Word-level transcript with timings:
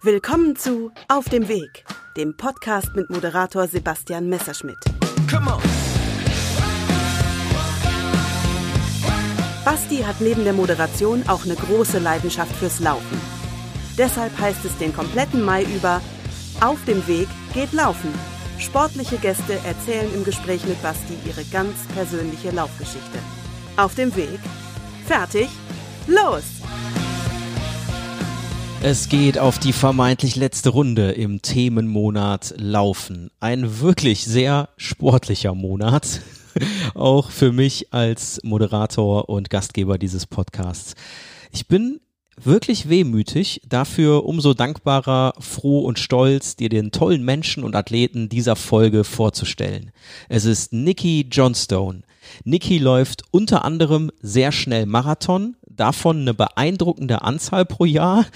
Willkommen 0.00 0.54
zu 0.54 0.92
Auf 1.08 1.28
dem 1.28 1.48
Weg, 1.48 1.84
dem 2.16 2.36
Podcast 2.36 2.94
mit 2.94 3.10
Moderator 3.10 3.66
Sebastian 3.66 4.28
Messerschmidt. 4.28 4.78
Basti 9.64 9.96
hat 9.96 10.20
neben 10.20 10.44
der 10.44 10.52
Moderation 10.52 11.24
auch 11.26 11.44
eine 11.44 11.56
große 11.56 11.98
Leidenschaft 11.98 12.54
fürs 12.54 12.78
Laufen. 12.78 13.20
Deshalb 13.98 14.38
heißt 14.38 14.64
es 14.64 14.78
den 14.78 14.94
kompletten 14.94 15.42
Mai 15.42 15.64
über 15.64 16.00
Auf 16.60 16.78
dem 16.84 17.04
Weg 17.08 17.26
geht 17.52 17.72
Laufen. 17.72 18.14
Sportliche 18.60 19.16
Gäste 19.16 19.54
erzählen 19.64 20.14
im 20.14 20.22
Gespräch 20.22 20.64
mit 20.64 20.80
Basti 20.80 21.14
ihre 21.26 21.42
ganz 21.46 21.74
persönliche 21.96 22.52
Laufgeschichte. 22.52 23.18
Auf 23.76 23.96
dem 23.96 24.14
Weg. 24.14 24.38
Fertig. 25.08 25.48
Los! 26.06 26.57
Es 28.80 29.08
geht 29.08 29.38
auf 29.40 29.58
die 29.58 29.72
vermeintlich 29.72 30.36
letzte 30.36 30.68
Runde 30.68 31.10
im 31.10 31.42
Themenmonat 31.42 32.54
Laufen. 32.58 33.28
Ein 33.40 33.80
wirklich 33.80 34.24
sehr 34.24 34.68
sportlicher 34.76 35.52
Monat. 35.52 36.20
Auch 36.94 37.32
für 37.32 37.50
mich 37.50 37.92
als 37.92 38.40
Moderator 38.44 39.28
und 39.28 39.50
Gastgeber 39.50 39.98
dieses 39.98 40.26
Podcasts. 40.26 40.94
Ich 41.50 41.66
bin 41.66 42.00
wirklich 42.40 42.88
wehmütig, 42.88 43.62
dafür 43.68 44.24
umso 44.24 44.54
dankbarer, 44.54 45.34
froh 45.40 45.80
und 45.80 45.98
stolz, 45.98 46.54
dir 46.54 46.68
den 46.68 46.92
tollen 46.92 47.24
Menschen 47.24 47.64
und 47.64 47.74
Athleten 47.74 48.28
dieser 48.28 48.54
Folge 48.54 49.02
vorzustellen. 49.02 49.90
Es 50.28 50.44
ist 50.44 50.72
Nikki 50.72 51.26
Johnstone. 51.28 52.02
Nikki 52.44 52.78
läuft 52.78 53.22
unter 53.30 53.64
anderem 53.64 54.10
sehr 54.20 54.52
schnell 54.52 54.86
Marathon, 54.86 55.56
davon 55.66 56.20
eine 56.20 56.34
beeindruckende 56.34 57.22
Anzahl 57.22 57.64
pro 57.64 57.84
Jahr 57.84 58.26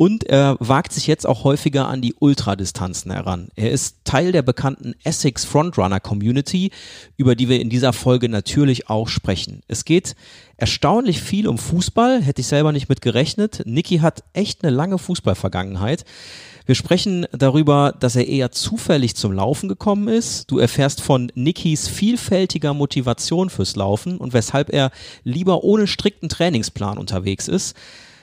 und 0.00 0.24
er 0.24 0.56
wagt 0.60 0.94
sich 0.94 1.06
jetzt 1.06 1.26
auch 1.26 1.44
häufiger 1.44 1.86
an 1.86 2.00
die 2.00 2.14
Ultradistanzen 2.14 3.12
heran. 3.12 3.48
Er 3.54 3.70
ist 3.70 3.98
Teil 4.04 4.32
der 4.32 4.40
bekannten 4.40 4.94
Essex 5.04 5.44
Frontrunner 5.44 6.00
Community, 6.00 6.70
über 7.18 7.36
die 7.36 7.50
wir 7.50 7.60
in 7.60 7.68
dieser 7.68 7.92
Folge 7.92 8.30
natürlich 8.30 8.88
auch 8.88 9.08
sprechen. 9.08 9.60
Es 9.68 9.84
geht 9.84 10.16
erstaunlich 10.56 11.20
viel 11.20 11.46
um 11.46 11.58
Fußball, 11.58 12.22
hätte 12.22 12.40
ich 12.40 12.46
selber 12.46 12.72
nicht 12.72 12.88
mit 12.88 13.02
gerechnet. 13.02 13.60
Niki 13.66 13.98
hat 13.98 14.24
echt 14.32 14.64
eine 14.64 14.74
lange 14.74 14.96
Fußballvergangenheit. 14.96 16.06
Wir 16.70 16.76
sprechen 16.76 17.26
darüber, 17.32 17.92
dass 17.98 18.14
er 18.14 18.28
eher 18.28 18.52
zufällig 18.52 19.16
zum 19.16 19.32
Laufen 19.32 19.68
gekommen 19.68 20.06
ist. 20.06 20.48
Du 20.48 20.60
erfährst 20.60 21.00
von 21.00 21.32
Nikis 21.34 21.88
vielfältiger 21.88 22.74
Motivation 22.74 23.50
fürs 23.50 23.74
Laufen 23.74 24.18
und 24.18 24.34
weshalb 24.34 24.72
er 24.72 24.92
lieber 25.24 25.64
ohne 25.64 25.88
strikten 25.88 26.28
Trainingsplan 26.28 26.96
unterwegs 26.96 27.48
ist. 27.48 27.76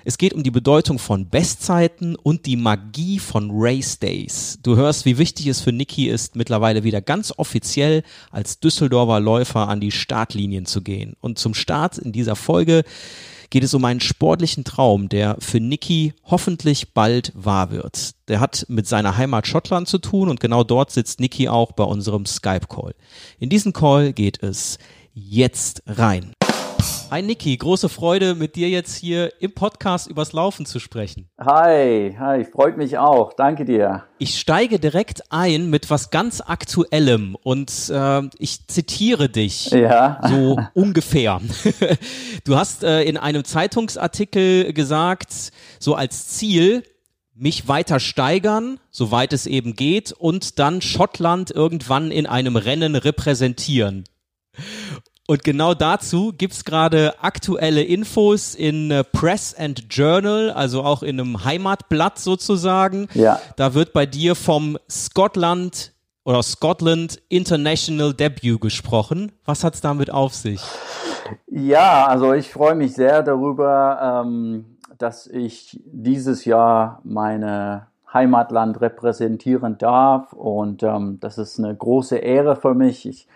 Es 0.06 0.18
geht 0.18 0.32
um 0.32 0.44
die 0.44 0.52
Bedeutung 0.52 0.98
von 0.98 1.28
Bestzeiten 1.28 2.16
und 2.16 2.46
die 2.46 2.56
Magie 2.56 3.20
von 3.20 3.50
Race 3.52 4.00
Days. 4.00 4.60
Du 4.64 4.78
hörst, 4.78 5.04
wie 5.04 5.18
wichtig 5.18 5.48
es 5.48 5.60
für 5.60 5.74
Niki 5.74 6.08
ist, 6.08 6.38
mittlerweile 6.38 6.86
wieder 6.86 7.02
ganz 7.02 7.34
offiziell 7.36 8.02
als 8.32 8.62
Düsseldorfer 8.62 9.20
Läufer 9.20 9.68
an 9.68 9.82
die 9.82 9.92
Startlinien 9.92 10.66
zu 10.66 10.82
gehen. 10.82 11.18
Und 11.20 11.38
zum 11.38 11.54
Start 11.54 11.98
in 11.98 12.14
dieser 12.14 12.38
Folge 12.38 12.86
geht 13.50 13.64
es 13.64 13.74
um 13.74 13.86
einen 13.86 14.00
sportlichen 14.00 14.64
Traum, 14.64 15.10
der 15.10 15.38
für 15.40 15.60
Niki 15.60 16.14
hoffentlich 16.24 16.94
bald 16.94 17.32
wahr 17.36 17.72
wird. 17.72 18.12
Der 18.28 18.40
hat 18.40 18.66
mit 18.70 18.88
seiner 18.88 19.18
Heimat 19.18 19.48
Schottland 19.48 19.88
zu 19.88 19.98
tun 19.98 20.30
und 20.30 20.40
genau 20.40 20.64
dort 20.64 20.92
sitzt 20.92 21.20
Niki 21.20 21.48
auch 21.48 21.72
bei 21.72 21.84
unserem 21.84 22.26
Skype-Call. 22.26 22.94
In 23.40 23.50
diesen 23.50 23.74
Call 23.74 24.14
geht 24.14 24.44
es 24.44 24.78
jetzt 25.14 25.84
rein. 25.88 26.37
Hi 27.10 27.22
Niki, 27.22 27.56
große 27.56 27.88
Freude, 27.88 28.36
mit 28.36 28.58
dir 28.58 28.68
jetzt 28.68 28.98
hier 28.98 29.32
im 29.40 29.54
Podcast 29.54 30.08
übers 30.08 30.34
Laufen 30.34 30.66
zu 30.66 30.78
sprechen. 30.78 31.30
Hi, 31.40 32.14
hi, 32.20 32.44
freut 32.44 32.76
mich 32.76 32.98
auch. 32.98 33.32
Danke 33.32 33.64
dir. 33.64 34.04
Ich 34.18 34.38
steige 34.38 34.78
direkt 34.78 35.32
ein 35.32 35.70
mit 35.70 35.90
was 35.90 36.10
ganz 36.10 36.42
Aktuellem 36.42 37.38
und 37.42 37.90
äh, 37.90 38.24
ich 38.40 38.68
zitiere 38.68 39.30
dich 39.30 39.68
ja. 39.72 40.20
so 40.28 40.60
ungefähr. 40.74 41.40
Du 42.44 42.58
hast 42.58 42.84
äh, 42.84 43.04
in 43.04 43.16
einem 43.16 43.46
Zeitungsartikel 43.46 44.74
gesagt, 44.74 45.52
so 45.80 45.96
als 45.96 46.28
Ziel, 46.28 46.84
mich 47.34 47.70
weiter 47.70 48.00
steigern, 48.02 48.80
soweit 48.90 49.32
es 49.32 49.46
eben 49.48 49.76
geht, 49.76 50.12
und 50.12 50.60
dann 50.60 50.82
Schottland 50.82 51.52
irgendwann 51.52 52.12
in 52.12 52.26
einem 52.26 52.58
Rennen 52.58 52.96
repräsentieren. 52.96 54.04
Und 55.30 55.44
genau 55.44 55.74
dazu 55.74 56.32
gibt's 56.32 56.64
gerade 56.64 57.22
aktuelle 57.22 57.84
Infos 57.84 58.56
in 58.56 58.92
äh, 58.92 59.04
Press 59.04 59.54
and 59.54 59.94
Journal, 59.94 60.52
also 60.52 60.84
auch 60.84 61.04
in 61.04 61.20
einem 61.20 61.44
Heimatblatt 61.44 62.18
sozusagen. 62.18 63.10
Ja. 63.14 63.42
Da 63.58 63.74
wird 63.74 63.92
bei 63.92 64.06
dir 64.06 64.36
vom 64.36 64.78
Scotland 64.90 65.92
oder 66.24 66.42
Scotland 66.44 67.22
International 67.28 68.14
Debut 68.14 68.62
gesprochen. 68.62 69.34
Was 69.44 69.66
hat's 69.66 69.82
damit 69.82 70.10
auf 70.10 70.34
sich? 70.34 70.62
Ja, 71.48 72.08
also 72.08 72.32
ich 72.32 72.50
freue 72.50 72.76
mich 72.76 72.94
sehr 72.94 73.22
darüber, 73.22 74.24
ähm, 74.26 74.78
dass 74.98 75.28
ich 75.28 75.78
dieses 75.86 76.46
Jahr 76.46 77.02
meine 77.04 77.88
Heimatland 78.14 78.80
repräsentieren 78.80 79.78
darf 79.78 80.32
und 80.32 80.84
ähm, 80.84 81.18
das 81.20 81.38
ist 81.38 81.60
eine 81.60 81.76
große 81.76 82.16
Ehre 82.16 82.56
für 82.56 82.74
mich. 82.74 83.06
Ich 83.06 83.28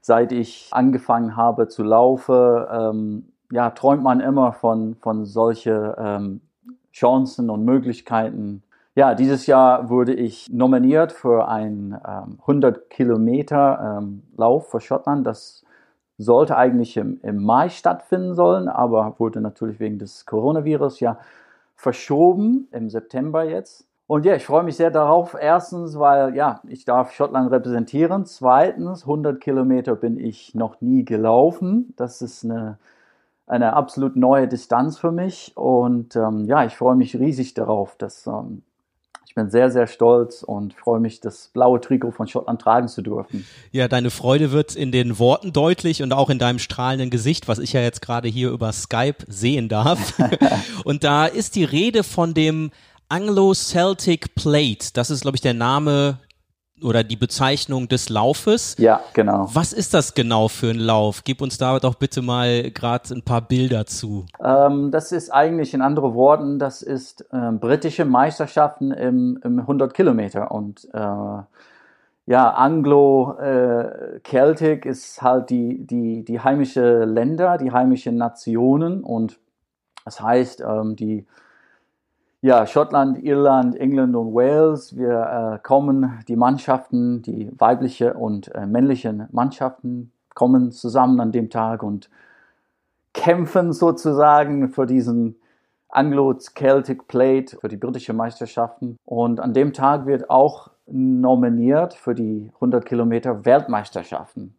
seit 0.00 0.32
ich 0.32 0.68
angefangen 0.72 1.36
habe 1.36 1.68
zu 1.68 1.82
laufen, 1.82 2.66
ähm, 2.70 3.32
ja, 3.50 3.70
träumt 3.70 4.02
man 4.02 4.20
immer 4.20 4.52
von, 4.52 4.96
von 4.96 5.24
solche 5.24 5.96
ähm, 5.98 6.40
Chancen 6.92 7.50
und 7.50 7.64
Möglichkeiten. 7.64 8.62
Ja, 8.94 9.14
dieses 9.14 9.46
Jahr 9.46 9.88
wurde 9.88 10.12
ich 10.12 10.48
nominiert 10.50 11.12
für 11.12 11.48
einen 11.48 11.92
ähm, 11.92 12.38
100 12.40 12.90
Kilometer 12.90 13.98
ähm, 13.98 14.22
Lauf 14.36 14.70
für 14.70 14.80
Schottland. 14.80 15.26
Das 15.26 15.64
sollte 16.18 16.56
eigentlich 16.56 16.96
im, 16.96 17.20
im 17.22 17.42
Mai 17.42 17.68
stattfinden 17.68 18.34
sollen, 18.34 18.68
aber 18.68 19.14
wurde 19.18 19.40
natürlich 19.40 19.78
wegen 19.78 19.98
des 19.98 20.26
Coronavirus 20.26 21.00
ja 21.00 21.18
verschoben 21.76 22.66
im 22.72 22.90
September 22.90 23.44
jetzt. 23.44 23.87
Und 24.08 24.24
ja, 24.24 24.34
ich 24.34 24.46
freue 24.46 24.62
mich 24.62 24.76
sehr 24.76 24.90
darauf. 24.90 25.36
Erstens, 25.38 25.98
weil 25.98 26.34
ja, 26.34 26.62
ich 26.66 26.86
darf 26.86 27.12
Schottland 27.12 27.50
repräsentieren. 27.52 28.24
Zweitens, 28.24 29.02
100 29.02 29.38
Kilometer 29.38 29.94
bin 29.96 30.18
ich 30.18 30.54
noch 30.54 30.80
nie 30.80 31.04
gelaufen. 31.04 31.92
Das 31.98 32.22
ist 32.22 32.42
eine, 32.42 32.78
eine 33.46 33.74
absolut 33.74 34.16
neue 34.16 34.48
Distanz 34.48 34.98
für 34.98 35.12
mich. 35.12 35.52
Und 35.56 36.16
ähm, 36.16 36.46
ja, 36.46 36.64
ich 36.64 36.74
freue 36.74 36.96
mich 36.96 37.16
riesig 37.16 37.52
darauf. 37.52 37.96
Dass, 37.96 38.26
ähm, 38.26 38.62
ich 39.26 39.34
bin 39.34 39.50
sehr, 39.50 39.70
sehr 39.70 39.86
stolz 39.86 40.42
und 40.42 40.72
freue 40.72 41.00
mich, 41.00 41.20
das 41.20 41.48
blaue 41.48 41.78
Trikot 41.78 42.12
von 42.12 42.26
Schottland 42.26 42.62
tragen 42.62 42.88
zu 42.88 43.02
dürfen. 43.02 43.46
Ja, 43.72 43.88
deine 43.88 44.08
Freude 44.08 44.52
wird 44.52 44.74
in 44.74 44.90
den 44.90 45.18
Worten 45.18 45.52
deutlich 45.52 46.02
und 46.02 46.14
auch 46.14 46.30
in 46.30 46.38
deinem 46.38 46.60
strahlenden 46.60 47.10
Gesicht, 47.10 47.46
was 47.46 47.58
ich 47.58 47.74
ja 47.74 47.82
jetzt 47.82 48.00
gerade 48.00 48.28
hier 48.28 48.52
über 48.52 48.72
Skype 48.72 49.18
sehen 49.26 49.68
darf. 49.68 50.14
und 50.84 51.04
da 51.04 51.26
ist 51.26 51.56
die 51.56 51.64
Rede 51.64 52.04
von 52.04 52.32
dem 52.32 52.70
Anglo-Celtic 53.08 54.34
Plate. 54.34 54.90
Das 54.94 55.10
ist, 55.10 55.22
glaube 55.22 55.36
ich, 55.36 55.40
der 55.40 55.54
Name 55.54 56.18
oder 56.82 57.02
die 57.02 57.16
Bezeichnung 57.16 57.88
des 57.88 58.08
Laufes. 58.08 58.76
Ja, 58.78 59.00
genau. 59.12 59.48
Was 59.52 59.72
ist 59.72 59.94
das 59.94 60.14
genau 60.14 60.46
für 60.48 60.70
ein 60.70 60.78
Lauf? 60.78 61.24
Gib 61.24 61.42
uns 61.42 61.58
da 61.58 61.80
doch 61.80 61.96
bitte 61.96 62.22
mal 62.22 62.70
gerade 62.70 63.12
ein 63.14 63.22
paar 63.22 63.40
Bilder 63.40 63.86
zu. 63.86 64.26
Ähm, 64.42 64.90
das 64.90 65.12
ist 65.12 65.30
eigentlich 65.30 65.74
in 65.74 65.82
anderen 65.82 66.14
Worten, 66.14 66.58
das 66.58 66.82
ist 66.82 67.26
äh, 67.32 67.52
britische 67.52 68.04
Meisterschaften 68.04 68.90
im, 68.92 69.38
im 69.42 69.60
100 69.60 69.94
Kilometer 69.94 70.52
und 70.52 70.86
äh, 70.92 71.42
ja, 72.26 72.50
Anglo-Celtic 72.50 74.84
äh, 74.84 74.90
ist 74.90 75.22
halt 75.22 75.48
die, 75.48 75.86
die, 75.86 76.24
die 76.24 76.40
heimische 76.40 77.04
Länder, 77.04 77.56
die 77.56 77.72
heimischen 77.72 78.18
Nationen 78.18 79.02
und 79.02 79.38
das 80.04 80.20
heißt, 80.20 80.60
ähm, 80.60 80.94
die 80.94 81.26
ja, 82.40 82.66
Schottland, 82.66 83.22
Irland, 83.22 83.76
England 83.76 84.14
und 84.14 84.34
Wales. 84.34 84.96
Wir 84.96 85.54
äh, 85.54 85.58
kommen, 85.66 86.22
die 86.28 86.36
Mannschaften, 86.36 87.22
die 87.22 87.50
weibliche 87.58 88.14
und 88.14 88.54
äh, 88.54 88.66
männlichen 88.66 89.28
Mannschaften 89.32 90.12
kommen 90.34 90.70
zusammen 90.70 91.18
an 91.20 91.32
dem 91.32 91.50
Tag 91.50 91.82
und 91.82 92.08
kämpfen 93.12 93.72
sozusagen 93.72 94.68
für 94.68 94.86
diesen 94.86 95.34
Anglo-Celtic 95.88 97.08
Plate, 97.08 97.56
für 97.56 97.68
die 97.68 97.76
britische 97.76 98.12
Meisterschaften. 98.12 98.98
Und 99.04 99.40
an 99.40 99.52
dem 99.52 99.72
Tag 99.72 100.06
wird 100.06 100.30
auch 100.30 100.70
nominiert 100.86 101.94
für 101.94 102.14
die 102.14 102.52
100 102.54 102.86
Kilometer 102.86 103.44
Weltmeisterschaften. 103.44 104.54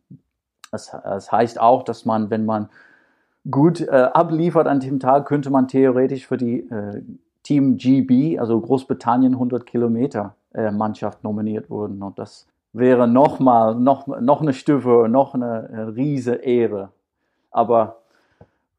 Das, 0.71 0.91
das 0.91 1.31
heißt 1.31 1.59
auch, 1.61 1.83
dass 1.83 2.05
man, 2.05 2.29
wenn 2.29 2.45
man 2.45 2.69
gut 3.49 3.79
äh, 3.79 4.09
abliefert 4.13 4.67
an 4.67 4.81
dem 4.81 4.99
Tag, 4.99 5.25
könnte 5.25 5.49
man 5.49 5.67
theoretisch 5.67 6.27
für 6.27 6.37
die 6.37 6.59
äh, 6.69 7.01
Team 7.43 7.77
GB, 7.77 8.39
also 8.39 8.59
Großbritannien 8.59 9.33
100 9.33 9.65
Kilometer 9.65 10.35
äh, 10.53 10.71
Mannschaft 10.71 11.23
nominiert 11.23 11.69
wurden. 11.69 12.01
Und 12.03 12.19
das 12.19 12.47
wäre 12.73 13.07
nochmal, 13.07 13.75
noch, 13.75 14.07
noch 14.07 14.41
eine 14.41 14.53
Stufe, 14.53 15.07
noch 15.09 15.33
eine, 15.33 15.69
eine 15.71 15.95
riese 15.95 16.35
Ehre. 16.35 16.89
Aber 17.51 17.97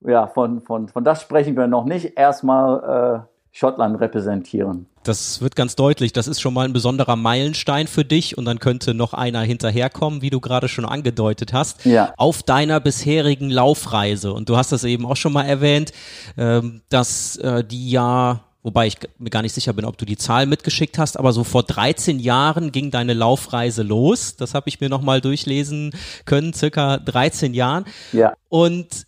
ja, 0.01 0.27
von, 0.27 0.61
von, 0.61 0.89
von 0.89 1.05
das 1.05 1.23
sprechen 1.23 1.57
wir 1.57 1.67
noch 1.67 1.85
nicht. 1.85 2.17
Erstmal 2.17 3.27
Schottland 3.53 4.01
repräsentieren. 4.01 4.87
Das 5.03 5.41
wird 5.41 5.57
ganz 5.57 5.75
deutlich. 5.77 6.13
Das 6.13 6.29
ist 6.29 6.41
schon 6.41 6.55
mal 6.55 6.67
ein 6.67 6.73
besonderer 6.73 7.17
Meilenstein 7.17 7.87
für 7.87 8.05
dich 8.05 8.39
und 8.39 8.45
dann 8.45 8.61
könnte 8.61 8.95
noch 8.95 9.13
einer 9.15 9.41
hinterherkommen, 9.41 10.23
wie 10.23 10.31
du 10.31 10.41
gerade 10.41 10.69
schon 10.69 10.85
angedeutet 10.85 11.53
hast, 11.53 11.85
ja. 11.85 12.13
auf 12.17 12.43
deiner 12.43 12.81
bisherigen 12.81 13.51
Laufreise. 13.51 14.33
Und 14.33 14.49
du 14.49 14.57
hast 14.57 14.73
das 14.73 14.85
eben 14.85 15.07
auch 15.07 15.17
schon 15.17 15.33
mal 15.33 15.45
erwähnt, 15.45 15.93
ähm, 16.37 16.83
dass 16.91 17.37
äh, 17.39 17.65
die 17.65 17.91
ja 17.91 18.41
wobei 18.63 18.87
ich 18.87 18.99
mir 19.19 19.31
gar 19.31 19.43
nicht 19.43 19.55
sicher 19.55 19.73
bin, 19.73 19.85
ob 19.85 19.97
du 19.97 20.05
die 20.05 20.17
Zahl 20.17 20.47
mitgeschickt 20.47 20.99
hast, 20.99 21.19
aber 21.19 21.33
so 21.33 21.45
vor 21.45 21.63
13 21.63 22.19
Jahren 22.19 22.73
ging 22.73 22.91
deine 22.91 23.15
Laufreise 23.15 23.83
los. 23.83 24.37
Das 24.37 24.55
habe 24.55 24.69
ich 24.69 24.81
mir 24.81 24.89
nochmal 24.89 25.21
durchlesen 25.21 25.93
können, 26.25 26.53
circa 26.53 26.99
13 26.99 27.55
Jahren. 27.55 27.85
Ja. 28.13 28.35
Und 28.49 29.07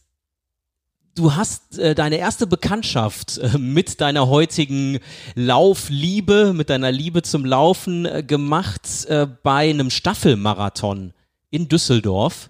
du 1.15 1.35
hast 1.35 1.79
äh, 1.79 1.95
deine 1.95 2.17
erste 2.17 2.47
Bekanntschaft 2.47 3.39
äh, 3.39 3.59
mit 3.59 4.01
deiner 4.01 4.29
heutigen 4.29 4.99
Laufliebe, 5.35 6.53
mit 6.55 6.71
deiner 6.71 6.93
Liebe 6.93 7.23
zum 7.23 7.45
Laufen 7.45 8.07
äh, 8.07 8.23
gemacht 8.23 9.07
äh, 9.07 9.27
bei 9.43 9.71
einem 9.71 9.91
Staffelmarathon 9.91 11.13
in 11.51 11.69
Düsseldorf. 11.69 12.49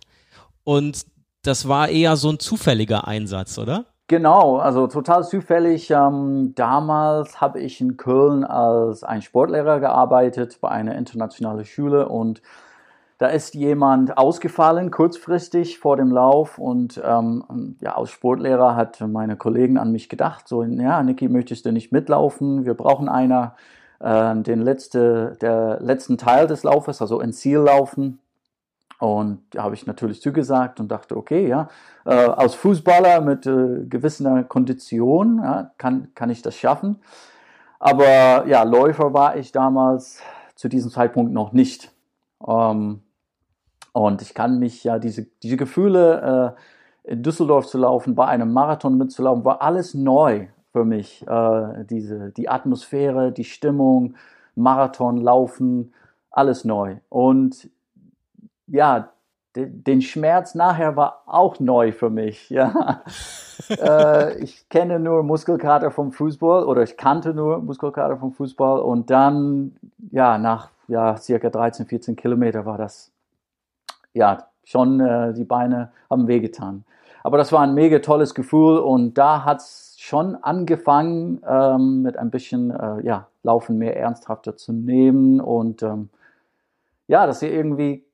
Und 0.65 1.07
das 1.43 1.67
war 1.67 1.89
eher 1.89 2.17
so 2.17 2.31
ein 2.31 2.39
zufälliger 2.39 3.09
Einsatz, 3.09 3.59
oder? 3.59 3.87
Genau, 4.13 4.59
also 4.59 4.89
total 4.89 5.25
zufällig. 5.25 5.91
Ähm, 5.91 6.53
damals 6.55 7.41
habe 7.41 7.61
ich 7.61 7.81
in 7.81 7.97
Köln 7.97 8.45
als 8.45 9.05
ein 9.05 9.23
Sportlehrer 9.23 9.81
gearbeitet 9.81 10.59
bei 10.61 10.69
einer 10.69 10.97
internationalen 10.97 11.65
Schule 11.65 12.07
und 12.11 12.43
da 13.17 13.29
ist 13.29 13.55
jemand 13.55 14.19
ausgefallen 14.19 14.91
kurzfristig 14.91 15.79
vor 15.79 15.97
dem 15.97 16.11
Lauf 16.11 16.59
und 16.59 17.01
ähm, 17.03 17.77
ja, 17.81 17.97
als 17.97 18.11
Sportlehrer 18.11 18.77
hat 18.77 19.01
meine 19.01 19.37
Kollegen 19.37 19.79
an 19.79 19.93
mich 19.93 20.11
gedacht, 20.11 20.47
so, 20.47 20.63
ja, 20.63 21.03
Niki, 21.03 21.31
möchtest 21.31 21.65
du 21.65 21.73
nicht 21.73 21.91
mitlaufen? 21.91 22.67
Wir 22.67 22.75
brauchen 22.75 23.09
einer, 23.09 23.57
äh, 24.01 24.37
den 24.37 24.61
letzte, 24.61 25.39
der 25.41 25.81
letzten 25.81 26.19
Teil 26.19 26.47
des 26.47 26.65
Laufes, 26.65 27.01
also 27.01 27.19
ein 27.19 27.33
Ziel 27.33 27.61
laufen. 27.61 28.19
Und 29.03 29.41
da 29.51 29.65
habe 29.65 29.75
ich 29.75 29.85
natürlich 29.85 30.23
zugesagt 30.23 30.79
und 30.79 30.87
dachte, 30.87 31.17
okay, 31.17 31.49
ja, 31.49 31.67
äh, 32.05 32.15
als 32.15 32.55
Fußballer 32.55 33.21
mit 33.21 33.47
äh, 33.47 33.85
gewisser 33.89 34.45
Kondition 34.45 35.41
ja, 35.43 35.73
kann, 35.77 36.15
kann 36.15 36.31
ich 36.31 36.41
das 36.41 36.55
schaffen. 36.55 37.01
Aber 37.81 38.47
ja, 38.47 38.63
Läufer 38.63 39.13
war 39.13 39.35
ich 39.35 39.51
damals 39.51 40.23
zu 40.55 40.69
diesem 40.69 40.93
Zeitpunkt 40.93 41.33
noch 41.33 41.53
nicht. 41.53 41.91
Ähm, 42.47 43.03
und 43.93 44.23
ich 44.23 44.35
kann 44.35 44.61
mich 44.61 44.85
ja, 44.85 45.01
diese, 45.01 45.27
diese 45.43 45.57
Gefühle, 45.57 46.55
äh, 47.05 47.11
in 47.13 47.25
Düsseldorf 47.25 47.67
zu 47.67 47.79
laufen, 47.79 48.15
bei 48.15 48.27
einem 48.27 48.53
Marathon 48.53 48.99
mitzulaufen, 48.99 49.45
war 49.45 49.63
alles 49.63 49.95
neu 49.95 50.47
für 50.71 50.85
mich. 50.85 51.27
Äh, 51.27 51.85
diese, 51.91 52.31
die 52.31 52.49
Atmosphäre, 52.49 53.33
die 53.33 53.43
Stimmung, 53.43 54.15
Marathon, 54.55 55.17
Laufen, 55.17 55.93
alles 56.31 56.65
neu. 56.65 56.99
Und 57.09 57.69
ja, 58.73 59.11
den 59.55 60.01
Schmerz 60.01 60.55
nachher 60.55 60.97
war 60.97 61.25
auch 61.27 61.61
neu 61.61 61.93
für 61.93 62.11
mich. 62.11 62.51
Ja. 62.63 63.03
äh, 63.69 64.39
ich 64.39 64.69
kenne 64.69 64.99
nur 64.99 65.23
Muskelkater 65.23 65.91
vom 65.91 66.11
Fußball 66.11 66.65
oder 66.65 66.83
ich 66.83 66.97
kannte 66.97 67.33
nur 67.33 67.59
Muskelkater 67.59 68.17
vom 68.17 68.33
Fußball 68.33 68.81
und 68.81 69.11
dann, 69.11 69.77
ja, 70.11 70.39
nach 70.39 70.71
ja, 70.89 71.17
circa 71.17 71.49
13, 71.49 71.87
14 71.87 72.17
Kilometer 72.17 72.67
war 72.67 72.79
das 72.79 73.13
ja, 74.15 74.47
schon 74.65 75.01
äh, 75.01 75.33
die 75.35 75.45
Beine 75.45 75.93
haben 76.11 76.27
wehgetan. 76.27 76.85
Aber 77.23 77.39
das 77.39 77.53
war 77.53 77.61
ein 77.61 77.75
mega 77.75 78.01
tolles 78.01 78.35
Gefühl 78.35 78.79
und 78.79 79.17
da 79.17 79.45
hat 79.45 79.61
es 79.61 79.97
schon 79.99 80.35
angefangen, 80.35 81.41
ähm, 81.47 82.03
mit 82.03 82.17
ein 82.17 82.31
bisschen 82.31 82.71
äh, 82.71 83.01
ja, 83.07 83.29
Laufen 83.43 83.79
mehr 83.79 83.97
ernsthafter 83.97 84.57
zu 84.57 84.73
nehmen 84.73 85.41
und 85.41 85.83
ähm, 85.83 86.09
ja, 87.07 87.27
dass 87.27 87.43
ihr 87.43 87.53
irgendwie 87.53 88.05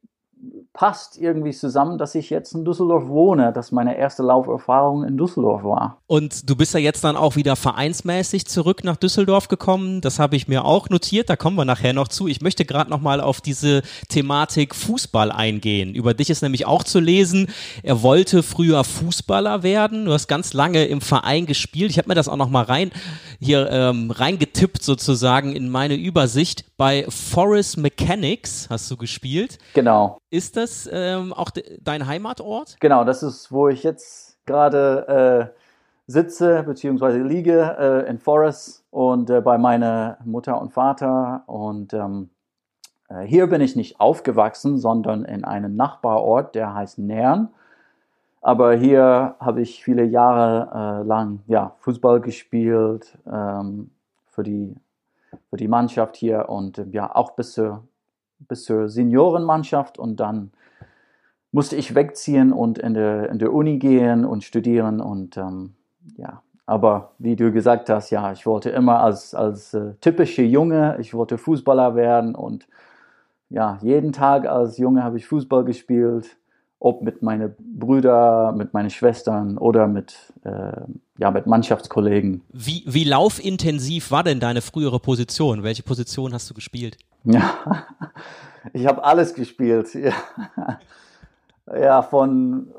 passt 0.72 1.18
irgendwie 1.18 1.50
zusammen, 1.50 1.98
dass 1.98 2.14
ich 2.14 2.30
jetzt 2.30 2.54
in 2.54 2.64
Düsseldorf 2.64 3.08
wohne, 3.08 3.52
dass 3.52 3.72
meine 3.72 3.98
erste 3.98 4.22
Lauferfahrung 4.22 5.02
in 5.02 5.16
Düsseldorf 5.16 5.64
war. 5.64 6.00
Und 6.06 6.48
du 6.48 6.54
bist 6.54 6.72
ja 6.72 6.78
jetzt 6.78 7.02
dann 7.02 7.16
auch 7.16 7.34
wieder 7.34 7.56
vereinsmäßig 7.56 8.46
zurück 8.46 8.84
nach 8.84 8.96
Düsseldorf 8.96 9.48
gekommen. 9.48 10.00
Das 10.00 10.20
habe 10.20 10.36
ich 10.36 10.46
mir 10.46 10.64
auch 10.64 10.88
notiert. 10.88 11.30
Da 11.30 11.36
kommen 11.36 11.56
wir 11.56 11.64
nachher 11.64 11.92
noch 11.92 12.06
zu. 12.06 12.28
Ich 12.28 12.42
möchte 12.42 12.64
gerade 12.64 12.90
noch 12.90 13.00
mal 13.00 13.20
auf 13.20 13.40
diese 13.40 13.82
Thematik 14.08 14.74
Fußball 14.74 15.32
eingehen. 15.32 15.94
Über 15.94 16.14
dich 16.14 16.30
ist 16.30 16.42
nämlich 16.42 16.66
auch 16.66 16.84
zu 16.84 17.00
lesen. 17.00 17.48
Er 17.82 18.02
wollte 18.02 18.44
früher 18.44 18.84
Fußballer 18.84 19.64
werden. 19.64 20.04
Du 20.04 20.12
hast 20.12 20.28
ganz 20.28 20.52
lange 20.52 20.84
im 20.84 21.00
Verein 21.00 21.46
gespielt. 21.46 21.90
Ich 21.90 21.98
habe 21.98 22.08
mir 22.08 22.14
das 22.14 22.28
auch 22.28 22.36
noch 22.36 22.50
mal 22.50 22.62
rein 22.62 22.92
hier 23.40 23.68
ähm, 23.70 24.10
reingetippt 24.10 24.82
sozusagen 24.82 25.54
in 25.54 25.68
meine 25.68 25.94
Übersicht. 25.94 26.64
Bei 26.76 27.06
Forest 27.08 27.78
Mechanics 27.78 28.68
hast 28.70 28.90
du 28.90 28.96
gespielt. 28.96 29.58
Genau. 29.74 30.18
Ist 30.30 30.56
das 30.56 30.88
ähm, 30.92 31.32
auch 31.32 31.50
de 31.50 31.78
dein 31.82 32.06
Heimatort? 32.06 32.76
Genau, 32.80 33.04
das 33.04 33.22
ist, 33.22 33.50
wo 33.50 33.68
ich 33.68 33.82
jetzt 33.82 34.38
gerade 34.44 35.52
äh, 35.56 35.60
sitze 36.06 36.62
bzw. 36.64 37.18
liege 37.18 37.76
äh, 37.78 38.10
in 38.10 38.18
Forest 38.18 38.84
und 38.90 39.30
äh, 39.30 39.40
bei 39.40 39.58
meiner 39.58 40.18
Mutter 40.24 40.60
und 40.60 40.72
Vater. 40.72 41.44
Und 41.46 41.94
ähm, 41.94 42.30
äh, 43.08 43.22
hier 43.22 43.46
bin 43.46 43.60
ich 43.60 43.76
nicht 43.76 44.00
aufgewachsen, 44.00 44.78
sondern 44.78 45.24
in 45.24 45.44
einem 45.44 45.76
Nachbarort, 45.76 46.54
der 46.54 46.74
heißt 46.74 46.98
Nern. 46.98 47.48
Aber 48.40 48.74
hier 48.74 49.34
habe 49.40 49.62
ich 49.62 49.82
viele 49.82 50.04
Jahre 50.04 51.02
äh, 51.02 51.06
lang 51.06 51.40
ja, 51.46 51.74
Fußball 51.78 52.20
gespielt 52.20 53.18
ähm, 53.26 53.90
für 54.26 54.42
die 54.42 54.76
für 55.50 55.56
die 55.56 55.68
Mannschaft 55.68 56.16
hier 56.16 56.48
und 56.48 56.82
ja 56.92 57.14
auch 57.14 57.32
bis 57.32 57.52
zur, 57.52 57.84
bis 58.40 58.64
zur 58.64 58.88
Seniorenmannschaft 58.88 59.98
und 59.98 60.20
dann 60.20 60.50
musste 61.52 61.76
ich 61.76 61.94
wegziehen 61.94 62.52
und 62.52 62.78
in 62.78 62.94
der, 62.94 63.30
in 63.30 63.38
der 63.38 63.52
Uni 63.52 63.78
gehen 63.78 64.24
und 64.24 64.44
studieren 64.44 65.00
und 65.00 65.36
ähm, 65.36 65.74
ja, 66.16 66.42
aber 66.66 67.12
wie 67.18 67.36
du 67.36 67.52
gesagt 67.52 67.88
hast, 67.88 68.10
ja, 68.10 68.32
ich 68.32 68.44
wollte 68.44 68.70
immer 68.70 69.00
als, 69.00 69.34
als 69.34 69.72
äh, 69.74 69.94
typische 70.00 70.42
Junge, 70.42 70.96
ich 71.00 71.14
wollte 71.14 71.38
Fußballer 71.38 71.94
werden 71.94 72.34
und 72.34 72.68
ja, 73.50 73.78
jeden 73.80 74.12
Tag 74.12 74.46
als 74.46 74.76
Junge 74.76 75.02
habe 75.02 75.16
ich 75.16 75.26
Fußball 75.26 75.64
gespielt 75.64 76.36
ob 76.80 77.02
mit 77.02 77.22
meinen 77.22 77.54
Brüdern, 77.58 78.56
mit 78.56 78.72
meinen 78.72 78.90
Schwestern 78.90 79.58
oder 79.58 79.88
mit, 79.88 80.32
äh, 80.44 80.72
ja, 81.18 81.30
mit 81.30 81.46
Mannschaftskollegen. 81.46 82.42
Wie, 82.52 82.84
wie 82.86 83.04
laufintensiv 83.04 84.10
war 84.10 84.22
denn 84.22 84.38
deine 84.38 84.60
frühere 84.60 85.00
Position? 85.00 85.62
Welche 85.62 85.82
Position 85.82 86.32
hast 86.32 86.48
du 86.48 86.54
gespielt? 86.54 86.96
Ja, 87.24 87.54
ich 88.72 88.86
habe 88.86 89.04
alles 89.04 89.34
gespielt. 89.34 89.94
Ja. 89.94 90.12
ja, 91.78 92.02
von 92.02 92.72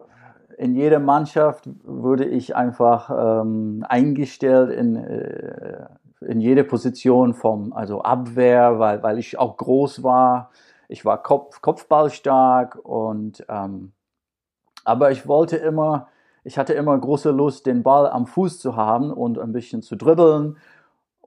in 0.57 0.75
jeder 0.75 0.99
Mannschaft 0.99 1.69
wurde 1.83 2.25
ich 2.25 2.55
einfach 2.55 3.41
ähm, 3.41 3.85
eingestellt 3.87 4.71
in, 4.71 4.95
äh, 4.95 5.85
in 6.21 6.41
jede 6.41 6.63
Position 6.63 7.33
vom, 7.33 7.71
also 7.73 8.01
Abwehr, 8.01 8.79
weil, 8.79 9.03
weil 9.03 9.19
ich 9.19 9.39
auch 9.39 9.57
groß 9.57 10.03
war 10.03 10.49
ich 10.89 11.05
war 11.05 11.23
Kopf, 11.23 11.61
Kopfballstark 11.61 12.75
und 12.83 13.45
ähm, 13.47 13.93
aber 14.83 15.11
ich 15.11 15.27
wollte 15.27 15.55
immer, 15.55 16.07
ich 16.43 16.57
hatte 16.57 16.73
immer 16.73 16.97
große 16.97 17.29
Lust, 17.29 17.67
den 17.67 17.83
Ball 17.83 18.09
am 18.09 18.25
Fuß 18.25 18.59
zu 18.59 18.75
haben 18.75 19.13
und 19.13 19.37
ein 19.37 19.53
bisschen 19.53 19.83
zu 19.83 19.95
dribbeln 19.95 20.57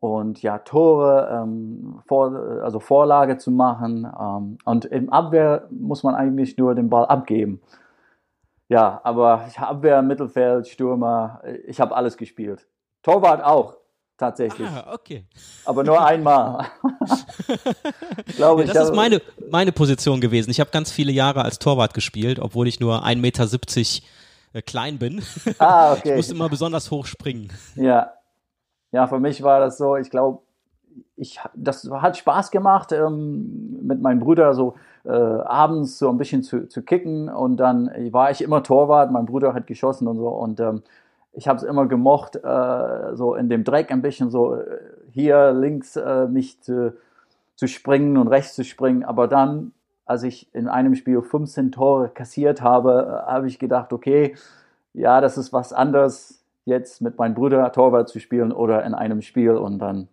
und 0.02 0.42
ja, 0.42 0.58
Tore, 0.58 1.30
ähm, 1.32 2.00
vor, 2.08 2.34
also 2.60 2.80
Vorlage 2.80 3.38
zu 3.38 3.52
machen. 3.52 4.04
Ähm, 4.04 4.58
und 4.64 4.84
im 4.86 5.10
Abwehr 5.10 5.68
muss 5.70 6.02
man 6.02 6.16
eigentlich 6.16 6.58
nur 6.58 6.74
den 6.74 6.90
Ball 6.90 7.06
abgeben. 7.06 7.60
Ja, 8.66 9.00
aber 9.04 9.46
Abwehr, 9.56 10.02
Mittelfeld, 10.02 10.66
Stürmer, 10.66 11.40
ich 11.68 11.80
habe 11.80 11.94
alles 11.94 12.16
gespielt. 12.16 12.66
Torwart 13.04 13.44
auch 13.44 13.76
tatsächlich. 14.18 14.66
Ah, 14.66 14.92
okay. 14.92 15.24
Aber 15.66 15.84
nur 15.84 16.04
einmal. 16.04 16.66
glaube, 18.34 18.64
ja, 18.64 18.72
das 18.72 18.88
ist 18.88 18.96
meine, 18.96 19.22
meine 19.50 19.70
Position 19.70 20.20
gewesen. 20.20 20.50
Ich 20.50 20.58
habe 20.58 20.70
ganz 20.72 20.90
viele 20.90 21.12
Jahre 21.12 21.44
als 21.44 21.60
Torwart 21.60 21.94
gespielt, 21.94 22.40
obwohl 22.40 22.66
ich 22.66 22.80
nur 22.80 23.04
1,70 23.06 23.18
Meter 23.20 23.46
äh, 24.54 24.62
klein 24.62 24.98
bin. 24.98 25.22
Ah, 25.60 25.92
okay. 25.92 26.02
Ich 26.10 26.16
musste 26.16 26.34
immer 26.34 26.48
besonders 26.48 26.90
hoch 26.90 27.06
springen. 27.06 27.52
Ja. 27.76 28.10
Ja, 28.92 29.06
für 29.06 29.18
mich 29.18 29.42
war 29.42 29.60
das 29.60 29.78
so, 29.78 29.96
ich 29.96 30.10
glaube, 30.10 30.40
ich, 31.16 31.40
das 31.54 31.90
hat 31.90 32.16
Spaß 32.16 32.50
gemacht, 32.50 32.92
ähm, 32.92 33.78
mit 33.82 34.00
meinen 34.00 34.20
Brüdern 34.20 34.54
so 34.54 34.74
äh, 35.04 35.10
abends 35.10 35.98
so 35.98 36.10
ein 36.10 36.18
bisschen 36.18 36.42
zu, 36.42 36.68
zu 36.68 36.82
kicken 36.82 37.28
und 37.28 37.56
dann 37.56 37.90
war 38.12 38.30
ich 38.30 38.42
immer 38.42 38.62
Torwart, 38.62 39.10
mein 39.10 39.26
Bruder 39.26 39.54
hat 39.54 39.66
geschossen 39.66 40.06
und 40.06 40.18
so 40.18 40.28
und 40.28 40.60
ähm, 40.60 40.82
ich 41.32 41.48
habe 41.48 41.56
es 41.56 41.62
immer 41.62 41.86
gemocht, 41.86 42.36
äh, 42.36 43.16
so 43.16 43.34
in 43.34 43.48
dem 43.48 43.64
Dreck 43.64 43.90
ein 43.90 44.02
bisschen 44.02 44.30
so 44.30 44.56
äh, 44.56 44.78
hier 45.10 45.52
links 45.52 45.96
äh, 45.96 46.26
mich 46.26 46.60
zu, 46.60 46.94
zu 47.56 47.66
springen 47.68 48.16
und 48.18 48.28
rechts 48.28 48.54
zu 48.54 48.64
springen. 48.64 49.02
Aber 49.04 49.28
dann, 49.28 49.72
als 50.04 50.22
ich 50.24 50.54
in 50.54 50.68
einem 50.68 50.94
Spiel 50.94 51.22
15 51.22 51.72
Tore 51.72 52.10
kassiert 52.10 52.60
habe, 52.60 53.22
äh, 53.26 53.30
habe 53.30 53.48
ich 53.48 53.58
gedacht, 53.58 53.92
okay, 53.92 54.36
ja, 54.92 55.20
das 55.20 55.38
ist 55.38 55.52
was 55.52 55.72
anderes. 55.72 56.41
Jetzt 56.64 57.00
mit 57.00 57.18
meinem 57.18 57.34
Bruder 57.34 57.72
Torwart 57.72 58.08
zu 58.08 58.20
spielen 58.20 58.52
oder 58.52 58.84
in 58.84 58.94
einem 58.94 59.22
Spiel 59.22 59.52
und 59.52 59.78
dann, 59.78 60.08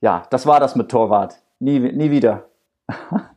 ja, 0.00 0.26
das 0.30 0.46
war 0.46 0.60
das 0.60 0.76
mit 0.76 0.90
Torwart. 0.90 1.36
Nie, 1.58 1.78
nie 1.78 2.10
wieder. 2.10 2.44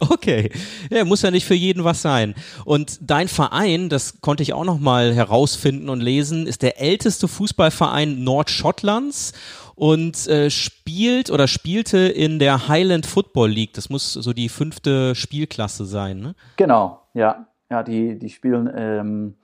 Okay, 0.00 0.50
ja, 0.90 1.04
muss 1.04 1.20
ja 1.22 1.30
nicht 1.30 1.44
für 1.44 1.54
jeden 1.54 1.84
was 1.84 2.00
sein. 2.00 2.34
Und 2.64 2.98
dein 3.02 3.28
Verein, 3.28 3.90
das 3.90 4.20
konnte 4.20 4.42
ich 4.42 4.54
auch 4.54 4.64
noch 4.64 4.78
mal 4.78 5.14
herausfinden 5.14 5.88
und 5.88 6.00
lesen, 6.00 6.46
ist 6.46 6.62
der 6.62 6.80
älteste 6.80 7.28
Fußballverein 7.28 8.24
Nordschottlands 8.24 9.32
und 9.74 10.26
äh, 10.28 10.48
spielt 10.50 11.30
oder 11.30 11.48
spielte 11.48 11.98
in 11.98 12.38
der 12.38 12.68
Highland 12.68 13.04
Football 13.06 13.50
League. 13.50 13.74
Das 13.74 13.90
muss 13.90 14.12
so 14.12 14.32
die 14.32 14.48
fünfte 14.48 15.14
Spielklasse 15.14 15.84
sein, 15.84 16.20
ne? 16.20 16.34
Genau, 16.56 17.02
ja, 17.12 17.46
ja, 17.70 17.82
die 17.82 18.18
die 18.18 18.30
spielen. 18.30 18.70
Ähm, 18.74 19.34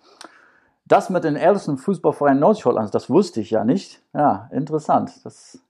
das 0.89 1.11
mit 1.11 1.25
den 1.25 1.37
ältesten 1.37 1.77
Fußballvereinen 1.77 2.41
Nordschottlands, 2.41 2.91
das 2.91 3.11
wusste 3.11 3.41
ich 3.41 3.51
ja 3.51 3.65
nicht. 3.65 4.03
Ja, 4.15 4.49
interessant. 4.53 5.25
Das, 5.25 5.61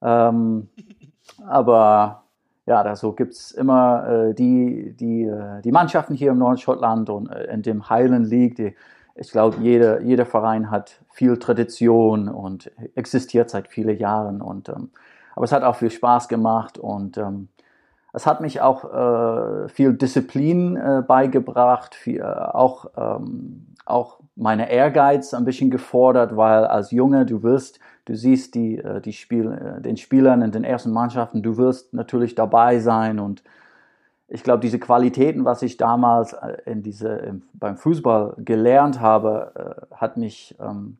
ähm, 0.00 0.68
aber 1.46 2.24
ja, 2.66 2.82
da 2.82 2.96
so 2.96 3.12
gibt's 3.12 3.50
immer 3.50 4.08
äh, 4.08 4.34
die, 4.34 4.94
die, 4.96 5.24
äh, 5.24 5.60
die 5.62 5.72
Mannschaften 5.72 6.14
hier 6.14 6.30
im 6.30 6.38
Nordschottland 6.38 7.10
und 7.10 7.30
äh, 7.30 7.52
in 7.52 7.62
dem 7.62 7.90
Highland 7.90 8.28
League. 8.28 8.56
Die, 8.56 8.74
ich 9.16 9.30
glaube, 9.30 9.58
jeder, 9.60 10.00
jeder 10.00 10.24
Verein 10.24 10.70
hat 10.70 11.00
viel 11.10 11.38
Tradition 11.38 12.28
und 12.28 12.70
existiert 12.94 13.50
seit 13.50 13.68
vielen 13.68 13.98
Jahren. 13.98 14.40
Und, 14.40 14.68
ähm, 14.68 14.90
aber 15.34 15.44
es 15.44 15.52
hat 15.52 15.62
auch 15.62 15.76
viel 15.76 15.90
Spaß 15.90 16.28
gemacht 16.28 16.78
und 16.78 17.18
ähm, 17.18 17.48
es 18.14 18.26
hat 18.26 18.40
mich 18.40 18.60
auch 18.60 18.84
äh, 18.84 19.68
viel 19.68 19.94
Disziplin 19.94 20.76
äh, 20.76 21.02
beigebracht, 21.06 21.96
viel, 21.96 22.20
äh, 22.20 22.22
auch, 22.22 22.86
ähm, 22.96 23.66
auch 23.84 24.20
meine 24.36 24.70
Ehrgeiz 24.70 25.34
ein 25.34 25.44
bisschen 25.44 25.70
gefordert, 25.70 26.36
weil 26.36 26.64
als 26.64 26.92
Junge 26.92 27.26
du 27.26 27.42
wirst 27.42 27.80
du 28.04 28.14
siehst 28.14 28.54
die, 28.54 28.78
äh, 28.78 29.00
die 29.00 29.12
Spiel, 29.12 29.50
äh, 29.50 29.80
den 29.80 29.96
Spielern 29.96 30.42
in 30.42 30.52
den 30.52 30.62
ersten 30.62 30.92
Mannschaften, 30.92 31.42
du 31.42 31.56
wirst 31.56 31.92
natürlich 31.92 32.34
dabei 32.36 32.78
sein 32.78 33.18
und 33.18 33.42
ich 34.28 34.42
glaube, 34.42 34.60
diese 34.60 34.78
Qualitäten, 34.78 35.44
was 35.44 35.62
ich 35.62 35.76
damals 35.76 36.34
in 36.64 36.82
diese, 36.82 37.40
beim 37.52 37.76
Fußball 37.76 38.34
gelernt 38.38 38.98
habe, 38.98 39.86
hat 39.94 40.16
mich 40.16 40.56
ähm, 40.58 40.96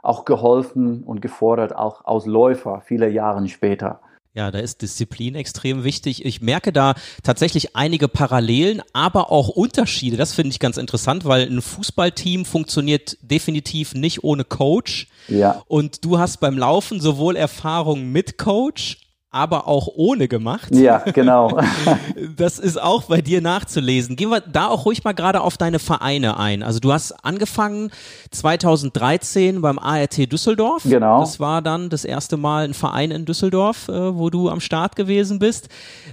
auch 0.00 0.24
geholfen 0.24 1.02
und 1.02 1.20
gefordert, 1.20 1.74
auch 1.74 2.04
als 2.04 2.24
Läufer 2.24 2.80
viele 2.80 3.08
Jahre 3.08 3.46
später. 3.48 4.00
Ja, 4.38 4.52
da 4.52 4.60
ist 4.60 4.82
Disziplin 4.82 5.34
extrem 5.34 5.82
wichtig. 5.82 6.24
Ich 6.24 6.40
merke 6.40 6.72
da 6.72 6.94
tatsächlich 7.24 7.74
einige 7.74 8.06
Parallelen, 8.06 8.82
aber 8.92 9.32
auch 9.32 9.48
Unterschiede. 9.48 10.16
Das 10.16 10.32
finde 10.32 10.50
ich 10.50 10.60
ganz 10.60 10.76
interessant, 10.76 11.24
weil 11.24 11.48
ein 11.48 11.60
Fußballteam 11.60 12.44
funktioniert 12.44 13.18
definitiv 13.20 13.94
nicht 13.94 14.22
ohne 14.22 14.44
Coach. 14.44 15.08
Ja. 15.26 15.64
Und 15.66 16.04
du 16.04 16.20
hast 16.20 16.38
beim 16.38 16.56
Laufen 16.56 17.00
sowohl 17.00 17.34
Erfahrung 17.34 18.12
mit 18.12 18.38
Coach 18.38 18.98
aber 19.30 19.68
auch 19.68 19.88
ohne 19.94 20.26
gemacht. 20.26 20.74
Ja, 20.74 20.98
genau. 20.98 21.60
das 22.36 22.58
ist 22.58 22.80
auch 22.80 23.04
bei 23.04 23.20
dir 23.20 23.42
nachzulesen. 23.42 24.16
Gehen 24.16 24.30
wir 24.30 24.40
da 24.40 24.68
auch 24.68 24.86
ruhig 24.86 25.04
mal 25.04 25.12
gerade 25.12 25.42
auf 25.42 25.58
deine 25.58 25.78
Vereine 25.78 26.38
ein. 26.38 26.62
Also 26.62 26.80
du 26.80 26.92
hast 26.92 27.12
angefangen 27.24 27.90
2013 28.30 29.60
beim 29.60 29.78
ART 29.78 30.16
Düsseldorf. 30.32 30.84
Genau. 30.84 31.20
Das 31.20 31.40
war 31.40 31.60
dann 31.60 31.90
das 31.90 32.06
erste 32.06 32.38
Mal 32.38 32.64
ein 32.64 32.74
Verein 32.74 33.10
in 33.10 33.26
Düsseldorf, 33.26 33.88
äh, 33.88 34.16
wo 34.16 34.30
du 34.30 34.48
am 34.48 34.60
Start 34.60 34.96
gewesen 34.96 35.38
bist. 35.38 35.68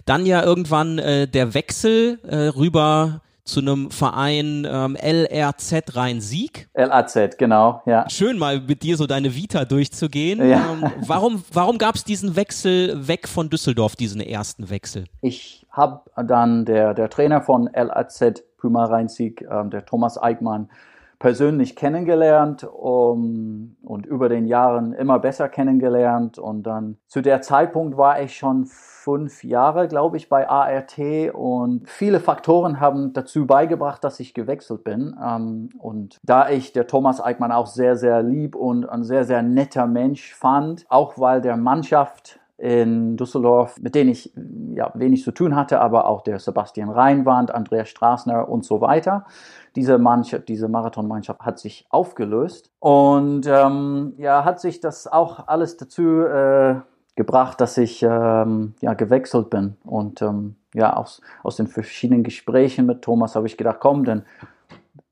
Dann 0.06 0.26
ja 0.26 0.44
irgendwann 0.44 1.00
äh, 1.00 1.28
der 1.28 1.54
Wechsel 1.54 2.20
äh, 2.28 2.48
rüber 2.48 3.22
zu 3.46 3.60
einem 3.60 3.92
Verein 3.92 4.68
ähm, 4.70 4.98
LRZ 5.00 5.96
Rhein-Sieg. 5.96 6.68
LAZ, 6.74 7.38
genau, 7.38 7.82
ja. 7.86 8.10
Schön 8.10 8.40
mal 8.40 8.60
mit 8.60 8.82
dir 8.82 8.98
so 8.98 9.06
deine 9.06 9.36
Vita 9.36 9.66
durchzugehen. 9.66 10.48
Ja. 10.50 10.74
Ähm, 10.74 10.92
warum 11.06 11.44
warum 11.54 11.78
gab 11.78 11.96
es 11.96 12.04
diesen 12.04 12.36
Wechsel 12.36 13.08
weg 13.08 13.28
von 13.28 13.50
Düsseldorf, 13.50 13.96
diesen 13.96 14.20
ersten 14.20 14.70
Wechsel? 14.70 15.06
Ich 15.22 15.66
habe 15.70 16.02
dann 16.16 16.66
der, 16.66 16.96
der 16.96 17.10
Trainer 17.10 17.42
von 17.42 17.70
LAZ 17.72 18.44
Puma 18.58 18.86
Rhein-Sieg, 18.86 19.46
ähm, 19.50 19.70
der 19.70 19.86
Thomas 19.86 20.22
Eickmann, 20.22 20.70
persönlich 21.20 21.76
kennengelernt 21.76 22.64
um, 22.64 23.76
und 23.84 24.06
über 24.06 24.30
den 24.30 24.46
Jahren 24.46 24.94
immer 24.94 25.20
besser 25.20 25.50
kennengelernt. 25.50 26.38
Und 26.38 26.64
dann 26.64 26.98
zu 27.08 27.22
der 27.22 27.42
Zeitpunkt 27.42 27.98
war 27.98 28.22
ich 28.22 28.36
schon 28.38 28.66
fünf 28.66 29.44
Jahre, 29.44 29.88
glaube 29.88 30.18
ich, 30.18 30.30
bei 30.30 30.50
ART 30.50 31.00
und 31.34 31.88
viele 31.88 32.20
Faktoren 32.20 32.80
haben 32.80 33.14
dazu 33.14 33.46
beigebracht, 33.46 34.04
dass 34.04 34.20
ich 34.20 34.34
gewechselt 34.34 34.84
bin. 34.84 35.16
Ähm, 35.24 35.70
und 35.78 36.20
da 36.24 36.50
ich 36.50 36.74
der 36.74 36.88
Thomas 36.88 37.24
Eickmann 37.24 37.52
auch 37.52 37.68
sehr, 37.68 37.96
sehr 37.96 38.24
lieb 38.24 38.56
und 38.56 38.90
ein 38.90 39.04
sehr, 39.04 39.26
sehr 39.26 39.44
netter 39.44 39.86
Mensch 39.88 40.34
fand, 40.34 40.86
auch 40.90 41.20
weil 41.20 41.42
der 41.42 41.56
Mannschaft 41.56 42.40
in 42.58 43.18
Düsseldorf, 43.18 43.80
mit 43.82 43.96
denen 43.96 44.10
ich 44.10 44.34
ja, 44.74 44.92
wenig 44.94 45.24
zu 45.24 45.32
tun 45.32 45.56
hatte, 45.56 45.82
aber 45.82 46.08
auch 46.08 46.22
der 46.22 46.40
Sebastian 46.40 46.90
Reinwand, 46.90 47.52
Andreas 47.52 47.90
Straßner 47.90 48.48
und 48.48 48.64
so 48.64 48.82
weiter. 48.82 49.26
Diese 49.76 49.98
Mannschaft, 49.98 50.48
diese 50.48 50.70
Marathonmannschaft 50.70 51.42
hat 51.42 51.60
sich 51.60 51.86
aufgelöst 51.90 52.72
und 52.80 53.46
ähm, 53.46 54.14
ja, 54.18 54.46
hat 54.46 54.62
sich 54.62 54.80
das 54.80 55.06
auch 55.08 55.48
alles 55.48 55.76
dazu 55.76 56.22
äh, 56.22 56.76
gebracht, 57.16 57.60
dass 57.60 57.78
ich 57.78 58.04
ähm, 58.04 58.76
ja 58.82 58.94
gewechselt 58.94 59.50
bin 59.50 59.76
und 59.84 60.22
ähm, 60.22 60.56
ja 60.74 60.96
aus 60.96 61.22
aus 61.44 61.58
den 61.58 61.68
verschiedenen 61.68 62.24
Gesprächen 62.24 62.86
mit 62.86 63.02
Thomas 63.02 63.36
habe 63.36 63.48
ich 63.48 63.58
gedacht, 63.58 63.78
komm, 63.82 64.06
denn 64.06 64.24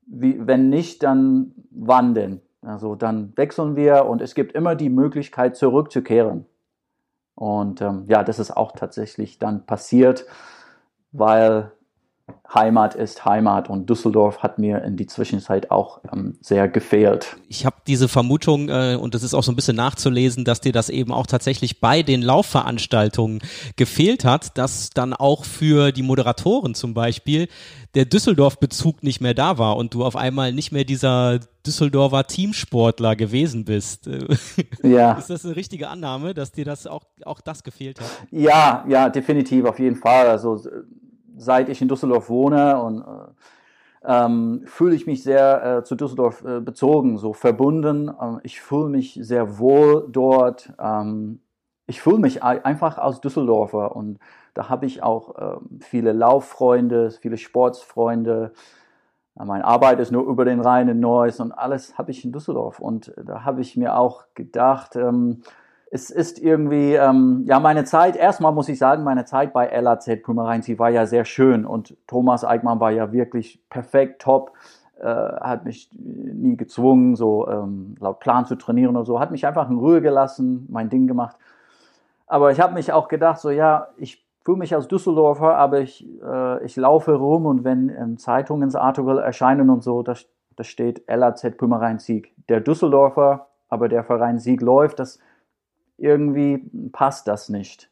wie, 0.06 0.46
wenn 0.46 0.70
nicht, 0.70 1.02
dann 1.02 1.52
wann 1.70 2.14
denn? 2.14 2.40
Also 2.62 2.94
dann 2.94 3.32
wechseln 3.36 3.76
wir 3.76 4.06
und 4.06 4.22
es 4.22 4.34
gibt 4.34 4.52
immer 4.52 4.74
die 4.74 4.88
Möglichkeit 4.88 5.56
zurückzukehren. 5.56 6.46
Und 7.34 7.80
ähm, 7.80 8.04
ja, 8.08 8.22
das 8.24 8.38
ist 8.38 8.56
auch 8.56 8.72
tatsächlich 8.72 9.38
dann 9.38 9.66
passiert, 9.66 10.26
weil 11.12 11.72
Heimat 12.54 12.94
ist 12.94 13.24
Heimat 13.24 13.68
und 13.68 13.90
Düsseldorf 13.90 14.38
hat 14.38 14.58
mir 14.58 14.82
in 14.84 14.96
die 14.96 15.06
Zwischenzeit 15.06 15.70
auch 15.70 16.00
ähm, 16.12 16.38
sehr 16.40 16.68
gefehlt. 16.68 17.36
Ich 17.48 17.66
habe 17.66 17.76
diese 17.86 18.08
Vermutung 18.08 18.68
äh, 18.68 18.96
und 19.00 19.14
das 19.14 19.22
ist 19.22 19.34
auch 19.34 19.42
so 19.42 19.52
ein 19.52 19.56
bisschen 19.56 19.76
nachzulesen, 19.76 20.44
dass 20.44 20.60
dir 20.60 20.72
das 20.72 20.88
eben 20.88 21.12
auch 21.12 21.26
tatsächlich 21.26 21.80
bei 21.80 22.02
den 22.02 22.22
Laufveranstaltungen 22.22 23.40
gefehlt 23.76 24.24
hat, 24.24 24.56
dass 24.56 24.90
dann 24.90 25.12
auch 25.12 25.44
für 25.44 25.90
die 25.90 26.02
Moderatoren 26.02 26.74
zum 26.74 26.94
Beispiel 26.94 27.48
der 27.94 28.04
Düsseldorf-Bezug 28.04 29.02
nicht 29.02 29.20
mehr 29.20 29.34
da 29.34 29.58
war 29.58 29.76
und 29.76 29.94
du 29.94 30.04
auf 30.04 30.16
einmal 30.16 30.52
nicht 30.52 30.72
mehr 30.72 30.84
dieser 30.84 31.40
Düsseldorfer 31.66 32.26
Teamsportler 32.26 33.16
gewesen 33.16 33.64
bist. 33.64 34.08
Ja. 34.82 35.12
Ist 35.14 35.30
das 35.30 35.44
eine 35.44 35.56
richtige 35.56 35.88
Annahme, 35.88 36.34
dass 36.34 36.52
dir 36.52 36.64
das 36.64 36.86
auch, 36.86 37.04
auch 37.24 37.40
das 37.40 37.64
gefehlt 37.64 38.00
hat? 38.00 38.06
Ja, 38.30 38.84
ja, 38.86 39.08
definitiv, 39.08 39.64
auf 39.64 39.78
jeden 39.78 39.96
Fall. 39.96 40.26
Also 40.26 40.60
seit 41.36 41.68
ich 41.68 41.82
in 41.82 41.88
Düsseldorf 41.88 42.28
wohne 42.28 42.80
und 42.80 43.00
äh, 43.02 43.04
ähm, 44.06 44.62
fühle 44.66 44.94
ich 44.94 45.06
mich 45.06 45.22
sehr 45.22 45.78
äh, 45.78 45.84
zu 45.84 45.94
Düsseldorf 45.94 46.44
äh, 46.44 46.60
bezogen, 46.60 47.16
so 47.16 47.32
verbunden. 47.32 48.10
Ähm, 48.20 48.40
ich 48.42 48.60
fühle 48.60 48.88
mich 48.88 49.18
sehr 49.20 49.58
wohl 49.58 50.06
dort. 50.10 50.72
Ähm, 50.78 51.40
ich 51.86 52.00
fühle 52.00 52.18
mich 52.18 52.42
einfach 52.42 52.96
als 52.96 53.20
Düsseldorfer 53.20 53.94
und 53.94 54.18
da 54.54 54.68
habe 54.70 54.86
ich 54.86 55.02
auch 55.02 55.34
ähm, 55.38 55.80
viele 55.80 56.12
Lauffreunde, 56.12 57.10
viele 57.10 57.36
Sportsfreunde. 57.36 58.52
Meine 59.34 59.64
Arbeit 59.64 59.98
ist 59.98 60.12
nur 60.12 60.24
über 60.26 60.44
den 60.44 60.60
Rhein 60.60 60.88
in 60.88 61.00
Neuss 61.00 61.40
und 61.40 61.52
alles 61.52 61.98
habe 61.98 62.12
ich 62.12 62.24
in 62.24 62.32
Düsseldorf. 62.32 62.78
Und 62.78 63.12
da 63.16 63.44
habe 63.44 63.60
ich 63.60 63.76
mir 63.76 63.98
auch 63.98 64.24
gedacht, 64.34 64.94
ähm, 64.96 65.42
es 65.94 66.10
ist 66.10 66.40
irgendwie, 66.40 66.94
ähm, 66.94 67.44
ja, 67.46 67.60
meine 67.60 67.84
Zeit, 67.84 68.16
erstmal 68.16 68.50
muss 68.50 68.68
ich 68.68 68.80
sagen, 68.80 69.04
meine 69.04 69.26
Zeit 69.26 69.52
bei 69.52 69.68
LAZ 69.68 70.10
Pummerein, 70.24 70.60
sie 70.60 70.80
war 70.80 70.90
ja 70.90 71.06
sehr 71.06 71.24
schön 71.24 71.64
und 71.64 71.96
Thomas 72.08 72.44
Eickmann 72.44 72.80
war 72.80 72.90
ja 72.90 73.12
wirklich 73.12 73.62
perfekt, 73.70 74.20
top, 74.20 74.50
äh, 74.98 75.04
hat 75.04 75.64
mich 75.64 75.88
nie 75.94 76.56
gezwungen, 76.56 77.14
so 77.14 77.46
ähm, 77.46 77.94
laut 78.00 78.18
Plan 78.18 78.44
zu 78.44 78.56
trainieren 78.56 78.96
oder 78.96 79.06
so, 79.06 79.20
hat 79.20 79.30
mich 79.30 79.46
einfach 79.46 79.70
in 79.70 79.76
Ruhe 79.76 80.02
gelassen, 80.02 80.66
mein 80.68 80.88
Ding 80.88 81.06
gemacht. 81.06 81.36
Aber 82.26 82.50
ich 82.50 82.60
habe 82.60 82.74
mich 82.74 82.92
auch 82.92 83.06
gedacht, 83.06 83.38
so 83.38 83.50
ja, 83.50 83.86
ich 83.96 84.26
fühle 84.44 84.58
mich 84.58 84.74
als 84.74 84.88
Düsseldorfer, 84.88 85.54
aber 85.56 85.78
ich, 85.78 86.04
äh, 86.24 86.64
ich 86.64 86.74
laufe 86.74 87.14
rum 87.14 87.46
und 87.46 87.62
wenn 87.62 87.88
in 87.88 88.18
Zeitungsartikel 88.18 89.18
erscheinen 89.18 89.70
und 89.70 89.84
so, 89.84 90.02
da, 90.02 90.14
da 90.56 90.64
steht 90.64 91.04
LAZ 91.06 91.56
Pummerein 91.56 92.00
Sieg. 92.00 92.34
Der 92.48 92.60
Düsseldorfer, 92.60 93.46
aber 93.68 93.88
der 93.88 94.02
Verein 94.02 94.40
Sieg 94.40 94.60
läuft, 94.60 94.98
das 94.98 95.20
irgendwie 95.98 96.62
passt 96.92 97.28
das 97.28 97.48
nicht. 97.48 97.90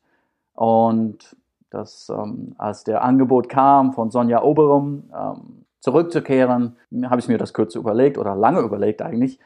Und 0.54 1.36
das, 1.70 2.10
ähm, 2.10 2.54
als 2.58 2.84
der 2.84 3.02
Angebot 3.02 3.48
kam 3.48 3.92
von 3.92 4.10
Sonja 4.10 4.42
Oberum, 4.42 5.04
ähm, 5.14 5.64
zurückzukehren, 5.80 6.76
habe 7.04 7.20
ich 7.20 7.28
mir 7.28 7.38
das 7.38 7.52
kurz 7.52 7.74
überlegt 7.74 8.16
oder 8.18 8.36
lange 8.36 8.60
überlegt 8.60 9.02
eigentlich. 9.02 9.38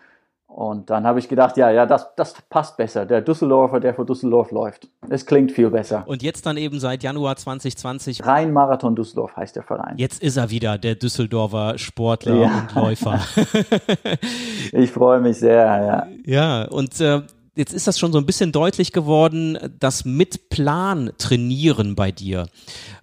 Und 0.46 0.88
dann 0.88 1.06
habe 1.06 1.18
ich 1.18 1.28
gedacht, 1.28 1.56
ja, 1.58 1.70
ja, 1.70 1.84
das, 1.84 2.14
das 2.14 2.34
passt 2.48 2.78
besser. 2.78 3.04
Der 3.04 3.20
Düsseldorfer, 3.20 3.78
der 3.78 3.94
für 3.94 4.06
Düsseldorf 4.06 4.52
läuft. 4.52 4.88
Es 5.10 5.26
klingt 5.26 5.52
viel 5.52 5.68
besser. 5.68 6.04
Und 6.06 6.22
jetzt 6.22 6.46
dann 6.46 6.56
eben 6.56 6.78
seit 6.80 7.02
Januar 7.02 7.36
2020. 7.36 8.25
Rhein-Marathon 8.25 8.96
Düsseldorf 8.96 9.36
heißt 9.36 9.56
der 9.56 9.64
Verein. 9.64 9.98
Jetzt 9.98 10.22
ist 10.22 10.38
er 10.38 10.50
wieder, 10.50 10.78
der 10.78 10.94
Düsseldorfer 10.94 11.76
Sportler 11.76 12.36
ja. 12.36 12.60
und 12.60 12.75
Läufer. 12.75 13.20
ich 14.72 14.90
freue 14.90 15.20
mich 15.20 15.38
sehr, 15.38 15.56
ja. 15.64 16.06
Ja, 16.25 16.68
und 16.68 17.00
äh, 17.02 17.22
jetzt 17.56 17.72
ist 17.72 17.86
das 17.86 17.98
schon 17.98 18.12
so 18.12 18.18
ein 18.18 18.26
bisschen 18.26 18.52
deutlich 18.52 18.92
geworden, 18.92 19.58
das 19.80 20.04
mit 20.04 20.50
Plan 20.50 21.10
trainieren 21.18 21.96
bei 21.96 22.12
dir. 22.12 22.46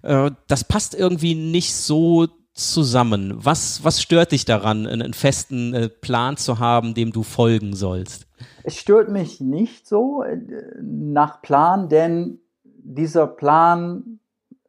Äh, 0.02 0.30
das 0.48 0.64
passt 0.64 0.94
irgendwie 0.94 1.34
nicht 1.34 1.74
so 1.74 2.28
zusammen? 2.54 3.34
Was, 3.36 3.84
was 3.84 4.00
stört 4.00 4.32
dich 4.32 4.44
daran, 4.44 4.86
einen, 4.86 5.12
festen 5.12 5.74
äh, 5.74 5.88
Plan 5.88 6.36
zu 6.36 6.60
haben, 6.60 6.94
dem 6.94 7.12
du 7.12 7.22
folgen 7.22 7.74
sollst? 7.74 8.26
Es 8.62 8.76
stört 8.76 9.10
mich 9.10 9.40
nicht 9.40 9.86
so 9.86 10.22
äh, 10.22 10.38
nach 10.80 11.42
Plan, 11.42 11.88
denn 11.88 12.38
dieser 12.64 13.26
Plan, 13.26 14.20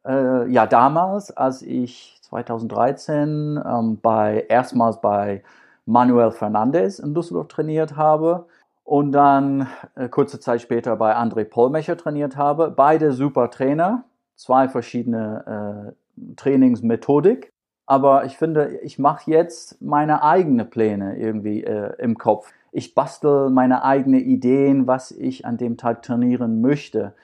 äh, 0.04 0.50
ja 0.50 0.66
damals, 0.66 1.30
als 1.30 1.62
ich 1.62 2.18
2013 2.22 3.60
ähm, 3.64 3.98
bei 4.02 4.44
erstmals 4.48 5.00
bei 5.00 5.44
Manuel 5.86 6.32
Fernandez 6.32 6.98
in 6.98 7.14
Düsseldorf 7.14 7.46
trainiert 7.46 7.96
habe 7.96 8.46
und 8.86 9.12
dann 9.12 9.68
äh, 9.94 10.08
kurze 10.08 10.40
Zeit 10.40 10.62
später 10.62 10.96
bei 10.96 11.14
André 11.14 11.44
Pollmecher 11.44 11.98
trainiert 11.98 12.36
habe, 12.36 12.70
beide 12.70 13.12
super 13.12 13.50
Trainer, 13.50 14.04
zwei 14.36 14.68
verschiedene 14.68 15.92
äh, 16.16 16.34
Trainingsmethodik 16.36 17.52
aber 17.86 18.24
ich 18.24 18.36
finde, 18.36 18.80
ich 18.82 18.98
mache 18.98 19.30
jetzt 19.30 19.80
meine 19.80 20.24
eigenen 20.24 20.68
Pläne 20.68 21.16
irgendwie 21.16 21.62
äh, 21.62 21.92
im 21.98 22.18
Kopf. 22.18 22.52
Ich 22.72 22.94
bastel 22.94 23.48
meine 23.48 23.84
eigenen 23.84 24.20
Ideen, 24.20 24.88
was 24.88 25.12
ich 25.12 25.46
an 25.46 25.56
dem 25.56 25.76
Tag 25.76 26.02
trainieren 26.02 26.60
möchte. 26.60 27.14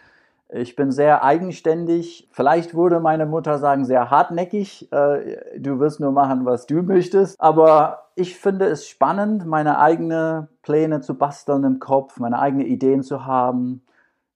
Ich 0.54 0.76
bin 0.76 0.90
sehr 0.90 1.24
eigenständig. 1.24 2.28
Vielleicht 2.30 2.74
würde 2.74 3.00
meine 3.00 3.26
Mutter 3.26 3.58
sagen, 3.58 3.84
sehr 3.84 4.10
hartnäckig. 4.10 4.92
Äh, 4.92 5.58
du 5.58 5.80
wirst 5.80 5.98
nur 5.98 6.12
machen, 6.12 6.44
was 6.44 6.66
du 6.66 6.82
möchtest. 6.82 7.40
Aber 7.40 8.08
ich 8.14 8.36
finde 8.36 8.66
es 8.66 8.86
spannend, 8.86 9.46
meine 9.46 9.78
eigenen 9.78 10.48
Pläne 10.62 11.00
zu 11.00 11.16
basteln 11.16 11.64
im 11.64 11.78
Kopf, 11.78 12.20
meine 12.20 12.38
eigenen 12.38 12.66
Ideen 12.66 13.02
zu 13.02 13.24
haben, 13.24 13.82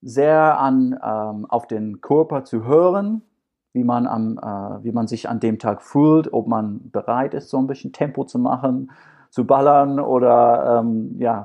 sehr 0.00 0.58
an, 0.58 0.98
ähm, 1.02 1.46
auf 1.46 1.66
den 1.66 2.00
Körper 2.00 2.44
zu 2.44 2.64
hören 2.64 3.22
wie 3.76 3.84
man, 3.84 4.06
am, 4.06 4.38
äh, 4.38 4.84
wie 4.84 4.92
man 4.92 5.06
sich 5.06 5.28
an 5.28 5.38
dem 5.38 5.58
Tag 5.58 5.82
fühlt, 5.82 6.32
ob 6.32 6.46
man 6.48 6.90
bereit 6.90 7.34
ist, 7.34 7.50
so 7.50 7.58
ein 7.58 7.66
bisschen 7.66 7.92
Tempo 7.92 8.24
zu 8.24 8.38
machen, 8.38 8.90
zu 9.36 9.44
ballern 9.44 10.00
oder 10.00 10.80
ähm, 10.80 11.16
ja, 11.18 11.44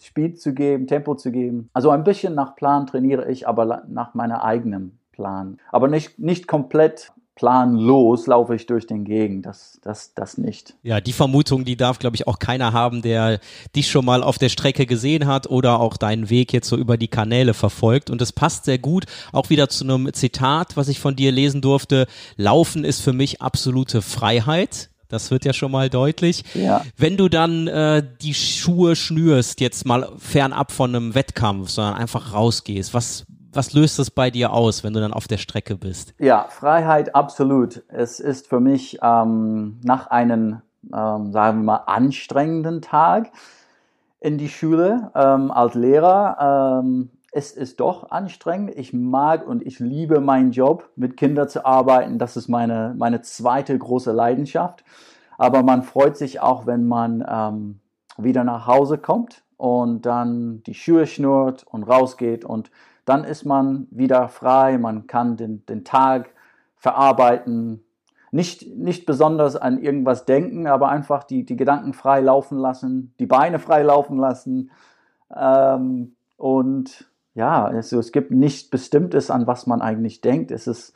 Speed 0.00 0.40
zu 0.40 0.54
geben, 0.54 0.86
Tempo 0.86 1.16
zu 1.16 1.32
geben. 1.32 1.70
Also 1.72 1.90
ein 1.90 2.04
bisschen 2.04 2.36
nach 2.36 2.54
Plan 2.54 2.86
trainiere 2.86 3.28
ich, 3.28 3.48
aber 3.48 3.82
nach 3.88 4.14
meiner 4.14 4.44
eigenen 4.44 4.96
Plan. 5.10 5.58
Aber 5.72 5.88
nicht, 5.88 6.20
nicht 6.20 6.46
komplett 6.46 7.10
planlos 7.34 8.28
laufe 8.28 8.54
ich 8.54 8.66
durch 8.66 8.86
den 8.86 9.02
Gegend. 9.02 9.44
Das, 9.44 9.80
das, 9.82 10.14
das 10.14 10.38
nicht. 10.38 10.76
Ja, 10.84 11.00
die 11.00 11.12
Vermutung, 11.12 11.64
die 11.64 11.76
darf, 11.76 11.98
glaube 11.98 12.14
ich, 12.14 12.28
auch 12.28 12.38
keiner 12.38 12.72
haben, 12.72 13.02
der 13.02 13.40
dich 13.74 13.90
schon 13.90 14.04
mal 14.04 14.22
auf 14.22 14.38
der 14.38 14.48
Strecke 14.48 14.86
gesehen 14.86 15.26
hat 15.26 15.48
oder 15.50 15.80
auch 15.80 15.96
deinen 15.96 16.30
Weg 16.30 16.52
jetzt 16.52 16.68
so 16.68 16.76
über 16.76 16.96
die 16.96 17.08
Kanäle 17.08 17.54
verfolgt. 17.54 18.08
Und 18.08 18.22
es 18.22 18.32
passt 18.32 18.66
sehr 18.66 18.78
gut 18.78 19.06
auch 19.32 19.50
wieder 19.50 19.68
zu 19.68 19.82
einem 19.82 20.12
Zitat, 20.12 20.76
was 20.76 20.86
ich 20.86 21.00
von 21.00 21.16
dir 21.16 21.32
lesen 21.32 21.60
durfte. 21.60 22.06
Laufen 22.36 22.84
ist 22.84 23.00
für 23.00 23.12
mich 23.12 23.42
absolute 23.42 24.00
Freiheit. 24.00 24.90
Das 25.12 25.30
wird 25.30 25.44
ja 25.44 25.52
schon 25.52 25.70
mal 25.70 25.90
deutlich. 25.90 26.42
Ja. 26.54 26.82
Wenn 26.96 27.18
du 27.18 27.28
dann 27.28 27.68
äh, 27.68 28.02
die 28.22 28.32
Schuhe 28.32 28.96
schnürst, 28.96 29.60
jetzt 29.60 29.84
mal 29.84 30.08
fernab 30.16 30.72
von 30.72 30.96
einem 30.96 31.14
Wettkampf, 31.14 31.68
sondern 31.68 31.94
einfach 31.94 32.32
rausgehst, 32.32 32.94
was, 32.94 33.26
was 33.52 33.74
löst 33.74 33.98
das 33.98 34.10
bei 34.10 34.30
dir 34.30 34.52
aus, 34.52 34.82
wenn 34.84 34.94
du 34.94 35.00
dann 35.00 35.12
auf 35.12 35.28
der 35.28 35.36
Strecke 35.36 35.76
bist? 35.76 36.14
Ja, 36.18 36.46
Freiheit 36.48 37.14
absolut. 37.14 37.82
Es 37.88 38.20
ist 38.20 38.46
für 38.48 38.60
mich 38.60 38.98
ähm, 39.02 39.78
nach 39.84 40.06
einem, 40.06 40.62
ähm, 40.84 41.30
sagen 41.30 41.58
wir 41.58 41.64
mal, 41.64 41.82
anstrengenden 41.86 42.80
Tag 42.80 43.30
in 44.20 44.38
die 44.38 44.48
Schule 44.48 45.10
ähm, 45.14 45.50
als 45.50 45.74
Lehrer. 45.74 46.82
Es 47.34 47.52
ist 47.52 47.80
doch 47.80 48.10
anstrengend. 48.10 48.76
Ich 48.76 48.92
mag 48.92 49.46
und 49.46 49.66
ich 49.66 49.78
liebe 49.78 50.20
meinen 50.20 50.52
Job, 50.52 50.90
mit 50.96 51.16
Kindern 51.16 51.48
zu 51.48 51.64
arbeiten. 51.64 52.18
Das 52.18 52.36
ist 52.36 52.48
meine, 52.48 52.94
meine 52.98 53.22
zweite 53.22 53.76
große 53.76 54.12
Leidenschaft. 54.12 54.84
Aber 55.38 55.62
man 55.62 55.82
freut 55.82 56.18
sich 56.18 56.40
auch, 56.40 56.66
wenn 56.66 56.86
man 56.86 57.24
ähm, 57.26 57.80
wieder 58.18 58.44
nach 58.44 58.66
Hause 58.66 58.98
kommt 58.98 59.42
und 59.56 60.04
dann 60.04 60.62
die 60.64 60.74
Schuhe 60.74 61.06
schnurrt 61.06 61.64
und 61.70 61.84
rausgeht 61.84 62.44
und 62.44 62.70
dann 63.06 63.24
ist 63.24 63.44
man 63.44 63.88
wieder 63.90 64.28
frei, 64.28 64.78
man 64.78 65.06
kann 65.06 65.36
den, 65.36 65.64
den 65.66 65.84
Tag 65.84 66.30
verarbeiten, 66.76 67.82
nicht, 68.30 68.66
nicht 68.76 69.06
besonders 69.06 69.56
an 69.56 69.82
irgendwas 69.82 70.24
denken, 70.24 70.66
aber 70.66 70.88
einfach 70.88 71.24
die, 71.24 71.44
die 71.44 71.56
Gedanken 71.56 71.94
frei 71.94 72.20
laufen 72.20 72.58
lassen, 72.58 73.14
die 73.18 73.26
Beine 73.26 73.58
frei 73.58 73.82
laufen 73.82 74.18
lassen. 74.18 74.70
Ähm, 75.34 76.14
und 76.36 77.11
ja, 77.34 77.64
also 77.64 77.98
es 77.98 78.12
gibt 78.12 78.30
nichts 78.30 78.68
Bestimmtes, 78.68 79.30
an 79.30 79.46
was 79.46 79.66
man 79.66 79.80
eigentlich 79.80 80.20
denkt. 80.20 80.50
Es 80.50 80.66
ist, 80.66 80.94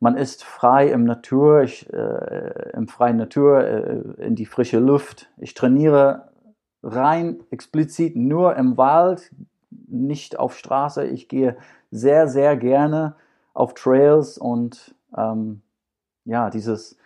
man 0.00 0.16
ist 0.16 0.44
frei 0.44 0.88
im 0.90 1.04
Natur, 1.04 1.62
ich, 1.62 1.92
äh, 1.92 2.70
im 2.72 2.88
freien 2.88 3.16
Natur, 3.16 3.64
äh, 3.64 4.02
in 4.18 4.34
die 4.34 4.46
frische 4.46 4.78
Luft. 4.78 5.30
Ich 5.36 5.54
trainiere 5.54 6.28
rein 6.82 7.40
explizit 7.50 8.16
nur 8.16 8.56
im 8.56 8.76
Wald, 8.76 9.30
nicht 9.70 10.38
auf 10.38 10.56
Straße. 10.56 11.04
Ich 11.04 11.28
gehe 11.28 11.56
sehr, 11.90 12.28
sehr 12.28 12.56
gerne 12.56 13.16
auf 13.52 13.74
Trails 13.74 14.38
und 14.38 14.94
ähm, 15.16 15.62
ja, 16.24 16.50
dieses, 16.50 16.96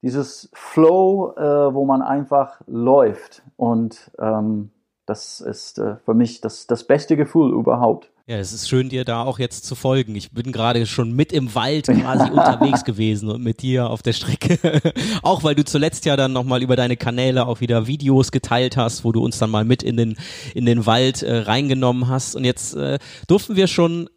dieses 0.00 0.48
Flow, 0.52 1.34
äh, 1.36 1.74
wo 1.74 1.84
man 1.84 2.02
einfach 2.02 2.60
läuft. 2.66 3.42
Und 3.56 4.10
ähm, 4.18 4.70
das 5.06 5.40
ist 5.40 5.78
äh, 5.78 5.96
für 5.96 6.14
mich 6.14 6.40
das, 6.40 6.66
das 6.66 6.84
beste 6.84 7.16
Gefühl 7.16 7.52
überhaupt. 7.52 8.11
Ja, 8.28 8.36
es 8.36 8.52
ist 8.52 8.68
schön, 8.68 8.88
dir 8.88 9.04
da 9.04 9.24
auch 9.24 9.40
jetzt 9.40 9.66
zu 9.66 9.74
folgen. 9.74 10.14
Ich 10.14 10.30
bin 10.30 10.52
gerade 10.52 10.86
schon 10.86 11.10
mit 11.10 11.32
im 11.32 11.56
Wald 11.56 11.86
quasi 11.86 12.30
unterwegs 12.30 12.84
gewesen 12.84 13.28
und 13.28 13.42
mit 13.42 13.62
dir 13.62 13.90
auf 13.90 14.00
der 14.02 14.12
Strecke. 14.12 14.80
auch 15.22 15.42
weil 15.42 15.56
du 15.56 15.64
zuletzt 15.64 16.04
ja 16.04 16.16
dann 16.16 16.32
nochmal 16.32 16.62
über 16.62 16.76
deine 16.76 16.96
Kanäle 16.96 17.46
auch 17.46 17.60
wieder 17.60 17.88
Videos 17.88 18.30
geteilt 18.30 18.76
hast, 18.76 19.04
wo 19.04 19.10
du 19.10 19.24
uns 19.24 19.38
dann 19.38 19.50
mal 19.50 19.64
mit 19.64 19.82
in 19.82 19.96
den, 19.96 20.16
in 20.54 20.66
den 20.66 20.86
Wald 20.86 21.22
äh, 21.22 21.38
reingenommen 21.38 22.06
hast. 22.06 22.36
Und 22.36 22.44
jetzt 22.44 22.74
äh, 22.74 23.00
durften 23.26 23.56
wir 23.56 23.66
schon 23.66 24.08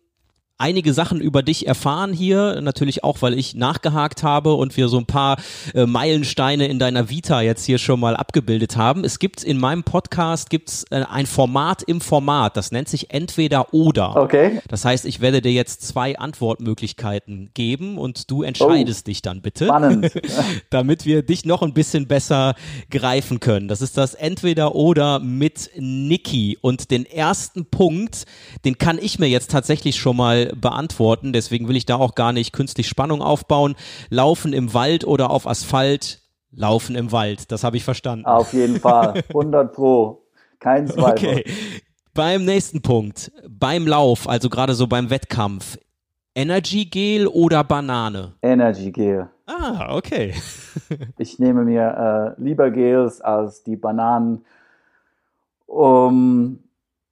einige 0.58 0.94
Sachen 0.94 1.20
über 1.20 1.44
dich 1.44 1.68
erfahren 1.68 2.14
hier, 2.14 2.62
natürlich 2.62 3.04
auch, 3.04 3.22
weil 3.22 3.38
ich 3.38 3.56
nachgehakt 3.56 4.24
habe 4.24 4.54
und 4.54 4.78
wir 4.78 4.88
so 4.88 4.98
ein 4.98 5.06
paar 5.06 5.38
äh, 5.74 5.86
Meilensteine 5.86 6.68
in 6.68 6.80
deiner 6.80 7.10
Vita 7.10 7.42
jetzt 7.42 7.66
hier 7.66 7.78
schon 7.78 8.00
mal 8.00 8.16
abgebildet 8.16 8.78
haben. 8.78 9.04
Es 9.04 9.20
gibt 9.20 9.44
in 9.44 9.58
meinem 9.58 9.84
Podcast 9.84 10.50
gibt's 10.50 10.86
äh, 10.92 11.04
ein 11.10 11.26
Format 11.26 11.84
im 11.84 12.00
Format, 12.00 12.56
das 12.56 12.72
nennt 12.72 12.88
sich 12.88 13.12
entweder 13.12 13.74
oder. 13.74 14.16
Okay. 14.16 14.62
Das 14.70 14.86
heißt, 14.86 15.06
ich 15.06 15.20
werde 15.20 15.42
dir 15.42 15.52
jetzt 15.52 15.86
zwei 15.86 16.18
Antwortmöglichkeiten 16.18 17.52
geben 17.54 17.98
und 17.98 18.32
du 18.32 18.44
entscheidest 18.44 19.06
oh, 19.06 19.10
dich 19.10 19.22
dann 19.22 19.42
bitte, 19.42 19.66
spannend. 19.66 20.12
damit 20.70 21.06
wir 21.06 21.24
dich 21.24 21.44
noch 21.44 21.64
ein 21.64 21.74
bisschen 21.74 22.08
besser 22.08 22.56
greifen 22.90 23.42
können. 23.42 23.68
Das 23.68 23.82
ist 23.82 23.98
das 23.98 24.14
entweder 24.14 24.74
oder 24.76 25.20
mit 25.20 25.72
Niki 25.76 26.58
und 26.62 26.92
den 26.92 27.06
ersten 27.06 27.66
Punkt, 27.66 28.24
den 28.64 28.78
kann 28.78 28.98
ich 29.02 29.20
mir 29.20 29.28
jetzt 29.28 29.52
tatsächlich 29.52 29.98
schon 29.98 30.16
mal 30.16 30.45
beantworten. 30.56 31.34
Deswegen 31.34 31.68
will 31.68 31.76
ich 31.76 31.86
da 31.86 31.96
auch 31.96 32.16
gar 32.16 32.34
nicht 32.34 32.54
künstlich 32.54 32.88
Spannung 32.88 33.22
aufbauen. 33.22 33.76
Laufen 34.10 34.54
im 34.54 34.74
Wald 34.74 35.06
oder 35.06 35.30
auf 35.30 35.48
Asphalt? 35.48 36.22
Laufen 36.52 36.96
im 36.96 37.12
Wald. 37.12 37.52
Das 37.52 37.64
habe 37.64 37.78
ich 37.78 37.84
verstanden. 37.84 38.26
Auf 38.26 38.54
jeden 38.54 38.80
Fall. 38.80 39.24
100 39.30 39.74
Pro. 39.74 40.24
Kein 40.60 40.88
Zweifel. 40.88 41.30
Okay. 41.30 41.44
Beim 42.14 42.46
nächsten 42.46 42.82
Punkt. 42.82 43.32
Beim 43.50 43.86
Lauf, 43.86 44.30
also 44.30 44.50
gerade 44.50 44.74
so 44.74 44.88
beim 44.88 45.10
Wettkampf. 45.10 45.78
Energy 46.34 46.86
Gel 46.86 47.28
oder 47.28 47.64
Banane? 47.64 48.36
Energy 48.42 48.92
Gel. 48.92 49.30
Ah, 49.46 49.96
okay. 49.96 50.34
ich 51.18 51.40
nehme 51.40 51.64
mir 51.64 52.36
äh, 52.38 52.42
lieber 52.42 52.72
Gels 52.72 53.22
als 53.22 53.64
die 53.64 53.76
Bananen. 53.76 54.46
Um, 55.66 56.60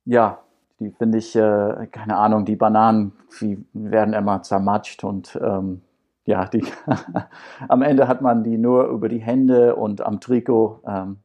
ja, 0.05 0.42
die 0.83 0.91
finde 0.91 1.17
ich, 1.17 1.35
äh, 1.35 1.87
keine 1.91 2.17
Ahnung, 2.17 2.45
die 2.45 2.55
Bananen, 2.55 3.13
die 3.41 3.63
werden 3.73 4.13
immer 4.13 4.43
zermatscht 4.43 5.03
und 5.03 5.37
ähm, 5.41 5.81
ja, 6.25 6.45
die, 6.45 6.63
am 7.67 7.81
Ende 7.81 8.07
hat 8.07 8.21
man 8.21 8.43
die 8.43 8.57
nur 8.57 8.85
über 8.85 9.09
die 9.09 9.19
Hände 9.19 9.75
und 9.75 10.01
am 10.01 10.19
Trikot. 10.19 10.81
Ähm, 10.87 11.17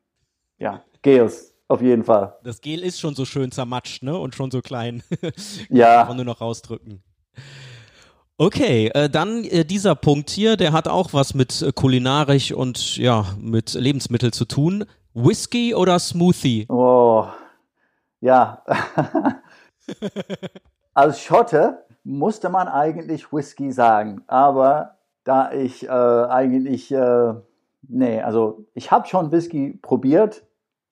ja, 0.59 0.83
Gels, 1.03 1.55
auf 1.69 1.83
jeden 1.83 2.05
Fall. 2.05 2.37
Das 2.43 2.61
Gel 2.61 2.83
ist 2.83 2.99
schon 2.99 3.15
so 3.15 3.25
schön 3.25 3.53
zermatscht, 3.53 4.03
ne? 4.03 4.17
Und 4.17 4.35
schon 4.35 4.51
so 4.51 4.61
klein. 4.61 5.03
ja. 5.69 5.99
Kann 5.99 6.09
man 6.09 6.17
nur 6.17 6.27
noch 6.27 6.41
rausdrücken. 6.41 7.03
Okay, 8.39 8.89
äh, 8.95 9.11
dann 9.11 9.45
äh, 9.45 9.65
dieser 9.65 9.97
Punkt 9.97 10.31
hier, 10.31 10.57
der 10.57 10.73
hat 10.73 10.87
auch 10.87 11.13
was 11.13 11.35
mit 11.35 11.61
äh, 11.61 11.73
kulinarisch 11.73 12.53
und 12.53 12.97
ja, 12.97 13.27
mit 13.41 13.75
Lebensmittel 13.75 14.33
zu 14.33 14.45
tun. 14.45 14.85
Whisky 15.13 15.75
oder 15.75 15.99
Smoothie? 15.99 16.67
Oh, 16.69 17.27
Ja, 18.21 18.63
als 20.95 21.21
Schotte 21.21 21.85
musste 22.05 22.49
man 22.49 22.69
eigentlich 22.69 23.33
Whisky 23.33 23.73
sagen, 23.73 24.23
aber 24.27 24.97
da 25.25 25.53
ich 25.53 25.87
äh, 25.87 25.91
eigentlich, 25.91 26.91
äh, 26.93 27.35
nee, 27.83 28.23
also 28.23 28.65
ich 28.75 28.91
habe 28.91 29.07
schon 29.07 29.31
Whisky 29.31 29.79
probiert, 29.83 30.45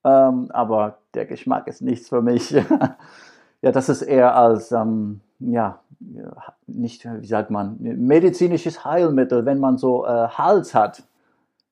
ähm, 0.05 0.51
aber 0.51 0.99
der 1.15 1.27
Geschmack 1.27 1.67
ist 1.67 1.83
nichts 1.83 2.09
für 2.09 2.23
mich. 2.23 2.51
ja, 3.63 3.73
das 3.73 3.89
ist 3.89 4.03
eher 4.03 4.37
als, 4.37 4.73
ähm, 4.73 5.21
ja, 5.39 5.81
nicht, 6.67 7.05
wie 7.05 7.27
sagt 7.27 7.51
man, 7.51 7.77
medizinisches 7.81 8.85
Heilmittel, 8.85 9.47
wenn 9.47 9.59
man 9.59 9.79
so 9.79 10.05
äh, 10.05 10.29
Hals 10.29 10.75
hat. 10.75 11.05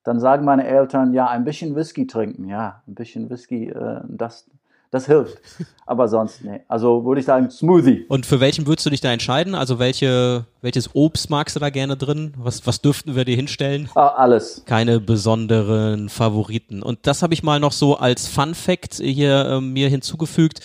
Dann 0.02 0.20
sagen 0.20 0.44
meine 0.44 0.66
Eltern, 0.66 1.12
ja, 1.12 1.28
ein 1.28 1.44
bisschen 1.44 1.76
Whisky 1.76 2.06
trinken. 2.06 2.48
Ja, 2.48 2.82
ein 2.86 2.94
bisschen 2.94 3.30
Whisky, 3.30 3.68
äh, 3.68 4.00
das, 4.08 4.50
das 4.94 5.06
hilft. 5.06 5.38
Aber 5.86 6.08
sonst, 6.08 6.44
nee. 6.44 6.60
Also 6.68 7.04
würde 7.04 7.20
ich 7.20 7.26
sagen, 7.26 7.50
Smoothie. 7.50 8.06
Und 8.08 8.24
für 8.24 8.40
welchen 8.40 8.66
würdest 8.66 8.86
du 8.86 8.90
dich 8.90 9.00
da 9.00 9.12
entscheiden? 9.12 9.54
Also 9.54 9.78
welche, 9.78 10.46
welches 10.62 10.94
Obst 10.94 11.28
magst 11.30 11.56
du 11.56 11.60
da 11.60 11.68
gerne 11.70 11.96
drin? 11.96 12.32
Was, 12.38 12.66
was 12.66 12.80
dürften 12.80 13.16
wir 13.16 13.24
dir 13.24 13.36
hinstellen? 13.36 13.90
Ah, 13.94 14.08
alles. 14.08 14.62
Keine 14.66 15.00
besonderen 15.00 16.08
Favoriten. 16.08 16.82
Und 16.82 17.00
das 17.02 17.22
habe 17.22 17.34
ich 17.34 17.42
mal 17.42 17.60
noch 17.60 17.72
so 17.72 17.96
als 17.96 18.28
Fun 18.28 18.54
Fact 18.54 18.94
hier 18.94 19.46
äh, 19.46 19.60
mir 19.60 19.88
hinzugefügt. 19.88 20.60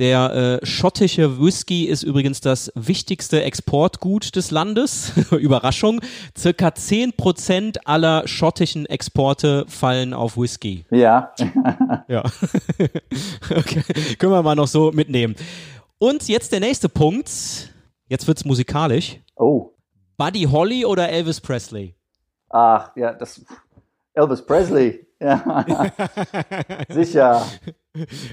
Der 0.00 0.60
äh, 0.62 0.66
schottische 0.66 1.40
Whisky 1.40 1.84
ist 1.84 2.02
übrigens 2.02 2.40
das 2.40 2.72
wichtigste 2.74 3.44
Exportgut 3.44 4.34
des 4.34 4.50
Landes. 4.50 5.12
Überraschung. 5.30 6.00
Circa 6.36 6.68
10% 6.68 7.78
aller 7.84 8.26
schottischen 8.26 8.86
Exporte 8.86 9.64
fallen 9.68 10.12
auf 10.12 10.36
Whisky. 10.36 10.84
Ja. 10.90 11.32
ja. 12.08 12.24
okay. 13.50 13.82
Können 14.18 14.32
wir 14.32 14.42
mal 14.42 14.56
noch 14.56 14.66
so 14.66 14.90
mitnehmen. 14.90 15.36
Und 15.98 16.26
jetzt 16.26 16.50
der 16.50 16.60
nächste 16.60 16.88
Punkt. 16.88 17.30
Jetzt 18.08 18.26
wird's 18.26 18.44
musikalisch. 18.44 19.20
Oh. 19.36 19.70
Buddy 20.16 20.42
Holly 20.42 20.84
oder 20.84 21.08
Elvis 21.08 21.40
Presley? 21.40 21.94
Ach, 22.48 22.90
ja, 22.96 23.12
das 23.12 23.44
Elvis 24.12 24.44
Presley. 24.44 25.06
Ja. 25.20 25.64
Sicher. 26.88 27.46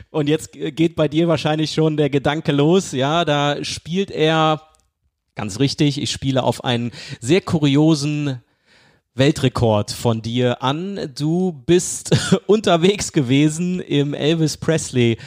Und 0.10 0.28
jetzt 0.28 0.52
geht 0.54 0.96
bei 0.96 1.08
dir 1.08 1.28
wahrscheinlich 1.28 1.74
schon 1.74 1.98
der 1.98 2.10
Gedanke 2.10 2.52
los, 2.52 2.92
ja, 2.92 3.26
da 3.26 3.64
spielt 3.64 4.12
er 4.12 4.62
ganz 5.36 5.60
richtig, 5.60 6.02
ich 6.02 6.12
spiele 6.12 6.44
auf 6.44 6.64
einen 6.64 6.92
sehr 7.20 7.42
kuriosen 7.42 8.42
Weltrekord 9.14 9.92
von 9.92 10.22
dir 10.22 10.64
an. 10.64 11.12
Du 11.16 11.52
bist 11.66 12.16
unterwegs 12.48 13.12
gewesen 13.12 13.80
im 13.80 14.14
Elvis 14.14 14.58
Presley 14.58 15.18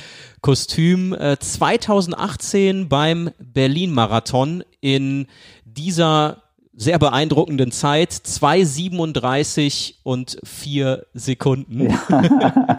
Kostüm 0.40 1.16
2018 1.18 2.82
äh, 2.82 2.84
beim 2.84 3.30
Berlin 3.38 3.92
Marathon 3.92 4.62
in 4.80 5.26
dieser 5.64 6.43
sehr 6.76 6.98
beeindruckenden 6.98 7.70
Zeit, 7.70 8.10
2,37 8.10 9.96
und 10.02 10.38
4 10.44 11.06
Sekunden. 11.14 11.90
Ja. 11.90 11.98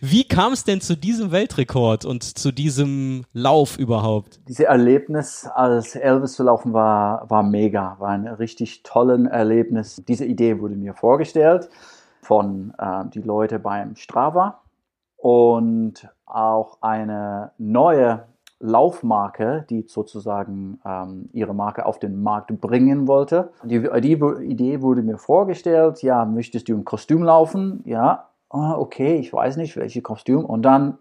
Wie 0.00 0.24
kam 0.24 0.52
es 0.52 0.64
denn 0.64 0.80
zu 0.80 0.96
diesem 0.96 1.32
Weltrekord 1.32 2.04
und 2.04 2.22
zu 2.22 2.52
diesem 2.52 3.24
Lauf 3.32 3.78
überhaupt? 3.78 4.40
Dieses 4.48 4.66
Erlebnis, 4.66 5.48
als 5.54 5.96
Elvis 5.96 6.34
zu 6.34 6.44
laufen 6.44 6.72
war, 6.72 7.28
war 7.28 7.42
mega, 7.42 7.96
war 7.98 8.10
ein 8.10 8.26
richtig 8.26 8.82
tolles 8.82 9.26
Erlebnis. 9.28 10.02
Diese 10.06 10.24
Idee 10.24 10.60
wurde 10.60 10.76
mir 10.76 10.94
vorgestellt 10.94 11.68
von 12.22 12.72
äh, 12.78 13.04
die 13.12 13.20
Leute 13.20 13.58
beim 13.58 13.96
Strava 13.96 14.60
und 15.16 16.08
auch 16.26 16.78
eine 16.80 17.52
neue 17.58 18.26
Laufmarke, 18.64 19.66
die 19.68 19.84
sozusagen 19.86 20.80
ähm, 20.86 21.28
ihre 21.32 21.54
Marke 21.54 21.84
auf 21.84 21.98
den 21.98 22.22
Markt 22.22 22.60
bringen 22.60 23.06
wollte. 23.06 23.50
Die, 23.62 23.80
die, 24.00 24.12
Idee 24.12 24.80
wurde 24.80 25.02
mir 25.02 25.18
vorgestellt, 25.18 26.02
ja, 26.02 26.24
möchtest 26.24 26.68
du 26.68 26.72
im 26.72 26.84
Kostüm 26.84 27.22
laufen? 27.22 27.82
Ja, 27.84 28.30
ah, 28.48 28.74
okay, 28.78 29.16
ich 29.16 29.32
weiß 29.32 29.58
nicht, 29.58 29.76
welches 29.76 30.02
Kostüm. 30.02 30.46
Und 30.46 30.62
dann 30.62 30.96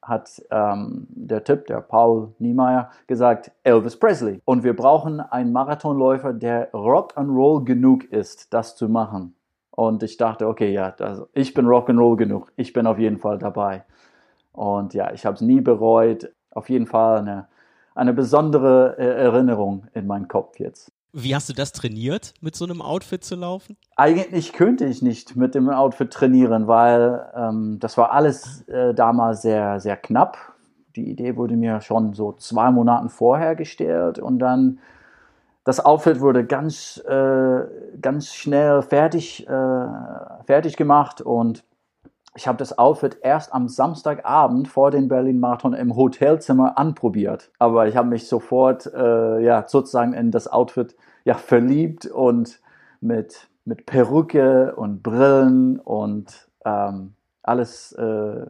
hat 0.00 0.42
ähm, 0.52 1.08
der 1.10 1.42
Typ, 1.42 1.66
der 1.66 1.80
Paul 1.80 2.34
Niemeyer, 2.38 2.90
gesagt, 3.08 3.50
Elvis 3.64 3.98
Presley. 3.98 4.40
Und 4.44 4.62
wir 4.62 4.76
brauchen 4.76 5.20
einen 5.20 5.52
Marathonläufer, 5.52 6.32
der 6.32 6.72
Rock'n'Roll 6.72 7.64
genug 7.64 8.04
ist, 8.04 8.54
das 8.54 8.76
zu 8.76 8.88
machen. 8.88 9.34
Und 9.72 10.04
ich 10.04 10.16
dachte, 10.16 10.46
okay, 10.46 10.72
ja, 10.72 10.92
das, 10.92 11.22
ich 11.32 11.52
bin 11.52 11.66
Rock'n'Roll 11.66 12.16
genug. 12.16 12.52
Ich 12.54 12.72
bin 12.72 12.86
auf 12.86 12.98
jeden 12.98 13.18
Fall 13.18 13.38
dabei. 13.38 13.84
Und 14.52 14.94
ja, 14.94 15.12
ich 15.12 15.26
habe 15.26 15.34
es 15.34 15.40
nie 15.40 15.60
bereut 15.60 16.32
auf 16.50 16.68
jeden 16.68 16.86
Fall 16.86 17.18
eine, 17.18 17.48
eine 17.94 18.12
besondere 18.12 18.96
äh, 18.98 19.22
Erinnerung 19.22 19.86
in 19.94 20.06
meinen 20.06 20.28
Kopf 20.28 20.58
jetzt. 20.58 20.92
Wie 21.12 21.34
hast 21.34 21.48
du 21.48 21.54
das 21.54 21.72
trainiert, 21.72 22.34
mit 22.40 22.54
so 22.54 22.64
einem 22.64 22.82
Outfit 22.82 23.24
zu 23.24 23.34
laufen? 23.34 23.76
Eigentlich 23.96 24.52
könnte 24.52 24.84
ich 24.84 25.00
nicht 25.00 25.36
mit 25.36 25.54
dem 25.54 25.70
Outfit 25.70 26.12
trainieren, 26.12 26.66
weil 26.66 27.26
ähm, 27.34 27.78
das 27.80 27.96
war 27.96 28.12
alles 28.12 28.62
äh, 28.68 28.92
damals 28.94 29.42
sehr, 29.42 29.80
sehr 29.80 29.96
knapp. 29.96 30.36
Die 30.96 31.10
Idee 31.10 31.36
wurde 31.36 31.56
mir 31.56 31.80
schon 31.80 32.12
so 32.12 32.32
zwei 32.34 32.70
Monate 32.70 33.08
vorher 33.08 33.56
gestellt 33.56 34.18
und 34.18 34.38
dann 34.38 34.80
das 35.64 35.84
Outfit 35.84 36.20
wurde 36.20 36.46
ganz, 36.46 36.96
äh, 37.06 37.60
ganz 38.00 38.34
schnell 38.34 38.80
fertig, 38.82 39.46
äh, 39.46 39.86
fertig 40.46 40.76
gemacht 40.76 41.20
und 41.20 41.64
ich 42.38 42.46
habe 42.46 42.56
das 42.56 42.78
Outfit 42.78 43.18
erst 43.20 43.52
am 43.52 43.66
Samstagabend 43.66 44.68
vor 44.68 44.92
dem 44.92 45.08
Berlin 45.08 45.40
Marathon 45.40 45.74
im 45.74 45.96
Hotelzimmer 45.96 46.78
anprobiert. 46.78 47.50
Aber 47.58 47.88
ich 47.88 47.96
habe 47.96 48.06
mich 48.06 48.28
sofort 48.28 48.86
äh, 48.94 49.40
ja, 49.40 49.64
sozusagen 49.66 50.12
in 50.12 50.30
das 50.30 50.46
Outfit 50.46 50.94
ja, 51.24 51.34
verliebt 51.34 52.06
und 52.06 52.60
mit, 53.00 53.48
mit 53.64 53.86
Perücke 53.86 54.76
und 54.76 55.02
Brillen 55.02 55.80
und 55.80 56.48
ähm, 56.64 57.14
alles, 57.42 57.90
äh, 57.94 58.46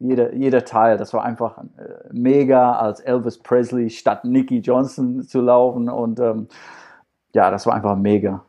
jeder, 0.00 0.34
jeder 0.34 0.64
Teil. 0.64 0.96
Das 0.96 1.14
war 1.14 1.22
einfach 1.22 1.58
äh, 1.58 2.08
mega, 2.10 2.72
als 2.72 2.98
Elvis 2.98 3.38
Presley 3.38 3.88
statt 3.90 4.24
Nicky 4.24 4.58
Johnson 4.58 5.22
zu 5.22 5.40
laufen. 5.40 5.88
Und 5.88 6.18
ähm, 6.18 6.48
ja, 7.34 7.52
das 7.52 7.66
war 7.66 7.74
einfach 7.74 7.94
mega. 7.94 8.44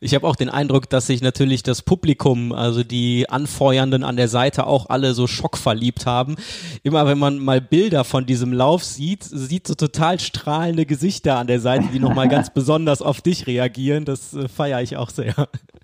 Ich 0.00 0.14
habe 0.14 0.26
auch 0.26 0.36
den 0.36 0.48
Eindruck, 0.48 0.88
dass 0.88 1.06
sich 1.06 1.22
natürlich 1.22 1.62
das 1.62 1.82
Publikum, 1.82 2.52
also 2.52 2.84
die 2.84 3.28
Anfeuernden 3.28 4.04
an 4.04 4.16
der 4.16 4.28
Seite 4.28 4.66
auch 4.66 4.88
alle 4.88 5.14
so 5.14 5.26
schockverliebt 5.26 6.06
haben. 6.06 6.36
Immer 6.82 7.06
wenn 7.06 7.18
man 7.18 7.38
mal 7.38 7.60
Bilder 7.60 8.04
von 8.04 8.26
diesem 8.26 8.52
Lauf 8.52 8.84
sieht, 8.84 9.24
sieht 9.24 9.66
so 9.66 9.74
total 9.74 10.20
strahlende 10.20 10.86
Gesichter 10.86 11.38
an 11.38 11.46
der 11.46 11.60
Seite, 11.60 11.86
die 11.92 12.00
nochmal 12.00 12.28
ganz 12.28 12.50
besonders 12.54 13.02
auf 13.02 13.20
dich 13.20 13.46
reagieren. 13.46 14.04
Das 14.04 14.34
äh, 14.34 14.48
feiere 14.48 14.82
ich 14.82 14.96
auch 14.96 15.10
sehr. 15.10 15.34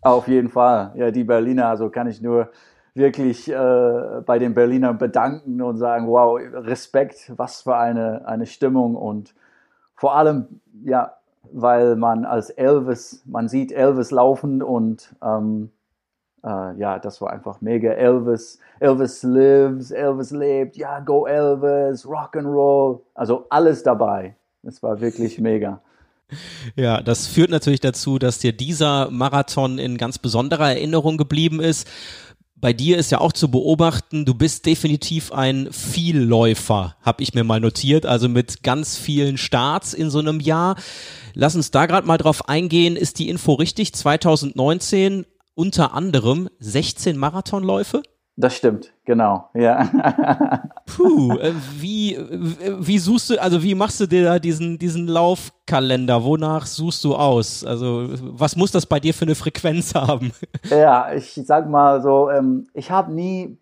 Auf 0.03 0.29
jeden 0.29 0.49
Fall. 0.49 0.93
Ja, 0.97 1.11
die 1.11 1.25
Berliner, 1.25 1.69
also 1.69 1.91
kann 1.91 2.09
ich 2.09 2.21
nur 2.21 2.51
wirklich 2.95 3.51
äh, 3.51 4.21
bei 4.27 4.39
den 4.39 4.55
Berlinern 4.55 4.99
bedanken 4.99 5.63
und 5.63 5.77
sagen, 5.77 6.09
wow, 6.09 6.39
Respekt, 6.39 7.33
was 7.37 7.63
für 7.63 7.77
eine, 7.77 8.27
eine 8.27 8.47
Stimmung 8.47 8.97
und 8.97 9.35
vor 9.95 10.15
allem, 10.15 10.61
ja, 10.85 11.18
weil 11.53 11.97
man 11.97 12.25
als 12.25 12.51
Elvis, 12.51 13.23
man 13.27 13.49
sieht 13.49 13.73
Elvis 13.73 14.11
laufen 14.11 14.63
und 14.63 15.15
ähm, 15.23 15.71
äh, 16.45 16.79
ja, 16.79 16.99
das 16.99 17.21
war 17.21 17.31
einfach 17.33 17.61
mega. 17.61 17.91
Elvis, 17.91 18.59
Elvis 18.81 19.23
lives, 19.23 19.91
Elvis 19.91 20.31
lebt, 20.31 20.77
ja, 20.77 21.01
go 21.01 21.27
Elvis, 21.27 22.07
Rock 22.07 22.37
and 22.37 22.47
Roll, 22.47 23.01
also 23.15 23.47
alles 23.51 23.83
dabei. 23.83 24.37
Es 24.63 24.83
war 24.83 25.01
wirklich 25.01 25.39
mega. 25.39 25.81
Ja, 26.77 27.01
das 27.01 27.27
führt 27.27 27.51
natürlich 27.51 27.81
dazu, 27.81 28.19
dass 28.19 28.39
dir 28.39 28.53
dieser 28.53 29.11
Marathon 29.11 29.79
in 29.79 29.97
ganz 29.97 30.19
besonderer 30.19 30.69
Erinnerung 30.69 31.17
geblieben 31.17 31.61
ist 31.61 31.89
bei 32.61 32.73
dir 32.73 32.99
ist 32.99 33.11
ja 33.11 33.21
auch 33.21 33.33
zu 33.33 33.51
beobachten, 33.51 34.25
du 34.25 34.35
bist 34.35 34.67
definitiv 34.67 35.33
ein 35.33 35.69
Vielläufer, 35.73 36.97
habe 37.03 37.23
ich 37.23 37.35
mir 37.35 37.45
mal 37.45 37.61
notiert, 37.61 38.05
also 38.05 38.29
mit 38.29 38.63
ganz 38.63 38.97
vielen 38.97 39.39
Starts 39.39 39.95
in 39.95 40.11
so 40.11 40.19
einem 40.19 40.41
Jahr. 40.41 40.77
Lass 41.35 41.55
uns 41.55 41.71
da 41.71 41.87
gerade 41.87 42.07
mal 42.07 42.19
drauf 42.19 42.49
eingehen. 42.49 42.97
Ist 42.97 43.19
die 43.19 43.29
Info 43.29 43.55
richtig? 43.55 43.93
2019 43.93 45.25
unter 45.55 45.95
anderem 45.95 46.49
16 46.59 47.17
Marathonläufe? 47.17 48.03
Das 48.41 48.55
stimmt, 48.55 48.93
genau, 49.05 49.49
ja. 49.53 49.83
Puh, 50.87 51.33
äh, 51.39 51.53
wie, 51.77 52.17
wie 52.79 52.99
suchst 52.99 53.31
du, 53.31 53.43
also 53.43 53.65
wie 53.65 53.75
machst 53.75 53.99
du 53.99 54.07
dir 54.07 54.23
da 54.23 54.39
diesen, 54.39 54.79
diesen 54.79 55.09
Laufkalender? 55.09 56.23
Wonach 56.23 56.65
suchst 56.67 57.03
du 57.03 57.17
aus? 57.17 57.65
Also, 57.65 58.07
was 58.39 58.55
muss 58.55 58.71
das 58.71 58.87
bei 58.87 59.01
dir 59.01 59.13
für 59.13 59.25
eine 59.25 59.35
Frequenz 59.35 59.93
haben? 59.97 60.31
Ja, 60.71 61.13
ich 61.13 61.35
sag 61.47 61.69
mal 61.69 62.01
so, 62.01 62.31
ähm, 62.31 62.69
ich 62.75 62.93
habe 62.93 63.13
nie 63.13 63.59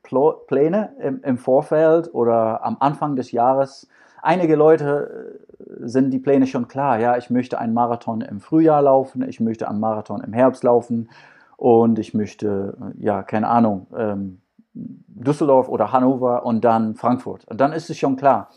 Pläne 0.46 0.92
im, 1.00 1.22
im 1.22 1.38
Vorfeld 1.38 2.12
oder 2.12 2.62
am 2.62 2.76
Anfang 2.78 3.16
des 3.16 3.32
Jahres. 3.32 3.88
Einige 4.20 4.56
Leute 4.56 5.38
äh, 5.58 5.88
sind 5.88 6.10
die 6.10 6.18
Pläne 6.18 6.46
schon 6.46 6.68
klar. 6.68 7.00
Ja, 7.00 7.16
ich 7.16 7.30
möchte 7.30 7.58
einen 7.58 7.72
Marathon 7.72 8.20
im 8.20 8.40
Frühjahr 8.40 8.82
laufen, 8.82 9.26
ich 9.26 9.40
möchte 9.40 9.70
einen 9.70 9.80
Marathon 9.80 10.22
im 10.22 10.34
Herbst 10.34 10.64
laufen 10.64 11.08
und 11.56 11.98
ich 11.98 12.12
möchte, 12.12 12.76
ja, 12.98 13.22
keine 13.22 13.48
Ahnung, 13.48 13.86
ähm, 13.96 14.42
Düsseldorf 14.76 15.68
oder 15.68 15.92
Hannover 15.92 16.44
und 16.44 16.64
dann 16.64 16.94
Frankfurt. 16.94 17.46
Und 17.46 17.60
dann 17.60 17.72
ist 17.72 17.90
es 17.90 17.98
schon 17.98 18.16
klar. 18.16 18.50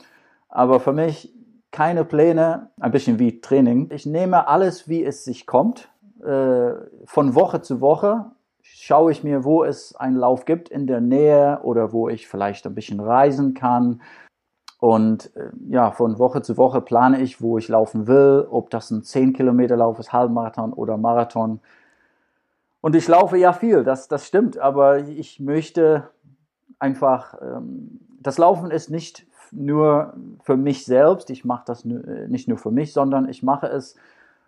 Aber 0.50 0.80
für 0.80 0.94
mich 0.94 1.34
keine 1.72 2.04
Pläne, 2.04 2.70
ein 2.80 2.92
bisschen 2.92 3.20
wie 3.20 3.42
Training. 3.42 3.90
Ich 3.92 4.06
nehme 4.06 4.48
alles, 4.48 4.90
wie 4.90 5.04
es 5.04 5.24
sich 5.24 5.46
kommt. 5.46 5.90
Äh, 6.24 6.72
von 7.06 7.36
Woche 7.36 7.62
zu 7.62 7.80
Woche 7.80 8.32
schaue 8.62 9.12
ich 9.12 9.24
mir, 9.24 9.44
wo 9.44 9.64
es 9.64 9.96
einen 9.96 10.18
Lauf 10.18 10.46
gibt 10.46 10.70
in 10.70 10.88
der 10.88 11.02
Nähe 11.02 11.60
oder 11.64 11.94
wo 11.94 12.10
ich 12.10 12.28
vielleicht 12.28 12.66
ein 12.66 12.76
bisschen 12.76 13.00
reisen 13.00 13.54
kann. 13.54 14.02
Und 14.80 15.36
äh, 15.36 15.50
ja, 15.70 15.92
von 15.92 16.18
Woche 16.20 16.42
zu 16.42 16.58
Woche 16.58 16.82
plane 16.82 17.22
ich, 17.22 17.42
wo 17.42 17.58
ich 17.58 17.68
laufen 17.68 18.08
will, 18.08 18.48
ob 18.50 18.70
das 18.70 18.92
ein 18.92 19.04
10 19.04 19.34
Kilometer 19.34 19.78
Lauf 19.78 20.00
ist, 20.00 20.14
Halbmarathon 20.14 20.74
oder 20.74 20.98
Marathon. 20.98 21.60
Und 22.82 22.96
ich 22.96 23.08
laufe 23.08 23.38
ja 23.38 23.54
viel, 23.54 23.84
das, 23.84 24.08
das 24.08 24.26
stimmt, 24.26 24.58
aber 24.58 25.00
ich 25.00 25.40
möchte 25.40 26.10
einfach, 26.80 27.36
ähm, 27.42 28.00
das 28.22 28.38
Laufen 28.38 28.72
ist 28.72 28.90
nicht 28.90 29.28
nur 29.52 30.14
für 30.44 30.56
mich 30.56 30.86
selbst, 30.86 31.30
ich 31.30 31.44
mache 31.44 31.64
das 31.66 31.84
äh, 31.86 32.28
nicht 32.28 32.48
nur 32.48 32.58
für 32.58 32.72
mich, 32.72 32.94
sondern 32.94 33.28
ich 33.28 33.44
mache 33.44 33.68
es, 33.68 33.96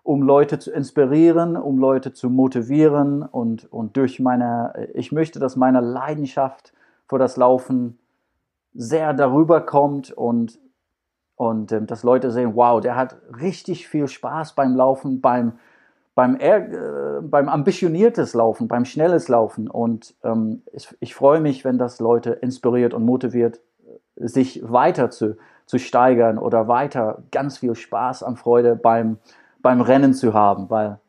um 0.03 0.23
Leute 0.23 0.59
zu 0.59 0.71
inspirieren, 0.71 1.57
um 1.57 1.77
Leute 1.77 2.13
zu 2.13 2.29
motivieren 2.29 3.21
und, 3.21 3.71
und 3.71 3.97
durch 3.97 4.19
meine, 4.19 4.89
ich 4.93 5.11
möchte, 5.11 5.39
dass 5.39 5.55
meine 5.55 5.81
Leidenschaft 5.81 6.73
für 7.07 7.19
das 7.19 7.37
Laufen 7.37 7.99
sehr 8.73 9.13
darüber 9.13 9.61
kommt 9.61 10.11
und, 10.11 10.59
und 11.35 11.71
äh, 11.71 11.81
dass 11.81 12.03
Leute 12.03 12.31
sehen, 12.31 12.55
wow, 12.55 12.79
der 12.79 12.95
hat 12.95 13.17
richtig 13.41 13.87
viel 13.87 14.07
Spaß 14.07 14.53
beim 14.53 14.75
Laufen, 14.75 15.21
beim, 15.21 15.53
beim, 16.15 16.35
äh, 16.39 17.21
beim 17.21 17.49
ambitioniertes 17.49 18.33
Laufen, 18.33 18.67
beim 18.67 18.85
schnelles 18.85 19.27
Laufen. 19.27 19.67
Und 19.69 20.15
ähm, 20.23 20.63
ich, 20.73 20.89
ich 20.99 21.15
freue 21.15 21.39
mich, 21.41 21.63
wenn 21.63 21.77
das 21.77 21.99
Leute 21.99 22.31
inspiriert 22.31 22.93
und 22.93 23.05
motiviert, 23.05 23.61
sich 24.15 24.61
weiter 24.63 25.09
zu, 25.09 25.37
zu 25.65 25.77
steigern 25.77 26.37
oder 26.37 26.67
weiter 26.67 27.23
ganz 27.31 27.59
viel 27.59 27.75
Spaß 27.75 28.23
an 28.23 28.35
Freude 28.35 28.75
beim, 28.75 29.17
beim 29.61 29.81
Rennen 29.81 30.13
zu 30.13 30.33
haben, 30.33 30.69
weil 30.69 30.99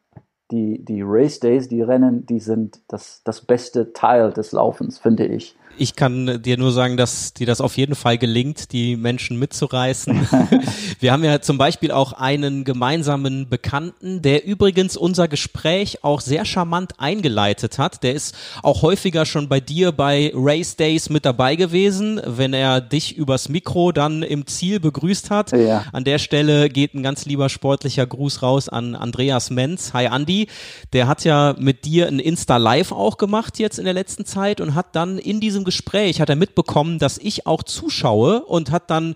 die, 0.51 0.85
die 0.85 1.03
Race 1.03 1.41
Days, 1.41 1.69
die 1.69 1.83
Rennen, 1.83 2.27
die 2.27 2.39
sind 2.39 2.81
das, 2.89 3.23
das 3.25 3.41
beste 3.41 3.93
Teil 3.93 4.33
des 4.33 4.53
Laufens, 4.53 4.99
finde 4.99 5.27
ich. 5.27 5.57
Ich 5.79 5.97
kann 5.97 6.43
dir 6.43 6.59
nur 6.59 6.71
sagen, 6.71 6.97
dass 6.97 7.33
dir 7.33 7.47
das 7.47 7.61
auf 7.61 7.77
jeden 7.77 7.95
Fall 7.95 8.19
gelingt, 8.19 8.73
die 8.73 8.97
Menschen 8.97 9.39
mitzureißen. 9.39 10.29
Wir 11.01 11.13
haben 11.13 11.25
ja 11.25 11.41
zum 11.41 11.59
Beispiel 11.59 11.91
auch 11.91 12.13
einen 12.13 12.65
gemeinsamen 12.65 13.49
Bekannten, 13.49 14.23
der 14.23 14.45
übrigens 14.45 14.97
unser 14.97 15.29
Gespräch 15.29 16.05
auch 16.05 16.21
sehr 16.21 16.45
charmant 16.45 17.01
eingeleitet 17.01 17.79
hat. 17.79 18.03
Der 18.03 18.13
ist 18.13 18.37
auch 18.63 18.83
häufiger 18.83 19.25
schon 19.25 19.49
bei 19.49 19.61
dir 19.61 19.93
bei 19.93 20.31
Race 20.35 20.77
Days 20.77 21.09
mit 21.09 21.25
dabei 21.25 21.57
gewesen, 21.57 22.21
wenn 22.25 22.53
er 22.53 22.81
dich 22.81 23.17
übers 23.17 23.49
Mikro 23.49 23.93
dann 23.93 24.23
im 24.23 24.47
Ziel 24.47 24.79
begrüßt 24.79 25.31
hat. 25.31 25.53
Ja. 25.53 25.85
An 25.93 26.05
der 26.05 26.19
Stelle 26.19 26.69
geht 26.69 26.95
ein 26.95 27.03
ganz 27.03 27.25
lieber 27.25 27.49
sportlicher 27.49 28.07
Gruß 28.07 28.43
raus 28.43 28.69
an 28.69 28.95
Andreas 28.95 29.51
Menz. 29.51 29.95
Hi 29.95 30.07
Andi. 30.07 30.49
Der 30.93 31.09
hat 31.09 31.25
ja 31.25 31.57
mit 31.59 31.87
dir 31.87 32.09
ein 32.09 32.19
Insta 32.19 32.59
Live 32.59 32.93
auch 32.93 33.17
gemacht 33.17 33.59
jetzt 33.59 33.79
in 33.79 33.85
der 33.85 33.95
letzten 33.95 34.27
Zeit 34.27 34.61
und 34.61 34.75
hat 34.75 34.95
dann 34.95 35.19
in 35.19 35.41
diesem 35.41 35.62
diesem 35.63 35.65
Gespräch 35.65 36.21
hat 36.21 36.29
er 36.29 36.37
mitbekommen, 36.37 36.99
dass 36.99 37.19
ich 37.19 37.47
auch 37.47 37.63
zuschaue 37.63 38.45
und 38.45 38.71
hat 38.71 38.91
dann 38.91 39.15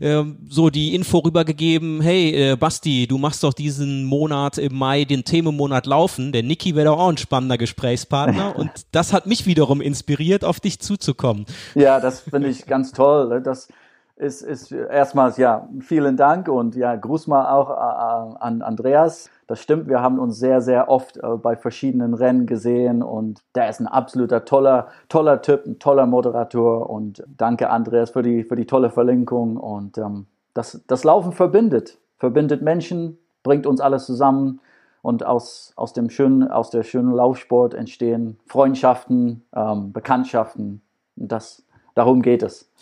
äh, 0.00 0.22
so 0.48 0.70
die 0.70 0.94
Info 0.94 1.18
rübergegeben, 1.18 2.00
hey 2.00 2.52
äh, 2.52 2.56
Basti, 2.56 3.06
du 3.06 3.18
machst 3.18 3.42
doch 3.44 3.52
diesen 3.52 4.04
Monat 4.04 4.58
im 4.58 4.76
Mai 4.76 5.04
den 5.04 5.24
Themenmonat 5.24 5.86
laufen. 5.86 6.32
Der 6.32 6.42
Niki 6.42 6.74
wäre 6.74 6.86
doch 6.86 6.98
auch 6.98 7.08
ein 7.08 7.18
spannender 7.18 7.58
Gesprächspartner 7.58 8.56
und 8.58 8.70
das 8.92 9.12
hat 9.12 9.26
mich 9.26 9.46
wiederum 9.46 9.80
inspiriert, 9.80 10.44
auf 10.44 10.60
dich 10.60 10.80
zuzukommen. 10.80 11.46
Ja, 11.74 12.00
das 12.00 12.20
finde 12.20 12.48
ich 12.48 12.66
ganz 12.66 12.92
toll. 12.92 13.28
Ne? 13.28 13.42
Das 13.42 13.68
ist, 14.16 14.42
ist 14.42 14.72
erstmals 14.72 15.36
ja 15.36 15.68
vielen 15.80 16.16
Dank 16.16 16.48
und 16.48 16.74
ja 16.76 16.94
Gruß 16.96 17.26
mal 17.26 17.50
auch 17.50 17.70
äh, 17.70 18.44
an 18.44 18.62
Andreas 18.62 19.30
das 19.52 19.60
stimmt, 19.60 19.86
wir 19.86 20.00
haben 20.00 20.18
uns 20.18 20.38
sehr, 20.38 20.62
sehr 20.62 20.88
oft 20.88 21.18
äh, 21.18 21.36
bei 21.36 21.56
verschiedenen 21.56 22.14
Rennen 22.14 22.46
gesehen 22.46 23.02
und 23.02 23.42
der 23.54 23.68
ist 23.68 23.80
ein 23.80 23.86
absoluter 23.86 24.46
toller, 24.46 24.88
toller 25.10 25.42
Typ, 25.42 25.66
ein 25.66 25.78
toller 25.78 26.06
Moderator 26.06 26.88
und 26.88 27.22
danke 27.36 27.68
Andreas 27.68 28.08
für 28.08 28.22
die, 28.22 28.44
für 28.44 28.56
die 28.56 28.64
tolle 28.64 28.88
Verlinkung 28.88 29.58
und 29.58 29.98
ähm, 29.98 30.24
das, 30.54 30.82
das 30.86 31.04
Laufen 31.04 31.32
verbindet, 31.32 31.98
verbindet 32.16 32.62
Menschen, 32.62 33.18
bringt 33.42 33.66
uns 33.66 33.82
alles 33.82 34.06
zusammen 34.06 34.62
und 35.02 35.26
aus, 35.26 35.74
aus 35.76 35.92
dem 35.92 36.08
schönen, 36.08 36.50
aus 36.50 36.70
der 36.70 36.82
schönen 36.82 37.12
Laufsport 37.12 37.74
entstehen 37.74 38.38
Freundschaften, 38.46 39.44
ähm, 39.54 39.92
Bekanntschaften 39.92 40.80
und 41.16 41.30
das, 41.30 41.62
darum 41.94 42.22
geht 42.22 42.42
es. 42.42 42.72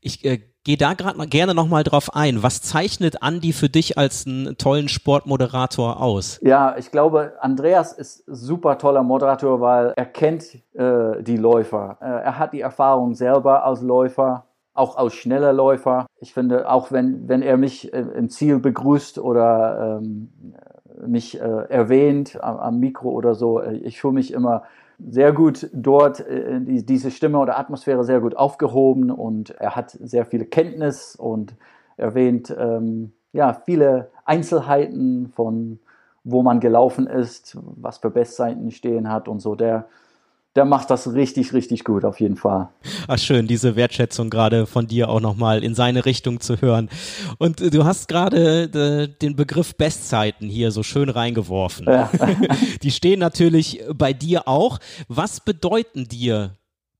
Ich 0.00 0.24
äh, 0.24 0.42
Geh 0.66 0.76
da 0.76 0.94
gerade 0.94 1.26
gerne 1.26 1.54
nochmal 1.54 1.84
drauf 1.84 2.14
ein. 2.14 2.42
Was 2.42 2.62
zeichnet 2.62 3.22
Andi 3.22 3.52
für 3.52 3.68
dich 3.68 3.98
als 3.98 4.26
einen 4.26 4.56
tollen 4.56 4.88
Sportmoderator 4.88 6.00
aus? 6.00 6.40
Ja, 6.42 6.76
ich 6.78 6.90
glaube, 6.90 7.34
Andreas 7.40 7.92
ist 7.92 8.24
super 8.26 8.78
toller 8.78 9.02
Moderator, 9.02 9.60
weil 9.60 9.92
er 9.94 10.06
kennt 10.06 10.54
äh, 10.72 11.22
die 11.22 11.36
Läufer. 11.36 11.98
Äh, 12.00 12.06
er 12.06 12.38
hat 12.38 12.54
die 12.54 12.62
Erfahrung 12.62 13.14
selber 13.14 13.66
als 13.66 13.82
Läufer, 13.82 14.46
auch 14.72 14.96
als 14.96 15.12
schneller 15.12 15.52
Läufer. 15.52 16.06
Ich 16.18 16.32
finde, 16.32 16.70
auch 16.70 16.90
wenn, 16.90 17.28
wenn 17.28 17.42
er 17.42 17.58
mich 17.58 17.92
äh, 17.92 18.00
im 18.00 18.30
Ziel 18.30 18.58
begrüßt 18.58 19.18
oder 19.18 19.98
ähm, 20.00 20.32
mich 21.06 21.38
äh, 21.38 21.44
erwähnt 21.68 22.42
am, 22.42 22.56
am 22.56 22.80
Mikro 22.80 23.10
oder 23.10 23.34
so, 23.34 23.60
äh, 23.60 23.76
ich 23.76 24.00
fühle 24.00 24.14
mich 24.14 24.32
immer 24.32 24.62
sehr 25.08 25.32
gut 25.32 25.68
dort 25.72 26.20
äh, 26.20 26.60
diese 26.60 27.10
Stimme 27.10 27.38
oder 27.38 27.58
Atmosphäre 27.58 28.04
sehr 28.04 28.20
gut 28.20 28.36
aufgehoben 28.36 29.10
und 29.10 29.50
er 29.50 29.76
hat 29.76 29.90
sehr 29.90 30.24
viele 30.24 30.46
Kenntnis 30.46 31.16
und 31.16 31.54
erwähnt 31.96 32.54
ähm, 32.58 33.12
ja 33.32 33.52
viele 33.52 34.10
Einzelheiten 34.24 35.28
von 35.28 35.78
wo 36.24 36.42
man 36.42 36.58
gelaufen 36.58 37.06
ist, 37.06 37.58
was 37.62 37.98
für 37.98 38.10
Bestseiten 38.10 38.70
stehen 38.70 39.10
hat 39.10 39.28
und 39.28 39.40
so. 39.40 39.54
Der 39.54 39.86
der 40.56 40.64
macht 40.64 40.90
das 40.90 41.12
richtig, 41.12 41.52
richtig 41.52 41.84
gut, 41.84 42.04
auf 42.04 42.20
jeden 42.20 42.36
Fall. 42.36 42.68
Ach 43.08 43.18
schön, 43.18 43.46
diese 43.46 43.74
Wertschätzung 43.74 44.30
gerade 44.30 44.66
von 44.66 44.86
dir 44.86 45.08
auch 45.08 45.20
nochmal 45.20 45.64
in 45.64 45.74
seine 45.74 46.04
Richtung 46.04 46.40
zu 46.40 46.60
hören. 46.60 46.88
Und 47.38 47.60
äh, 47.60 47.70
du 47.70 47.84
hast 47.84 48.08
gerade 48.08 48.62
äh, 48.64 49.08
den 49.08 49.34
Begriff 49.34 49.76
Bestzeiten 49.76 50.48
hier 50.48 50.70
so 50.70 50.82
schön 50.82 51.08
reingeworfen. 51.08 51.86
Ja. 51.86 52.08
Die 52.82 52.92
stehen 52.92 53.18
natürlich 53.18 53.82
bei 53.92 54.12
dir 54.12 54.46
auch. 54.46 54.78
Was 55.08 55.40
bedeuten 55.40 56.04
dir 56.04 56.52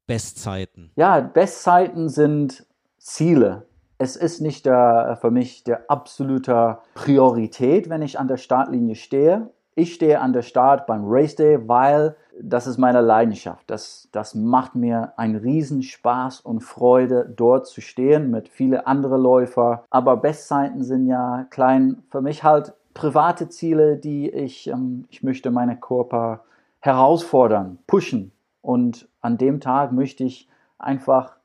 Bestzeiten? 0.06 0.90
Ja, 0.96 1.20
Bestzeiten 1.20 2.08
sind 2.08 2.66
Ziele. 2.98 3.66
Es 3.98 4.16
ist 4.16 4.40
nicht 4.40 4.66
der, 4.66 5.16
für 5.20 5.30
mich 5.30 5.62
der 5.62 5.88
absolute 5.88 6.78
Priorität, 6.94 7.88
wenn 7.88 8.02
ich 8.02 8.18
an 8.18 8.26
der 8.26 8.36
Startlinie 8.36 8.96
stehe. 8.96 9.50
Ich 9.76 9.94
stehe 9.94 10.20
an 10.20 10.32
der 10.32 10.42
Start 10.42 10.86
beim 10.86 11.04
Race 11.04 11.36
Day, 11.36 11.58
weil 11.68 12.16
das 12.40 12.66
ist 12.66 12.78
meine 12.78 13.00
Leidenschaft. 13.00 13.68
Das, 13.70 14.08
das 14.12 14.34
macht 14.34 14.74
mir 14.74 15.12
einen 15.16 15.36
riesen 15.36 15.82
Spaß 15.82 16.40
und 16.40 16.60
Freude, 16.60 17.32
dort 17.34 17.66
zu 17.66 17.80
stehen 17.80 18.30
mit 18.30 18.48
vielen 18.48 18.80
anderen 18.80 19.22
Läufer. 19.22 19.84
Aber 19.90 20.16
Bestzeiten 20.16 20.82
sind 20.82 21.06
ja 21.06 21.46
klein, 21.50 22.02
für 22.10 22.20
mich 22.20 22.42
halt 22.42 22.74
private 22.92 23.48
Ziele, 23.48 23.96
die 23.96 24.30
ich, 24.30 24.68
ähm, 24.68 25.06
ich 25.10 25.22
möchte 25.22 25.50
meine 25.50 25.76
Körper 25.76 26.44
herausfordern, 26.80 27.78
pushen. 27.86 28.32
Und 28.62 29.08
an 29.20 29.36
dem 29.38 29.60
Tag 29.60 29.92
möchte 29.92 30.24
ich 30.24 30.48
einfach 30.78 31.36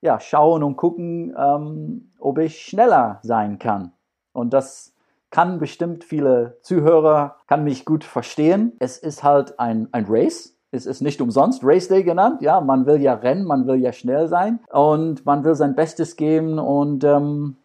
ja, 0.00 0.20
schauen 0.20 0.62
und 0.62 0.76
gucken, 0.76 1.34
ähm, 1.36 2.10
ob 2.18 2.38
ich 2.38 2.60
schneller 2.60 3.20
sein 3.22 3.58
kann. 3.58 3.92
Und 4.32 4.52
das 4.52 4.93
kann 5.34 5.58
bestimmt 5.58 6.04
viele 6.04 6.58
Zuhörer, 6.62 7.38
kann 7.48 7.64
mich 7.64 7.84
gut 7.84 8.04
verstehen. 8.04 8.72
Es 8.78 8.98
ist 8.98 9.24
halt 9.24 9.58
ein, 9.58 9.88
ein 9.90 10.06
Race. 10.08 10.54
Es 10.70 10.86
ist 10.86 11.02
nicht 11.02 11.20
umsonst 11.20 11.62
Race 11.64 11.88
Day 11.88 12.04
genannt. 12.04 12.40
Ja, 12.40 12.60
man 12.60 12.86
will 12.86 13.02
ja 13.02 13.14
rennen, 13.14 13.44
man 13.44 13.66
will 13.66 13.80
ja 13.80 13.92
schnell 13.92 14.28
sein 14.28 14.60
und 14.70 15.26
man 15.26 15.42
will 15.42 15.56
sein 15.56 15.74
Bestes 15.74 16.14
geben 16.14 16.60
und 16.60 17.02
ähm, 17.02 17.56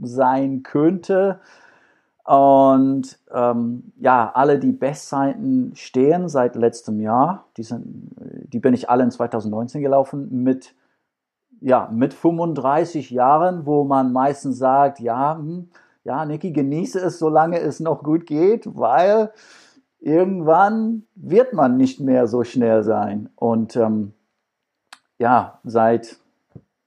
sein 0.00 0.62
könnte. 0.62 1.40
Und 2.28 3.18
ähm, 3.32 3.90
ja, 3.96 4.30
alle 4.34 4.58
die 4.58 4.72
Bestzeiten 4.72 5.74
stehen 5.74 6.28
seit 6.28 6.56
letztem 6.56 7.00
Jahr. 7.00 7.46
Die, 7.56 7.62
sind, 7.62 8.10
die 8.52 8.58
bin 8.58 8.74
ich 8.74 8.90
alle 8.90 9.04
in 9.04 9.10
2019 9.10 9.80
gelaufen 9.80 10.42
mit, 10.42 10.74
ja, 11.62 11.88
mit 11.90 12.12
35 12.12 13.08
Jahren, 13.08 13.64
wo 13.64 13.84
man 13.84 14.12
meistens 14.12 14.58
sagt, 14.58 15.00
ja, 15.00 15.38
hm, 15.38 15.70
ja, 16.04 16.26
Niki, 16.26 16.52
genieße 16.52 17.00
es, 17.00 17.18
solange 17.18 17.60
es 17.60 17.80
noch 17.80 18.02
gut 18.02 18.26
geht, 18.26 18.76
weil 18.76 19.32
irgendwann 19.98 21.04
wird 21.14 21.54
man 21.54 21.78
nicht 21.78 21.98
mehr 21.98 22.26
so 22.26 22.44
schnell 22.44 22.82
sein. 22.82 23.30
Und 23.36 23.74
ähm, 23.74 24.12
ja, 25.16 25.60
seit, 25.64 26.18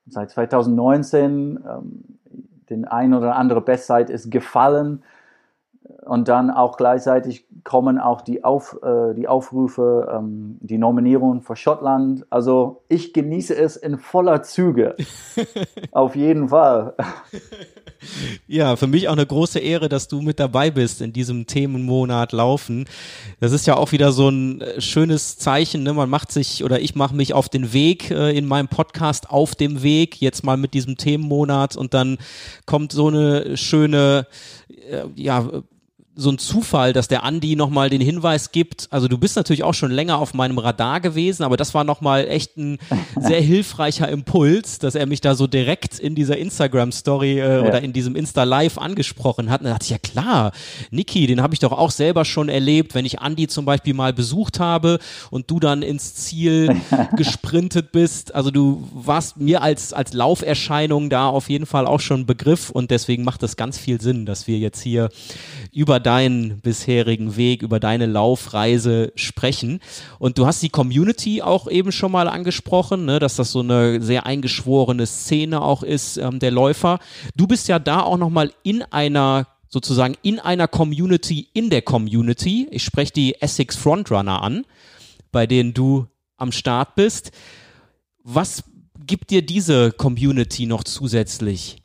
seit 0.06 0.30
2019 0.30 1.64
ähm, 1.68 2.20
den 2.70 2.86
ein 2.86 3.16
oder 3.16 3.38
andere 3.38 3.62
Bestzeit 3.62 4.12
ist 4.12 4.30
gefallen 4.30 5.02
und 6.06 6.28
dann 6.28 6.50
auch 6.50 6.78
gleichzeitig 6.78 7.46
kommen 7.64 8.00
auch 8.00 8.22
die, 8.22 8.44
Auf, 8.44 8.78
äh, 8.84 9.14
die 9.14 9.28
Aufrufe, 9.28 10.12
ähm, 10.12 10.58
die 10.62 10.78
Nominierungen 10.78 11.42
für 11.42 11.56
Schottland. 11.56 12.26
Also 12.30 12.84
ich 12.88 13.14
genieße 13.14 13.56
es 13.56 13.76
in 13.76 13.98
voller 13.98 14.44
Züge. 14.44 14.96
Auf 15.92 16.16
jeden 16.16 16.50
Fall. 16.50 16.96
Ja, 18.48 18.76
für 18.76 18.88
mich 18.88 19.08
auch 19.08 19.14
eine 19.14 19.26
große 19.26 19.60
Ehre, 19.60 19.88
dass 19.88 20.08
du 20.08 20.22
mit 20.22 20.40
dabei 20.40 20.72
bist 20.72 21.02
in 21.02 21.14
diesem 21.14 21.46
Themenmonat 21.46 22.32
Laufen. 22.32 22.86
Das 23.40 23.52
ist 23.52 23.68
ja 23.68 23.78
auch 23.78 23.92
wieder 23.92 24.12
so 24.12 24.30
ein 24.30 24.62
äh, 24.62 24.82
schönes 24.82 25.38
Zeichen. 25.38 25.84
Ne? 25.84 25.94
Man 25.94 26.10
macht 26.10 26.32
sich 26.32 26.64
oder 26.64 26.80
ich 26.80 26.96
mache 26.96 27.16
mich 27.16 27.34
auf 27.34 27.48
den 27.48 27.74
Weg 27.74 28.10
äh, 28.10 28.36
in 28.36 28.48
meinem 28.48 28.68
Podcast 28.68 29.30
auf 29.30 29.54
dem 29.54 29.84
Weg, 29.84 30.20
jetzt 30.20 30.44
mal 30.44 30.58
mit 30.58 30.74
diesem 30.74 30.98
Themenmonat 30.98 31.76
und 31.76 31.94
dann 31.94 32.18
kommt 32.66 32.92
so 32.92 33.08
eine 33.08 33.56
schöne, 33.56 34.26
äh, 34.90 35.04
ja, 35.16 35.46
so 36.14 36.30
ein 36.30 36.38
Zufall, 36.38 36.92
dass 36.92 37.08
der 37.08 37.24
Andi 37.24 37.56
nochmal 37.56 37.90
den 37.90 38.02
Hinweis 38.02 38.52
gibt. 38.52 38.88
Also 38.92 39.08
du 39.08 39.18
bist 39.18 39.38
natürlich 39.38 39.64
auch 39.64 39.74
schon 39.74 39.92
länger 39.92 40.18
auf 40.18 40.34
meinem 40.34 40.58
Radar 40.58 41.00
gewesen, 41.00 41.44
aber 41.44 41.56
das 41.56 41.74
war 41.74 41.86
nochmal 41.86 42.28
echt 42.28 42.58
ein 42.58 42.80
sehr 43.20 43.40
hilfreicher 43.40 44.10
Impuls, 44.10 44.80
dass 44.80 44.96
er 44.96 45.06
mich 45.06 45.22
da 45.22 45.36
so 45.36 45.48
direkt 45.48 46.00
in 46.00 46.14
dieser 46.14 46.38
Instagram-Story 46.38 47.40
äh, 47.40 47.56
ja. 47.56 47.62
oder 47.62 47.82
in 47.82 47.94
diesem 47.94 48.18
Insta-Live 48.18 48.78
angesprochen 48.78 49.50
hat. 49.50 49.62
Und 49.62 49.68
da 49.68 49.72
dachte 49.72 49.86
ich, 49.86 49.90
ja 49.92 50.00
klar, 50.00 50.52
Niki, 50.90 51.28
den 51.28 51.42
habe 51.42 51.54
ich 51.54 51.62
doch 51.62 51.72
auch 51.72 51.92
selber 51.92 52.26
schon 52.26 52.50
erlebt, 52.50 52.94
wenn 52.94 53.06
ich 53.06 53.20
Andi 53.22 53.48
zum 53.48 53.64
Beispiel 53.64 53.94
mal 53.94 54.12
besucht 54.12 54.60
habe 54.60 55.00
und 55.30 55.50
du 55.50 55.62
dann 55.62 55.82
ins 55.82 56.16
Ziel 56.16 56.76
gesprintet 57.16 57.94
bist. 57.94 58.36
Also 58.36 58.52
du 58.52 58.86
warst 58.94 59.38
mir 59.38 59.62
als, 59.62 59.94
als 59.94 60.12
Lauferscheinung 60.12 61.10
da 61.10 61.28
auf 61.28 61.50
jeden 61.50 61.66
Fall 61.66 61.88
auch 61.88 62.02
schon 62.02 62.26
Begriff 62.26 62.70
und 62.70 62.92
deswegen 62.92 63.24
macht 63.24 63.44
das 63.44 63.56
ganz 63.56 63.78
viel 63.78 64.02
Sinn, 64.02 64.26
dass 64.26 64.48
wir 64.48 64.58
jetzt 64.58 64.82
hier 64.82 65.10
über 65.72 66.01
deinen 66.02 66.60
bisherigen 66.60 67.38
Weg, 67.38 67.62
über 67.62 67.80
deine 67.80 68.06
Laufreise 68.06 69.12
sprechen. 69.16 69.80
Und 70.20 70.38
du 70.38 70.46
hast 70.46 70.62
die 70.62 70.70
Community 70.70 71.42
auch 71.42 71.70
eben 71.70 71.92
schon 71.92 72.12
mal 72.12 72.28
angesprochen, 72.28 73.06
ne, 73.06 73.20
dass 73.20 73.36
das 73.36 73.52
so 73.52 73.60
eine 73.60 74.02
sehr 74.02 74.26
eingeschworene 74.26 75.06
Szene 75.06 75.62
auch 75.62 75.84
ist 75.84 76.18
ähm, 76.18 76.40
der 76.40 76.52
Läufer. 76.52 77.00
Du 77.36 77.48
bist 77.48 77.68
ja 77.68 77.80
da 77.80 78.02
auch 78.02 78.18
nochmal 78.18 78.52
in 78.64 78.84
einer 78.84 79.48
sozusagen 79.70 80.16
in 80.22 80.40
einer 80.40 80.68
Community 80.68 81.48
in 81.54 81.70
der 81.70 81.82
Community. 81.82 82.68
Ich 82.72 82.84
spreche 82.84 83.14
die 83.14 83.42
Essex 83.42 83.76
Frontrunner 83.76 84.42
an, 84.42 84.66
bei 85.32 85.48
denen 85.48 85.74
du 85.74 86.08
am 86.38 86.52
Start 86.52 86.96
bist. 86.96 87.32
Was 88.24 88.64
gibt 89.08 89.32
dir 89.32 89.42
diese 89.42 89.92
Community 89.92 90.66
noch 90.66 90.84
zusätzlich? 90.84 91.81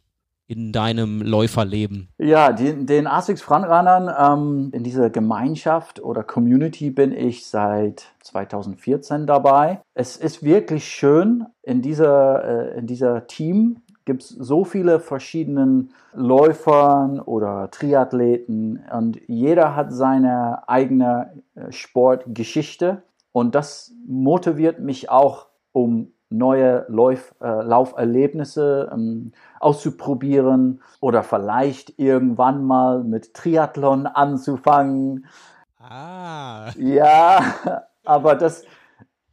In 0.46 0.72
deinem 0.72 1.22
Läuferleben? 1.22 2.08
Ja, 2.18 2.52
die, 2.52 2.86
den 2.86 3.06
ASICS 3.06 3.42
Frontrunnern 3.42 4.10
ähm, 4.18 4.70
in 4.72 4.84
dieser 4.84 5.10
Gemeinschaft 5.10 6.00
oder 6.00 6.22
Community 6.22 6.90
bin 6.90 7.12
ich 7.12 7.46
seit 7.46 8.06
2014 8.22 9.26
dabei. 9.26 9.80
Es 9.94 10.16
ist 10.16 10.42
wirklich 10.42 10.86
schön 10.86 11.46
in 11.62 11.82
dieser, 11.82 12.74
äh, 12.74 12.78
in 12.78 12.86
dieser 12.86 13.26
Team 13.26 13.82
gibt 14.04 14.22
es 14.22 14.28
so 14.28 14.64
viele 14.64 15.00
verschiedene 15.00 15.88
Läufern 16.14 17.20
oder 17.20 17.70
Triathleten 17.72 18.84
und 18.92 19.20
jeder 19.26 19.74
hat 19.74 19.92
seine 19.92 20.68
eigene 20.68 21.42
äh, 21.56 21.72
Sportgeschichte 21.72 23.02
und 23.32 23.54
das 23.54 23.92
motiviert 24.06 24.78
mich 24.78 25.10
auch, 25.10 25.48
um 25.72 26.12
neue 26.30 26.84
Lauf, 26.88 27.34
äh, 27.40 27.62
Lauferlebnisse 27.62 28.90
ähm, 28.92 29.32
auszuprobieren 29.60 30.82
oder 31.00 31.22
vielleicht 31.22 31.98
irgendwann 31.98 32.64
mal 32.64 33.04
mit 33.04 33.34
Triathlon 33.34 34.06
anzufangen. 34.06 35.26
Ah. 35.78 36.70
Ja, 36.76 37.40
aber 38.04 38.34
das 38.34 38.64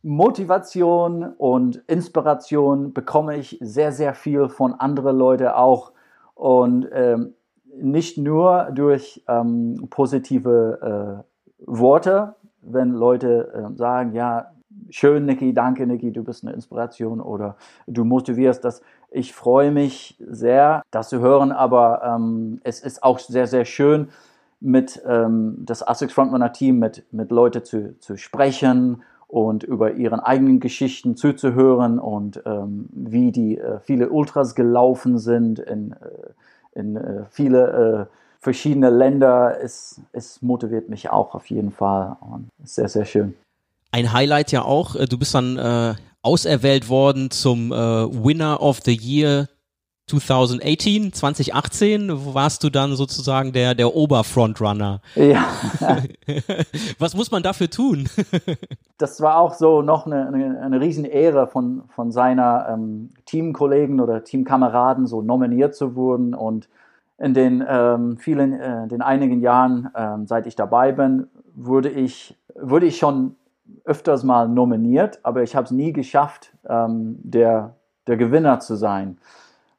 Motivation 0.03 1.23
und 1.23 1.77
Inspiration 1.87 2.93
bekomme 2.93 3.37
ich 3.37 3.57
sehr, 3.61 3.91
sehr 3.91 4.13
viel 4.13 4.49
von 4.49 4.73
anderen 4.73 5.17
Leuten 5.17 5.47
auch 5.47 5.93
und 6.35 6.87
ähm, 6.91 7.35
nicht 7.75 8.17
nur 8.17 8.69
durch 8.73 9.23
ähm, 9.27 9.87
positive 9.89 11.23
äh, 11.25 11.65
Worte, 11.65 12.35
wenn 12.61 12.91
Leute 12.91 13.53
äh, 13.53 13.77
sagen, 13.77 14.13
ja, 14.13 14.51
schön, 14.89 15.25
Niki, 15.25 15.53
danke, 15.53 15.85
Niki, 15.87 16.11
du 16.11 16.23
bist 16.23 16.43
eine 16.43 16.53
Inspiration 16.53 17.21
oder 17.21 17.55
du 17.87 18.03
motivierst 18.03 18.63
das. 18.63 18.81
Ich 19.11 19.33
freue 19.33 19.71
mich 19.71 20.17
sehr, 20.27 20.83
das 20.91 21.09
zu 21.09 21.19
hören, 21.19 21.51
aber 21.51 22.01
ähm, 22.03 22.59
es 22.63 22.79
ist 22.79 23.03
auch 23.03 23.19
sehr, 23.19 23.47
sehr 23.47 23.65
schön, 23.65 24.09
mit 24.59 25.01
ähm, 25.05 25.57
das 25.59 25.85
ASICS 25.85 26.13
Frontrunner 26.13 26.53
Team, 26.53 26.79
mit, 26.79 27.03
mit 27.11 27.31
Leuten 27.31 27.63
zu, 27.65 27.99
zu 27.99 28.17
sprechen 28.17 29.03
und 29.27 29.63
über 29.63 29.93
ihren 29.93 30.19
eigenen 30.19 30.59
Geschichten 30.59 31.15
zuzuhören 31.17 31.99
und 31.99 32.41
ähm, 32.45 32.87
wie 32.91 33.31
die 33.31 33.57
äh, 33.57 33.79
viele 33.79 34.09
Ultras 34.09 34.55
gelaufen 34.55 35.17
sind 35.19 35.59
in, 35.59 35.91
äh, 35.91 36.79
in 36.79 36.95
äh, 36.95 37.25
viele 37.29 38.07
äh, 38.09 38.15
verschiedene 38.39 38.89
Länder. 38.89 39.59
Es, 39.61 39.99
es 40.13 40.41
motiviert 40.41 40.89
mich 40.89 41.09
auch 41.09 41.35
auf 41.35 41.47
jeden 41.47 41.71
Fall 41.71 42.15
und 42.21 42.47
sehr, 42.63 42.87
sehr 42.87 43.05
schön 43.05 43.33
ein 43.93 44.11
Highlight 44.11 44.51
ja 44.51 44.63
auch, 44.63 44.95
äh, 44.95 45.05
du 45.05 45.17
bist 45.17 45.33
dann 45.35 45.57
äh, 45.57 45.93
auserwählt 46.23 46.89
worden 46.89 47.31
zum 47.31 47.71
äh, 47.71 47.75
Winner 47.75 48.61
of 48.61 48.79
the 48.83 48.97
Year 48.97 49.47
2018, 50.07 51.13
2018 51.13 52.33
warst 52.33 52.63
du 52.63 52.69
dann 52.69 52.95
sozusagen 52.95 53.53
der, 53.53 53.73
der 53.73 53.95
Oberfrontrunner. 53.95 54.99
Ja. 55.15 55.45
Was 56.99 57.15
muss 57.15 57.31
man 57.31 57.41
dafür 57.41 57.69
tun? 57.69 58.09
das 58.97 59.21
war 59.21 59.37
auch 59.37 59.53
so 59.53 59.81
noch 59.81 60.05
eine, 60.05 60.27
eine, 60.27 60.59
eine 60.59 60.81
Riesenehre 60.81 61.47
von, 61.47 61.83
von 61.95 62.11
seiner 62.11 62.67
ähm, 62.69 63.11
Teamkollegen 63.25 64.01
oder 64.01 64.25
Teamkameraden 64.25 65.07
so 65.07 65.21
nominiert 65.21 65.73
zu 65.73 65.95
wurden 65.95 66.33
und 66.33 66.67
in 67.17 67.33
den 67.33 67.63
ähm, 67.65 68.17
vielen, 68.17 68.59
äh, 68.59 68.87
den 68.87 69.01
einigen 69.01 69.39
Jahren, 69.39 69.89
ähm, 69.95 70.27
seit 70.27 70.47
ich 70.47 70.57
dabei 70.57 70.91
bin, 70.91 71.27
wurde 71.55 71.89
ich, 71.89 72.35
wurde 72.59 72.87
ich 72.87 72.97
schon 72.97 73.37
öfters 73.85 74.23
mal 74.23 74.47
nominiert, 74.47 75.19
aber 75.23 75.43
ich 75.43 75.55
habe 75.55 75.65
es 75.65 75.71
nie 75.71 75.93
geschafft, 75.93 76.53
ähm, 76.67 77.17
der, 77.23 77.75
der 78.07 78.17
Gewinner 78.17 78.59
zu 78.59 78.75
sein. 78.75 79.17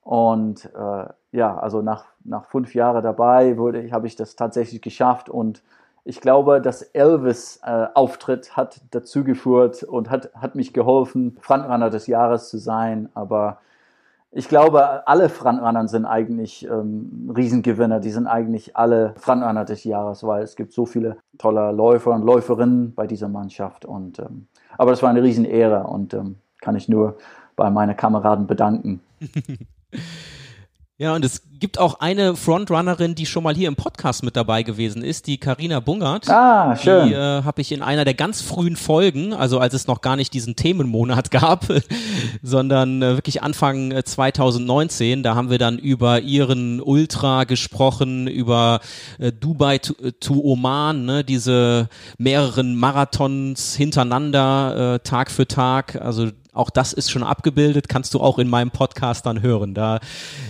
Und 0.03 0.67
äh, 0.75 1.07
ja, 1.33 1.59
also 1.59 1.83
nach, 1.83 2.07
nach 2.25 2.47
fünf 2.47 2.75
Jahren 2.75 3.03
dabei 3.03 3.57
wurde, 3.57 3.91
habe 3.91 4.07
ich 4.07 4.17
das 4.17 4.37
tatsächlich 4.37 4.83
geschafft 4.83 5.29
und 5.29 5.63
ich 6.07 6.21
glaube, 6.21 6.61
das 6.61 6.83
Elvis-Auftritt 6.83 8.49
äh, 8.49 8.51
hat 8.51 8.83
dazu 8.91 9.25
geführt 9.25 9.83
und 9.83 10.11
hat, 10.11 10.31
hat 10.35 10.55
mich 10.55 10.75
geholfen, 10.75 11.39
Frontrunner 11.41 11.89
des 11.89 12.07
Jahres 12.07 12.51
zu 12.51 12.59
sein. 12.59 13.09
Aber 13.15 13.59
ich 14.37 14.49
glaube, 14.49 15.07
alle 15.07 15.29
Frontrunnern 15.29 15.87
sind 15.87 16.07
eigentlich 16.07 16.67
ähm, 16.69 17.33
Riesengewinner. 17.35 18.01
Die 18.01 18.11
sind 18.11 18.27
eigentlich 18.27 18.77
alle 18.77 19.15
Frontrunner 19.17 19.65
des 19.65 19.85
Jahres, 19.85 20.25
weil 20.25 20.43
es 20.43 20.57
gibt 20.57 20.73
so 20.73 20.87
viele 20.87 21.19
tolle 21.39 21.71
Läufer 21.71 22.11
und 22.11 22.25
Läuferinnen 22.25 22.95
bei 22.95 23.07
dieser 23.07 23.29
Mannschaft. 23.29 23.85
Und, 23.85 24.19
ähm, 24.19 24.49
aber 24.77 24.91
das 24.91 25.03
war 25.05 25.11
eine 25.11 25.23
Riesenehre 25.23 25.85
und 25.85 26.15
ähm, 26.15 26.37
kann 26.61 26.75
ich 26.75 26.89
nur 26.89 27.17
bei 27.55 27.71
meinen 27.71 27.97
Kameraden 27.97 28.49
bedanken. 28.49 29.01
Ja, 31.05 31.15
und 31.15 31.23
es 31.23 31.43
gibt 31.61 31.79
auch 31.79 32.01
eine 32.01 32.35
Frontrunnerin, 32.35 33.15
die 33.15 33.27
schon 33.27 33.45
mal 33.45 33.55
hier 33.55 33.69
im 33.69 33.77
Podcast 33.77 34.23
mit 34.23 34.37
dabei 34.37 34.63
gewesen 34.63 35.05
ist, 35.05 35.27
die 35.27 35.37
Karina 35.37 35.81
Bungert. 35.81 36.31
Ah, 36.31 36.75
schön. 36.77 37.09
Die 37.09 37.13
äh, 37.13 37.43
habe 37.43 37.61
ich 37.61 37.73
in 37.73 37.83
einer 37.83 38.07
der 38.07 38.15
ganz 38.15 38.41
frühen 38.41 38.75
Folgen, 38.75 39.35
also 39.35 39.59
als 39.59 39.75
es 39.75 39.87
noch 39.87 40.01
gar 40.01 40.17
nicht 40.17 40.33
diesen 40.33 40.57
Themenmonat 40.57 41.31
gab, 41.31 41.67
sondern 42.43 43.03
äh, 43.03 43.17
wirklich 43.17 43.43
Anfang 43.43 43.93
2019, 44.03 45.19
äh, 45.19 45.23
da 45.23 45.35
haben 45.35 45.51
wir 45.51 45.59
dann 45.59 45.79
über 45.79 46.23
ihren 46.23 46.81
Ultra 46.81 47.45
gesprochen, 47.45 48.27
über 48.27 48.81
äh, 49.19 49.31
Dubai 49.31 49.77
to, 49.77 49.93
äh, 50.03 50.13
to 50.13 50.41
Oman, 50.43 51.05
ne, 51.05 51.23
diese 51.23 51.91
mehreren 52.17 52.77
Marathons 52.77 53.75
hintereinander, 53.75 54.95
äh, 54.95 54.99
Tag 55.01 55.31
für 55.31 55.47
Tag, 55.47 56.01
also 56.01 56.31
auch 56.55 56.71
das 56.71 56.93
ist 56.93 57.11
schon 57.11 57.23
abgebildet, 57.23 57.89
kannst 57.89 58.15
du 58.15 58.21
auch 58.21 58.39
in 58.39 58.49
meinem 58.49 58.71
Podcast 58.71 59.27
dann 59.27 59.43
hören. 59.43 59.75
Da 59.75 60.01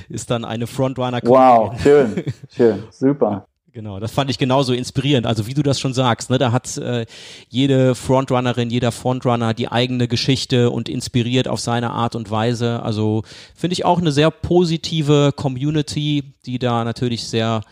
ist 0.09 0.31
dann 0.31 0.45
eine 0.45 0.67
Frontrunner. 0.67 1.21
Wow, 1.25 1.81
schön, 1.83 2.25
schön, 2.57 2.85
super. 2.91 3.47
Genau, 3.75 3.99
das 3.99 4.13
fand 4.13 4.31
ich 4.31 4.39
genauso 4.39 4.73
inspirierend. 4.73 5.27
Also 5.27 5.49
wie 5.49 5.55
du 5.55 5.65
das 5.65 5.81
schon 5.81 5.95
sagst, 5.95 6.31
ne, 6.31 6.39
da 6.39 6.53
hat 6.53 6.77
äh, 6.77 7.07
jede 7.49 7.97
Frontrunnerin, 7.97 8.71
jeder 8.71 8.93
Frontrunner 8.93 9.53
die 9.53 9.67
eigene 9.67 10.07
Geschichte 10.07 10.71
und 10.71 10.89
inspiriert 10.89 11.49
auf 11.49 11.59
seine 11.59 11.91
Art 11.91 12.15
und 12.15 12.31
Weise. 12.31 12.85
Also 12.85 13.25
finde 13.57 13.73
ich 13.73 13.85
auch 13.85 13.99
eine 13.99 14.13
sehr 14.13 14.31
positive 14.31 15.33
Community, 15.35 16.35
die 16.47 16.61
da 16.61 16.85
natürlich 16.85 17.25
sehr, 17.25 17.63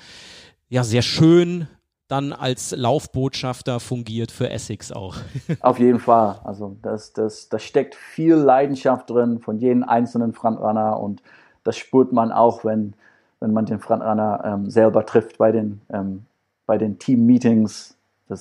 ja, 0.69 0.83
sehr 0.83 1.03
schön 1.03 1.69
dann 2.13 2.35
als 2.35 2.77
Laufbotschafter 2.77 3.81
fungiert 3.81 4.31
für 4.31 4.51
Essex 4.51 4.93
auch. 4.93 5.17
Auf 5.61 5.79
jeden 5.79 5.99
Fall. 5.99 6.39
Also 6.45 6.77
das, 6.83 7.15
das, 7.15 7.49
da 7.49 7.59
steckt 7.59 7.95
viel 7.95 8.35
Leidenschaft 8.35 9.09
drin 9.09 9.41
von 9.41 9.59
jedem 9.59 9.83
einzelnen 9.83 10.35
Frontrunner 10.35 11.01
und 11.01 11.23
das 11.65 11.79
spürt 11.79 12.13
man 12.13 12.31
auch, 12.31 12.67
wenn, 12.67 12.93
wenn 13.41 13.55
man 13.55 13.65
den 13.65 13.81
Frontrunner 13.81 14.43
ähm, 14.45 14.71
selber 14.71 15.07
trifft 15.07 15.39
bei 15.39 15.53
den, 15.53 15.81
ähm, 15.91 16.27
bei 16.67 16.77
den 16.77 16.99
Team-Meetings. 16.99 17.97
äh, 18.31 18.35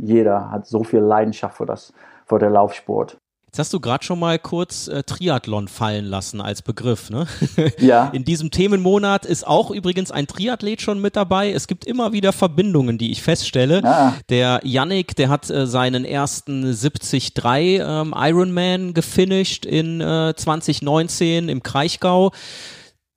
jeder 0.00 0.50
hat 0.50 0.66
so 0.66 0.82
viel 0.82 1.00
Leidenschaft 1.00 1.58
für, 1.58 1.66
das, 1.66 1.92
für 2.26 2.40
den 2.40 2.52
Laufsport. 2.52 3.16
Jetzt 3.52 3.58
hast 3.58 3.74
du 3.74 3.80
gerade 3.80 4.02
schon 4.02 4.18
mal 4.18 4.38
kurz 4.38 4.88
äh, 4.88 5.02
Triathlon 5.02 5.68
fallen 5.68 6.06
lassen 6.06 6.40
als 6.40 6.62
Begriff, 6.62 7.10
ne? 7.10 7.26
Ja. 7.78 8.08
In 8.14 8.24
diesem 8.24 8.50
Themenmonat 8.50 9.26
ist 9.26 9.46
auch 9.46 9.70
übrigens 9.70 10.10
ein 10.10 10.26
Triathlet 10.26 10.80
schon 10.80 11.02
mit 11.02 11.16
dabei. 11.16 11.52
Es 11.52 11.66
gibt 11.66 11.84
immer 11.84 12.14
wieder 12.14 12.32
Verbindungen, 12.32 12.96
die 12.96 13.12
ich 13.12 13.20
feststelle. 13.20 13.84
Ah. 13.84 14.14
Der 14.30 14.62
Yannick, 14.64 15.16
der 15.16 15.28
hat 15.28 15.50
äh, 15.50 15.66
seinen 15.66 16.06
ersten 16.06 16.62
73 16.62 17.34
ähm, 17.44 18.14
Ironman 18.16 18.94
gefinisht 18.94 19.66
in 19.66 20.00
äh, 20.00 20.32
2019 20.34 21.50
im 21.50 21.62
Kraichgau. 21.62 22.32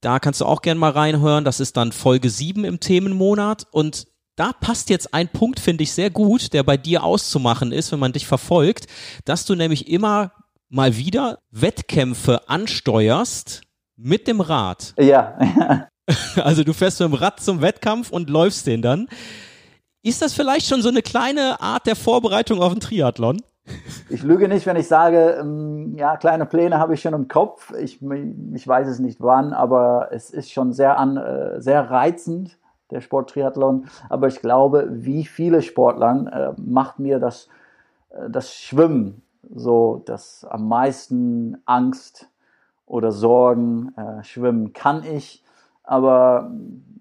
Da 0.01 0.19
kannst 0.19 0.41
du 0.41 0.45
auch 0.45 0.61
gern 0.61 0.77
mal 0.77 0.91
reinhören. 0.91 1.45
Das 1.45 1.61
ist 1.61 1.77
dann 1.77 1.93
Folge 1.93 2.29
7 2.29 2.65
im 2.65 2.81
Themenmonat. 2.81 3.67
Und 3.71 4.07
da 4.35 4.51
passt 4.53 4.89
jetzt 4.89 5.13
ein 5.13 5.27
Punkt, 5.27 5.59
finde 5.59 5.83
ich, 5.83 5.93
sehr 5.93 6.09
gut, 6.09 6.53
der 6.53 6.63
bei 6.63 6.77
dir 6.77 7.03
auszumachen 7.03 7.71
ist, 7.71 7.91
wenn 7.91 7.99
man 7.99 8.13
dich 8.13 8.27
verfolgt, 8.27 8.87
dass 9.23 9.45
du 9.45 9.55
nämlich 9.55 9.89
immer 9.89 10.31
mal 10.69 10.97
wieder 10.97 11.39
Wettkämpfe 11.51 12.49
ansteuerst 12.49 13.61
mit 13.95 14.27
dem 14.27 14.41
Rad. 14.41 14.93
Ja. 14.99 15.37
also 16.35 16.63
du 16.63 16.73
fährst 16.73 16.99
mit 16.99 17.09
dem 17.09 17.15
Rad 17.15 17.39
zum 17.39 17.61
Wettkampf 17.61 18.11
und 18.11 18.29
läufst 18.29 18.67
den 18.67 18.81
dann. 18.81 19.07
Ist 20.03 20.21
das 20.21 20.33
vielleicht 20.33 20.67
schon 20.67 20.81
so 20.81 20.89
eine 20.89 21.01
kleine 21.01 21.61
Art 21.61 21.87
der 21.87 21.95
Vorbereitung 21.95 22.61
auf 22.61 22.73
den 22.73 22.81
Triathlon? 22.81 23.41
Ich 24.09 24.21
lüge 24.21 24.47
nicht, 24.47 24.67
wenn 24.67 24.75
ich 24.75 24.87
sage, 24.87 25.37
ähm, 25.39 25.95
ja, 25.97 26.17
kleine 26.17 26.45
Pläne 26.45 26.77
habe 26.77 26.93
ich 26.93 27.01
schon 27.01 27.15
im 27.15 27.27
Kopf. 27.27 27.73
Ich, 27.79 27.99
ich 28.53 28.67
weiß 28.67 28.87
es 28.87 28.99
nicht 28.99 29.19
wann, 29.21 29.53
aber 29.53 30.09
es 30.11 30.29
ist 30.29 30.51
schon 30.51 30.73
sehr, 30.73 30.99
an, 30.99 31.17
äh, 31.17 31.59
sehr 31.59 31.89
reizend 31.89 32.59
der 32.91 33.01
Sport 33.01 33.31
Triathlon. 33.31 33.87
Aber 34.09 34.27
ich 34.27 34.41
glaube, 34.41 34.87
wie 34.91 35.25
viele 35.25 35.61
Sportlern 35.61 36.27
äh, 36.27 36.53
macht 36.57 36.99
mir 36.99 37.19
das, 37.19 37.49
äh, 38.09 38.29
das 38.29 38.53
Schwimmen 38.53 39.21
so 39.53 40.01
das 40.05 40.45
am 40.45 40.67
meisten 40.67 41.61
Angst 41.65 42.29
oder 42.85 43.11
Sorgen. 43.11 43.93
Äh, 43.97 44.23
schwimmen 44.23 44.73
kann 44.73 45.03
ich, 45.03 45.43
aber 45.83 46.51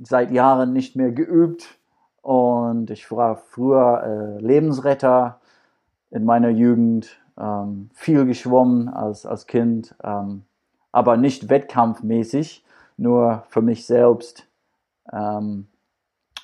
seit 0.03 0.31
Jahren 0.31 0.73
nicht 0.73 0.97
mehr 0.97 1.13
geübt. 1.13 1.79
Und 2.23 2.91
ich 2.91 3.11
war 3.11 3.37
früher 3.37 4.03
äh, 4.03 4.43
Lebensretter 4.43 5.41
in 6.11 6.25
meiner 6.25 6.49
Jugend, 6.49 7.19
ähm, 7.39 7.91
viel 7.93 8.25
geschwommen 8.25 8.89
als, 8.89 9.27
als 9.27 9.47
Kind, 9.47 9.95
ähm, 10.03 10.45
aber 10.93 11.17
nicht 11.17 11.49
wettkampfmäßig, 11.49 12.65
nur 12.97 13.43
für 13.49 13.61
mich 13.61 13.85
selbst. 13.87 14.47
Ähm, 15.13 15.67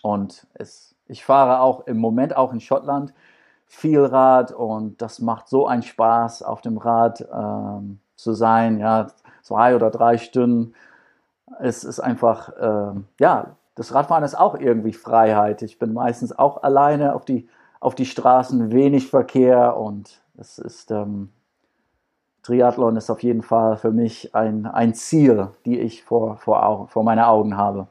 und 0.03 0.46
es, 0.55 0.94
ich 1.07 1.24
fahre 1.24 1.61
auch 1.61 1.86
im 1.86 1.98
Moment 1.98 2.36
auch 2.36 2.53
in 2.53 2.61
Schottland 2.61 3.12
viel 3.66 4.05
Rad 4.05 4.53
und 4.53 5.01
das 5.01 5.20
macht 5.20 5.48
so 5.48 5.66
einen 5.66 5.82
Spaß, 5.82 6.42
auf 6.42 6.61
dem 6.61 6.76
Rad 6.76 7.26
ähm, 7.32 8.01
zu 8.16 8.32
sein. 8.34 8.78
Ja, 8.78 9.07
zwei 9.42 9.76
oder 9.76 9.90
drei 9.90 10.18
Stunden. 10.18 10.74
Es 11.61 11.84
ist 11.84 12.01
einfach, 12.01 12.53
ähm, 12.61 13.05
ja, 13.18 13.57
das 13.74 13.94
Radfahren 13.94 14.24
ist 14.24 14.34
auch 14.34 14.57
irgendwie 14.57 14.92
Freiheit. 14.92 15.62
Ich 15.62 15.78
bin 15.78 15.92
meistens 15.92 16.36
auch 16.36 16.62
alleine 16.62 17.14
auf 17.14 17.24
die, 17.24 17.48
auf 17.78 17.94
die 17.94 18.07
Straßen, 18.07 18.72
wenig 18.72 19.09
Verkehr 19.09 19.76
und 19.76 20.20
es 20.36 20.59
ist, 20.59 20.90
ähm, 20.90 21.30
Triathlon 22.42 22.96
ist 22.96 23.11
auf 23.11 23.22
jeden 23.22 23.42
Fall 23.42 23.76
für 23.76 23.92
mich 23.92 24.34
ein, 24.34 24.66
ein 24.66 24.94
Ziel, 24.94 25.48
die 25.64 25.78
ich 25.78 26.03
vor, 26.03 26.36
vor, 26.38 26.88
vor 26.88 27.05
meine 27.05 27.28
Augen 27.28 27.57
habe. 27.57 27.86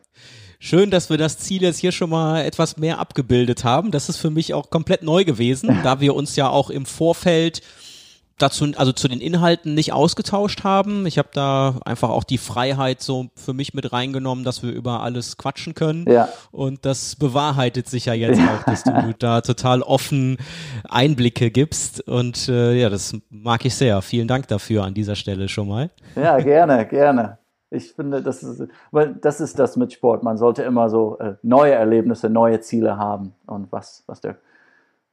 Schön, 0.62 0.92
dass 0.92 1.10
wir 1.10 1.18
das 1.18 1.38
Ziel 1.38 1.62
jetzt 1.62 1.80
hier 1.80 1.94
schon 1.94 2.10
mal 2.10 2.44
etwas 2.44 2.76
mehr 2.76 3.00
abgebildet 3.00 3.64
haben. 3.64 3.92
Das 3.92 4.10
ist 4.10 4.18
für 4.18 4.30
mich 4.30 4.54
auch 4.54 4.70
komplett 4.70 5.04
neu 5.04 5.24
gewesen, 5.24 5.80
da 5.84 6.02
wir 6.02 6.14
uns 6.16 6.36
ja 6.36 6.50
auch 6.50 6.70
im 6.70 6.86
Vorfeld 6.86 7.62
dazu, 8.38 8.70
also 8.76 8.92
zu 8.92 9.08
den 9.08 9.22
Inhalten 9.22 9.74
nicht 9.74 9.94
ausgetauscht 9.94 10.66
haben. 10.66 11.06
Ich 11.06 11.18
habe 11.18 11.30
da 11.32 11.80
einfach 11.86 12.10
auch 12.10 12.26
die 12.26 12.38
Freiheit 12.38 13.02
so 13.02 13.30
für 13.36 13.54
mich 13.54 13.74
mit 13.74 13.94
reingenommen, 13.94 14.44
dass 14.44 14.62
wir 14.62 14.72
über 14.72 15.02
alles 15.02 15.38
quatschen 15.38 15.76
können. 15.76 16.06
Ja. 16.10 16.28
Und 16.52 16.86
das 16.86 17.16
bewahrheitet 17.16 17.88
sich 17.88 18.06
ja 18.06 18.14
jetzt 18.14 18.42
auch, 18.42 18.64
dass 18.64 18.84
du 18.84 19.14
da 19.20 19.40
total 19.40 19.82
offen 19.82 20.38
Einblicke 20.90 21.52
gibst. 21.52 22.06
Und 22.06 22.50
äh, 22.50 22.74
ja, 22.74 22.90
das 22.90 23.16
mag 23.30 23.64
ich 23.64 23.76
sehr. 23.76 24.02
Vielen 24.02 24.28
Dank 24.28 24.50
dafür 24.50 24.84
an 24.84 24.94
dieser 24.94 25.16
Stelle 25.16 25.48
schon 25.48 25.70
mal. 25.70 25.90
Ja, 26.18 26.38
gerne, 26.40 26.86
gerne. 26.86 27.39
Ich 27.72 27.94
finde, 27.94 28.24
das 28.24 28.42
ist, 28.42 28.68
weil 28.92 29.14
das 29.16 29.40
ist 29.40 29.60
das 29.60 29.78
mit 29.78 29.94
Sport. 29.94 30.24
Man 30.24 30.38
sollte 30.38 30.64
immer 30.64 30.90
so 30.90 31.18
äh, 31.20 31.36
neue 31.44 31.74
Erlebnisse, 31.74 32.30
neue 32.30 32.62
Ziele 32.62 32.98
haben 32.98 33.34
und 33.46 33.72
was, 33.72 34.04
was 34.08 34.22
der 34.22 34.38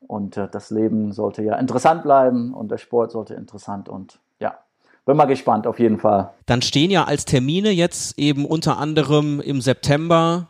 und 0.07 0.37
äh, 0.37 0.49
das 0.51 0.71
Leben 0.71 1.13
sollte 1.13 1.43
ja 1.43 1.57
interessant 1.57 2.03
bleiben 2.03 2.55
und 2.55 2.71
der 2.71 2.79
Sport 2.79 3.13
sollte 3.13 3.35
interessant 3.35 3.89
und 3.89 4.19
ja, 4.39 4.59
bin 5.05 5.17
mal 5.17 5.25
gespannt 5.25 5.67
auf 5.67 5.79
jeden 5.79 5.99
Fall. 5.99 6.31
Dann 6.47 6.63
stehen 6.63 6.91
ja 6.91 7.05
als 7.05 7.25
Termine 7.25 7.71
jetzt 7.71 8.19
eben 8.19 8.45
unter 8.45 8.79
anderem 8.79 9.41
im 9.41 9.61
September 9.61 10.49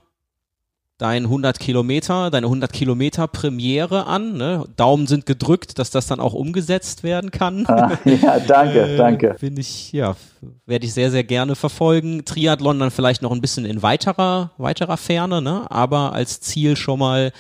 dein 0.99 1.25
100 1.25 1.59
Kilometer, 1.59 2.31
deine 2.31 2.47
100 2.47 2.73
Kilometer 2.73 3.27
Premiere 3.29 4.07
an. 4.07 4.37
Ne? 4.37 4.65
Daumen 4.77 5.07
sind 5.07 5.27
gedrückt, 5.27 5.79
dass 5.79 5.91
das 5.91 6.07
dann 6.07 6.21
auch 6.21 6.33
umgesetzt 6.33 7.03
werden 7.03 7.31
kann. 7.31 7.67
Ah, 7.67 7.99
ja, 8.05 8.41
danke, 8.41 8.81
äh, 8.81 8.97
danke. 8.97 9.37
Finde 9.39 9.61
ich, 9.61 9.93
ja, 9.93 10.17
werde 10.65 10.87
ich 10.87 10.95
sehr, 10.95 11.11
sehr 11.11 11.25
gerne 11.25 11.55
verfolgen. 11.55 12.25
Triathlon 12.25 12.79
dann 12.79 12.91
vielleicht 12.91 13.23
noch 13.23 13.33
ein 13.33 13.41
bisschen 13.41 13.67
in 13.67 13.83
weiterer, 13.83 14.53
weiterer 14.57 14.97
Ferne, 14.97 15.43
ne? 15.43 15.71
aber 15.71 16.13
als 16.13 16.41
Ziel 16.41 16.77
schon 16.77 16.99
mal 16.99 17.33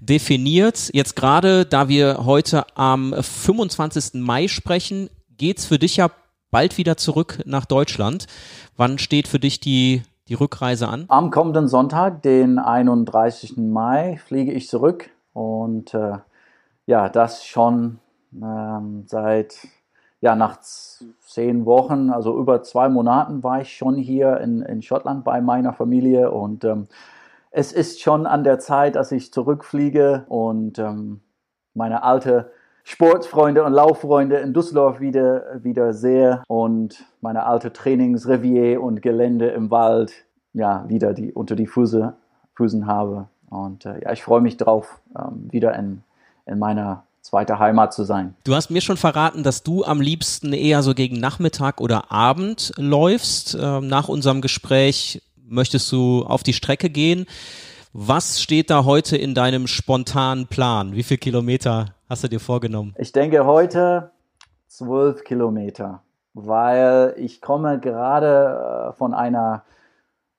definiert. 0.00 0.90
Jetzt 0.92 1.16
gerade, 1.16 1.64
da 1.64 1.88
wir 1.88 2.24
heute 2.24 2.64
am 2.76 3.14
25. 3.14 4.20
Mai 4.20 4.48
sprechen, 4.48 5.08
geht's 5.38 5.66
für 5.66 5.78
dich 5.78 5.96
ja 5.96 6.10
bald 6.50 6.78
wieder 6.78 6.96
zurück 6.96 7.40
nach 7.46 7.64
Deutschland. 7.64 8.26
Wann 8.76 8.98
steht 8.98 9.28
für 9.28 9.38
dich 9.38 9.60
die 9.60 10.02
die 10.30 10.34
Rückreise 10.34 10.88
an? 10.88 11.04
Am 11.08 11.30
kommenden 11.30 11.66
Sonntag, 11.66 12.22
den 12.22 12.58
31. 12.58 13.56
Mai, 13.58 14.16
fliege 14.24 14.52
ich 14.52 14.68
zurück 14.68 15.10
und 15.32 15.92
äh, 15.92 16.18
ja, 16.86 17.08
das 17.08 17.44
schon 17.44 17.98
ähm, 18.32 19.04
seit, 19.06 19.66
ja, 20.20 20.36
nach 20.36 20.60
zehn 20.60 21.66
Wochen, 21.66 22.10
also 22.10 22.38
über 22.38 22.62
zwei 22.62 22.88
Monaten 22.88 23.42
war 23.42 23.60
ich 23.60 23.76
schon 23.76 23.96
hier 23.96 24.38
in, 24.38 24.62
in 24.62 24.82
Schottland 24.82 25.24
bei 25.24 25.40
meiner 25.40 25.72
Familie 25.72 26.30
und 26.30 26.64
ähm, 26.64 26.86
es 27.50 27.72
ist 27.72 28.00
schon 28.00 28.26
an 28.26 28.44
der 28.44 28.60
Zeit, 28.60 28.94
dass 28.94 29.10
ich 29.10 29.32
zurückfliege 29.32 30.26
und 30.28 30.78
ähm, 30.78 31.20
meine 31.74 32.04
alte 32.04 32.52
Sportfreunde 32.90 33.62
und 33.62 33.72
Lauffreunde 33.72 34.38
in 34.38 34.52
Düsseldorf 34.52 34.98
wieder, 34.98 35.62
wieder 35.62 35.94
sehe 35.94 36.42
und 36.48 37.04
meine 37.20 37.46
alte 37.46 37.72
Trainingsrevier 37.72 38.82
und 38.82 39.00
Gelände 39.00 39.46
im 39.46 39.70
Wald 39.70 40.12
ja, 40.54 40.84
wieder 40.88 41.14
die, 41.14 41.32
unter 41.32 41.54
die 41.54 41.68
Füße, 41.68 42.14
Füßen 42.54 42.88
habe. 42.88 43.28
Und 43.48 43.86
äh, 43.86 44.02
ja, 44.02 44.12
ich 44.12 44.24
freue 44.24 44.40
mich 44.40 44.56
drauf, 44.56 45.00
ähm, 45.16 45.48
wieder 45.52 45.78
in, 45.78 46.02
in 46.46 46.58
meiner 46.58 47.04
zweite 47.22 47.60
Heimat 47.60 47.94
zu 47.94 48.02
sein. 48.02 48.34
Du 48.42 48.56
hast 48.56 48.70
mir 48.70 48.80
schon 48.80 48.96
verraten, 48.96 49.44
dass 49.44 49.62
du 49.62 49.84
am 49.84 50.00
liebsten 50.00 50.52
eher 50.52 50.82
so 50.82 50.92
gegen 50.92 51.20
Nachmittag 51.20 51.80
oder 51.80 52.10
Abend 52.10 52.72
läufst. 52.76 53.56
Ähm, 53.58 53.86
nach 53.86 54.08
unserem 54.08 54.40
Gespräch 54.40 55.22
möchtest 55.48 55.92
du 55.92 56.24
auf 56.24 56.42
die 56.42 56.54
Strecke 56.54 56.90
gehen. 56.90 57.26
Was 57.92 58.40
steht 58.40 58.70
da 58.70 58.84
heute 58.84 59.16
in 59.16 59.34
deinem 59.34 59.66
spontanen 59.66 60.46
Plan? 60.46 60.94
Wie 60.94 61.02
viele 61.02 61.18
Kilometer 61.18 61.86
hast 62.08 62.22
du 62.22 62.28
dir 62.28 62.38
vorgenommen? 62.38 62.94
Ich 62.96 63.10
denke 63.10 63.44
heute 63.44 64.12
zwölf 64.68 65.24
Kilometer, 65.24 66.00
weil 66.32 67.14
ich 67.16 67.40
komme 67.40 67.80
gerade 67.80 68.90
äh, 68.90 68.92
von 68.92 69.12
einer 69.12 69.64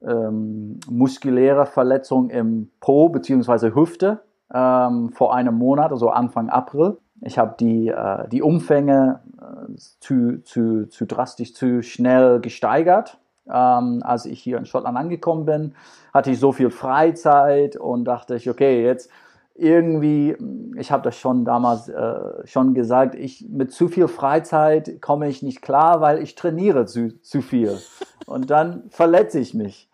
ähm, 0.02 0.80
muskulären 0.90 1.66
Verletzung 1.66 2.30
im 2.30 2.72
Po 2.80 3.10
bzw. 3.10 3.76
Hüfte 3.76 4.22
ähm, 4.54 5.10
vor 5.10 5.36
einem 5.36 5.56
Monat, 5.56 5.92
also 5.92 6.10
Anfang 6.10 6.48
April. 6.50 7.00
Ich 7.20 7.38
habe 7.38 7.56
die, 7.60 7.90
äh, 7.90 8.30
die 8.30 8.42
Umfänge 8.42 9.20
äh, 9.42 9.76
zu, 9.76 10.42
zu, 10.44 10.88
zu 10.88 11.06
drastisch, 11.06 11.54
zu 11.54 11.84
schnell 11.84 12.40
gesteigert. 12.40 13.20
Ähm, 13.48 14.02
als 14.04 14.26
ich 14.26 14.42
hier 14.42 14.58
in 14.58 14.66
Schottland 14.66 14.98
angekommen 14.98 15.46
bin, 15.46 15.76
hatte 16.14 16.32
ich 16.32 16.40
so 16.40 16.52
viel 16.52 16.70
Freizeit 16.70 17.76
und 17.76 18.06
dachte 18.06 18.36
ich, 18.36 18.50
okay, 18.50 18.84
jetzt 18.84 19.10
irgendwie, 19.56 20.38
ich 20.78 20.92
habe 20.92 21.04
das 21.04 21.18
schon 21.18 21.46
damals 21.46 21.90
äh, 21.90 22.46
schon 22.46 22.74
gesagt, 22.74 23.16
ich 23.16 23.48
mit 23.50 23.72
zu 23.72 23.88
viel 23.88 24.08
Freizeit 24.08 25.02
komme 25.02 25.28
ich 25.28 25.44
nicht 25.44 25.62
klar, 25.62 26.02
weil 26.02 26.22
ich 26.22 26.36
trainiere 26.36 26.86
zu, 26.86 27.22
zu 27.22 27.42
viel 27.42 27.78
und 28.26 28.50
dann 28.50 28.90
verletze 28.90 29.40
ich 29.40 29.54
mich. 29.54 29.90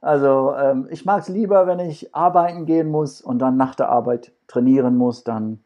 Also 0.00 0.54
ähm, 0.54 0.88
ich 0.90 1.04
mag 1.04 1.22
es 1.22 1.28
lieber, 1.28 1.66
wenn 1.66 1.80
ich 1.80 2.14
arbeiten 2.14 2.66
gehen 2.66 2.90
muss 2.90 3.20
und 3.20 3.38
dann 3.38 3.56
nach 3.56 3.74
der 3.74 3.88
Arbeit 3.88 4.32
trainieren 4.48 4.96
muss, 4.96 5.24
dann 5.24 5.60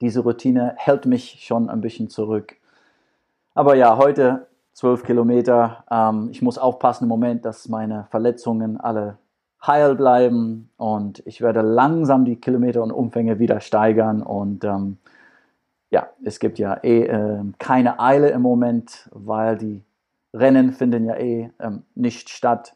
diese 0.00 0.20
Routine 0.20 0.74
hält 0.76 1.06
mich 1.06 1.44
schon 1.44 1.70
ein 1.70 1.80
bisschen 1.80 2.10
zurück. 2.10 2.56
Aber 3.54 3.74
ja, 3.74 3.96
heute 3.96 4.46
zwölf 4.76 5.04
Kilometer. 5.04 5.84
Ähm, 5.90 6.28
ich 6.30 6.42
muss 6.42 6.58
aufpassen 6.58 7.04
im 7.04 7.08
Moment, 7.08 7.46
dass 7.46 7.68
meine 7.68 8.06
Verletzungen 8.10 8.78
alle 8.78 9.16
heil 9.66 9.94
bleiben 9.94 10.70
und 10.76 11.22
ich 11.26 11.40
werde 11.40 11.62
langsam 11.62 12.26
die 12.26 12.36
Kilometer 12.36 12.82
und 12.82 12.92
Umfänge 12.92 13.38
wieder 13.38 13.60
steigern 13.60 14.22
und 14.22 14.64
ähm, 14.64 14.98
ja, 15.90 16.08
es 16.22 16.40
gibt 16.40 16.58
ja 16.58 16.74
eh 16.82 17.04
äh, 17.04 17.42
keine 17.58 17.98
Eile 18.00 18.28
im 18.28 18.42
Moment, 18.42 19.08
weil 19.12 19.56
die 19.56 19.82
Rennen 20.34 20.72
finden 20.72 21.06
ja 21.06 21.16
eh 21.16 21.50
ähm, 21.58 21.84
nicht 21.94 22.28
statt. 22.28 22.74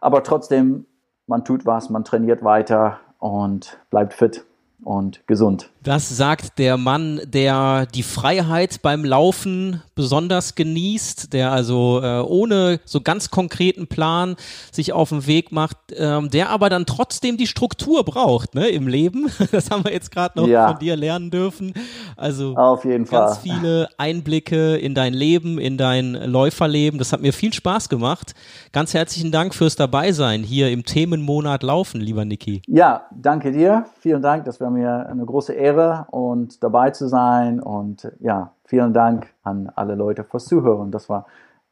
Aber 0.00 0.22
trotzdem, 0.22 0.86
man 1.26 1.44
tut 1.44 1.66
was, 1.66 1.90
man 1.90 2.04
trainiert 2.04 2.42
weiter 2.42 3.00
und 3.18 3.78
bleibt 3.90 4.14
fit 4.14 4.46
und 4.82 5.26
gesund. 5.26 5.70
Das 5.82 6.08
sagt 6.08 6.58
der 6.58 6.76
Mann, 6.76 7.20
der 7.24 7.86
die 7.86 8.02
Freiheit 8.02 8.82
beim 8.82 9.04
Laufen 9.04 9.82
besonders 9.94 10.54
genießt, 10.54 11.32
der 11.32 11.50
also 11.50 12.00
äh, 12.02 12.20
ohne 12.20 12.80
so 12.84 13.00
ganz 13.00 13.30
konkreten 13.30 13.86
Plan 13.86 14.36
sich 14.70 14.92
auf 14.92 15.08
den 15.08 15.26
Weg 15.26 15.50
macht, 15.50 15.78
ähm, 15.96 16.30
der 16.30 16.50
aber 16.50 16.68
dann 16.68 16.84
trotzdem 16.84 17.36
die 17.36 17.46
Struktur 17.46 18.04
braucht 18.04 18.54
ne, 18.54 18.68
im 18.68 18.86
Leben. 18.86 19.30
Das 19.50 19.70
haben 19.70 19.82
wir 19.82 19.92
jetzt 19.92 20.10
gerade 20.10 20.38
noch 20.38 20.46
ja. 20.46 20.68
von 20.68 20.78
dir 20.78 20.94
lernen 20.94 21.30
dürfen. 21.30 21.72
Also 22.16 22.54
auf 22.54 22.84
jeden 22.84 23.06
ganz 23.06 23.38
Fall. 23.38 23.42
viele 23.42 23.88
Einblicke 23.96 24.76
in 24.76 24.94
dein 24.94 25.14
Leben, 25.14 25.58
in 25.58 25.78
dein 25.78 26.12
Läuferleben. 26.12 26.98
Das 26.98 27.12
hat 27.12 27.22
mir 27.22 27.32
viel 27.32 27.52
Spaß 27.52 27.88
gemacht. 27.88 28.34
Ganz 28.72 28.92
herzlichen 28.92 29.32
Dank 29.32 29.54
fürs 29.54 29.74
Dabeisein 29.76 30.42
hier 30.42 30.70
im 30.70 30.84
Themenmonat 30.84 31.62
Laufen, 31.62 32.00
lieber 32.00 32.24
Niki. 32.26 32.60
Ja, 32.66 33.06
danke 33.16 33.52
dir. 33.52 33.86
Vielen 34.00 34.20
Dank. 34.20 34.44
Das 34.44 34.60
wäre 34.74 35.04
mir 35.04 35.08
eine 35.08 35.24
große 35.24 35.52
Ehre 35.52 36.06
und 36.10 36.62
dabei 36.62 36.90
zu 36.90 37.08
sein. 37.08 37.60
Und 37.60 38.10
ja, 38.20 38.52
vielen 38.64 38.92
Dank 38.92 39.28
an 39.42 39.70
alle 39.74 39.94
Leute 39.94 40.24
fürs 40.24 40.46
Zuhören. 40.46 40.90
Das 40.90 41.08
war 41.08 41.26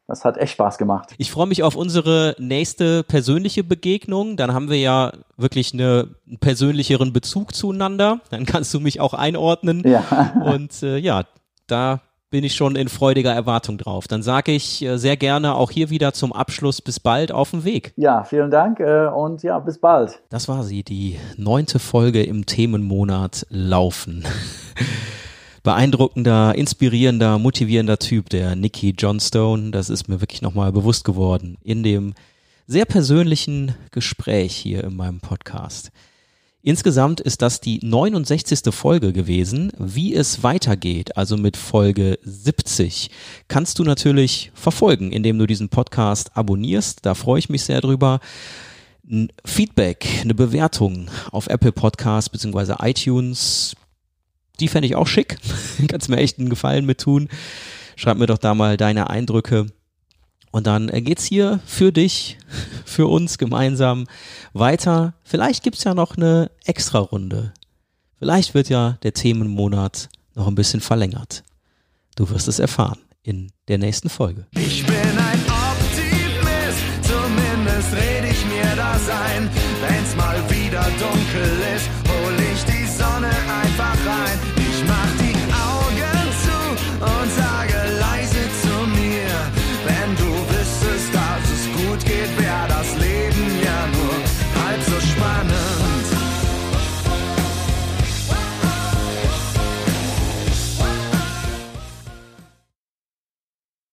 das 0.09 0.24
hat 0.24 0.36
echt 0.36 0.53
Spaß 0.53 0.78
gemacht. 0.78 1.14
Ich 1.18 1.32
freue 1.32 1.49
mich 1.49 1.64
auf 1.64 1.74
unsere 1.74 2.36
nächste 2.38 3.03
persönliche 3.03 3.64
Begegnung. 3.64 4.36
Dann 4.36 4.55
haben 4.55 4.70
wir 4.70 4.78
ja 4.78 5.11
wirklich 5.36 5.74
eine, 5.74 6.14
einen 6.28 6.38
persönlicheren 6.38 7.12
Bezug 7.12 7.57
zueinander. 7.57 8.20
Dann 8.30 8.47
kannst 8.47 8.72
du 8.72 8.78
mich 8.78 9.01
auch 9.01 9.14
einordnen. 9.14 9.82
Ja. 9.84 10.32
Und 10.44 10.80
äh, 10.84 10.99
ja, 10.99 11.24
da 11.66 12.03
bin 12.37 12.45
ich 12.45 12.55
schon 12.55 12.76
in 12.76 12.91
freudiger 12.91 13.32
Erwartung 13.32 13.78
drauf. 13.78 14.09
Dann 14.09 14.22
sage 14.22 14.53
ich 14.53 14.82
äh, 14.82 14.99
sehr 14.99 15.16
gerne 15.16 15.55
auch 15.55 15.70
hier 15.70 15.89
wieder 15.89 16.12
zum 16.12 16.34
Abschluss 16.34 16.82
bis 16.82 17.01
bald 17.01 17.32
auf 17.32 17.53
dem 17.53 17.64
Weg. 17.64 17.95
Ja, 17.97 18.24
vielen 18.24 18.51
Dank 18.51 18.78
äh, 18.78 19.07
und 19.07 19.43
ja, 19.43 19.59
bis 19.59 19.78
bald. 19.78 20.20
Das 20.28 20.47
war 20.47 20.62
sie, 20.62 20.82
die 20.82 21.18
neunte 21.39 21.78
Folge 21.78 22.22
im 22.22 22.45
Themenmonat 22.45 23.47
Laufen. 23.49 24.26
beeindruckender, 25.62 26.55
inspirierender, 26.55 27.39
motivierender 27.39 27.99
Typ, 27.99 28.28
der 28.28 28.55
Nicky 28.55 28.91
Johnstone. 28.91 29.70
Das 29.70 29.89
ist 29.89 30.07
mir 30.07 30.20
wirklich 30.20 30.43
nochmal 30.43 30.72
bewusst 30.72 31.05
geworden 31.05 31.57
in 31.64 31.82
dem 31.82 32.12
sehr 32.66 32.84
persönlichen 32.84 33.74
Gespräch 33.93 34.55
hier 34.55 34.84
in 34.84 34.95
meinem 34.95 35.20
Podcast. 35.20 35.91
Insgesamt 36.67 37.21
ist 37.21 37.43
das 37.43 37.61
die 37.61 37.79
69. 37.81 38.75
Folge 38.75 39.12
gewesen. 39.12 39.71
Wie 39.79 40.12
es 40.12 40.43
weitergeht, 40.43 41.17
also 41.17 41.37
mit 41.37 41.57
Folge 41.57 42.19
70, 42.25 43.09
kannst 43.47 43.79
du 43.79 43.85
natürlich 43.85 44.51
verfolgen, 44.53 45.12
indem 45.12 45.39
du 45.39 45.47
diesen 45.47 45.69
Podcast 45.69 46.37
abonnierst. 46.37 47.07
Da 47.07 47.14
freue 47.14 47.39
ich 47.39 47.49
mich 47.49 47.62
sehr 47.62 47.81
drüber. 47.81 48.19
Ein 49.09 49.29
Feedback, 49.45 50.09
eine 50.23 50.35
Bewertung 50.35 51.09
auf 51.31 51.47
Apple 51.47 51.71
Podcasts 51.71 52.31
bzw. 52.31 52.75
iTunes 52.81 53.77
die 54.59 54.67
fände 54.67 54.87
ich 54.87 54.97
auch 54.97 55.07
schick. 55.07 55.39
Kannst 55.87 56.09
mir 56.09 56.17
echt 56.17 56.41
einen 56.41 56.51
Gefallen 56.51 56.85
mit 56.85 57.01
tun. 57.01 57.29
Schreib 57.95 58.19
mir 58.19 58.27
doch 58.27 58.39
da 58.39 58.55
mal 58.55 58.77
deine 58.77 59.09
Eindrücke. 59.09 59.67
Und 60.51 60.66
dann 60.66 60.88
geht's 60.88 61.24
hier 61.24 61.61
für 61.66 61.92
dich, 61.92 62.38
für 62.84 63.07
uns 63.07 63.38
gemeinsam 63.38 64.07
weiter. 64.53 65.14
Vielleicht 65.22 65.62
gibt's 65.62 65.84
ja 65.84 65.94
noch 65.94 66.16
eine 66.16 66.51
extra 66.64 66.99
Runde. 66.99 67.53
Vielleicht 68.18 68.55
wird 68.55 68.68
ja 68.68 68.99
der 69.03 69.12
Themenmonat 69.12 70.09
noch 70.34 70.47
ein 70.47 70.55
bisschen 70.55 70.80
verlängert. 70.80 71.44
Du 72.14 72.30
wirst 72.30 72.49
es 72.49 72.59
erfahren 72.59 72.99
in 73.22 73.53
der 73.68 73.78
nächsten 73.78 74.09
Folge. 74.09 74.47
Ich 74.53 74.86
bin 74.86 74.95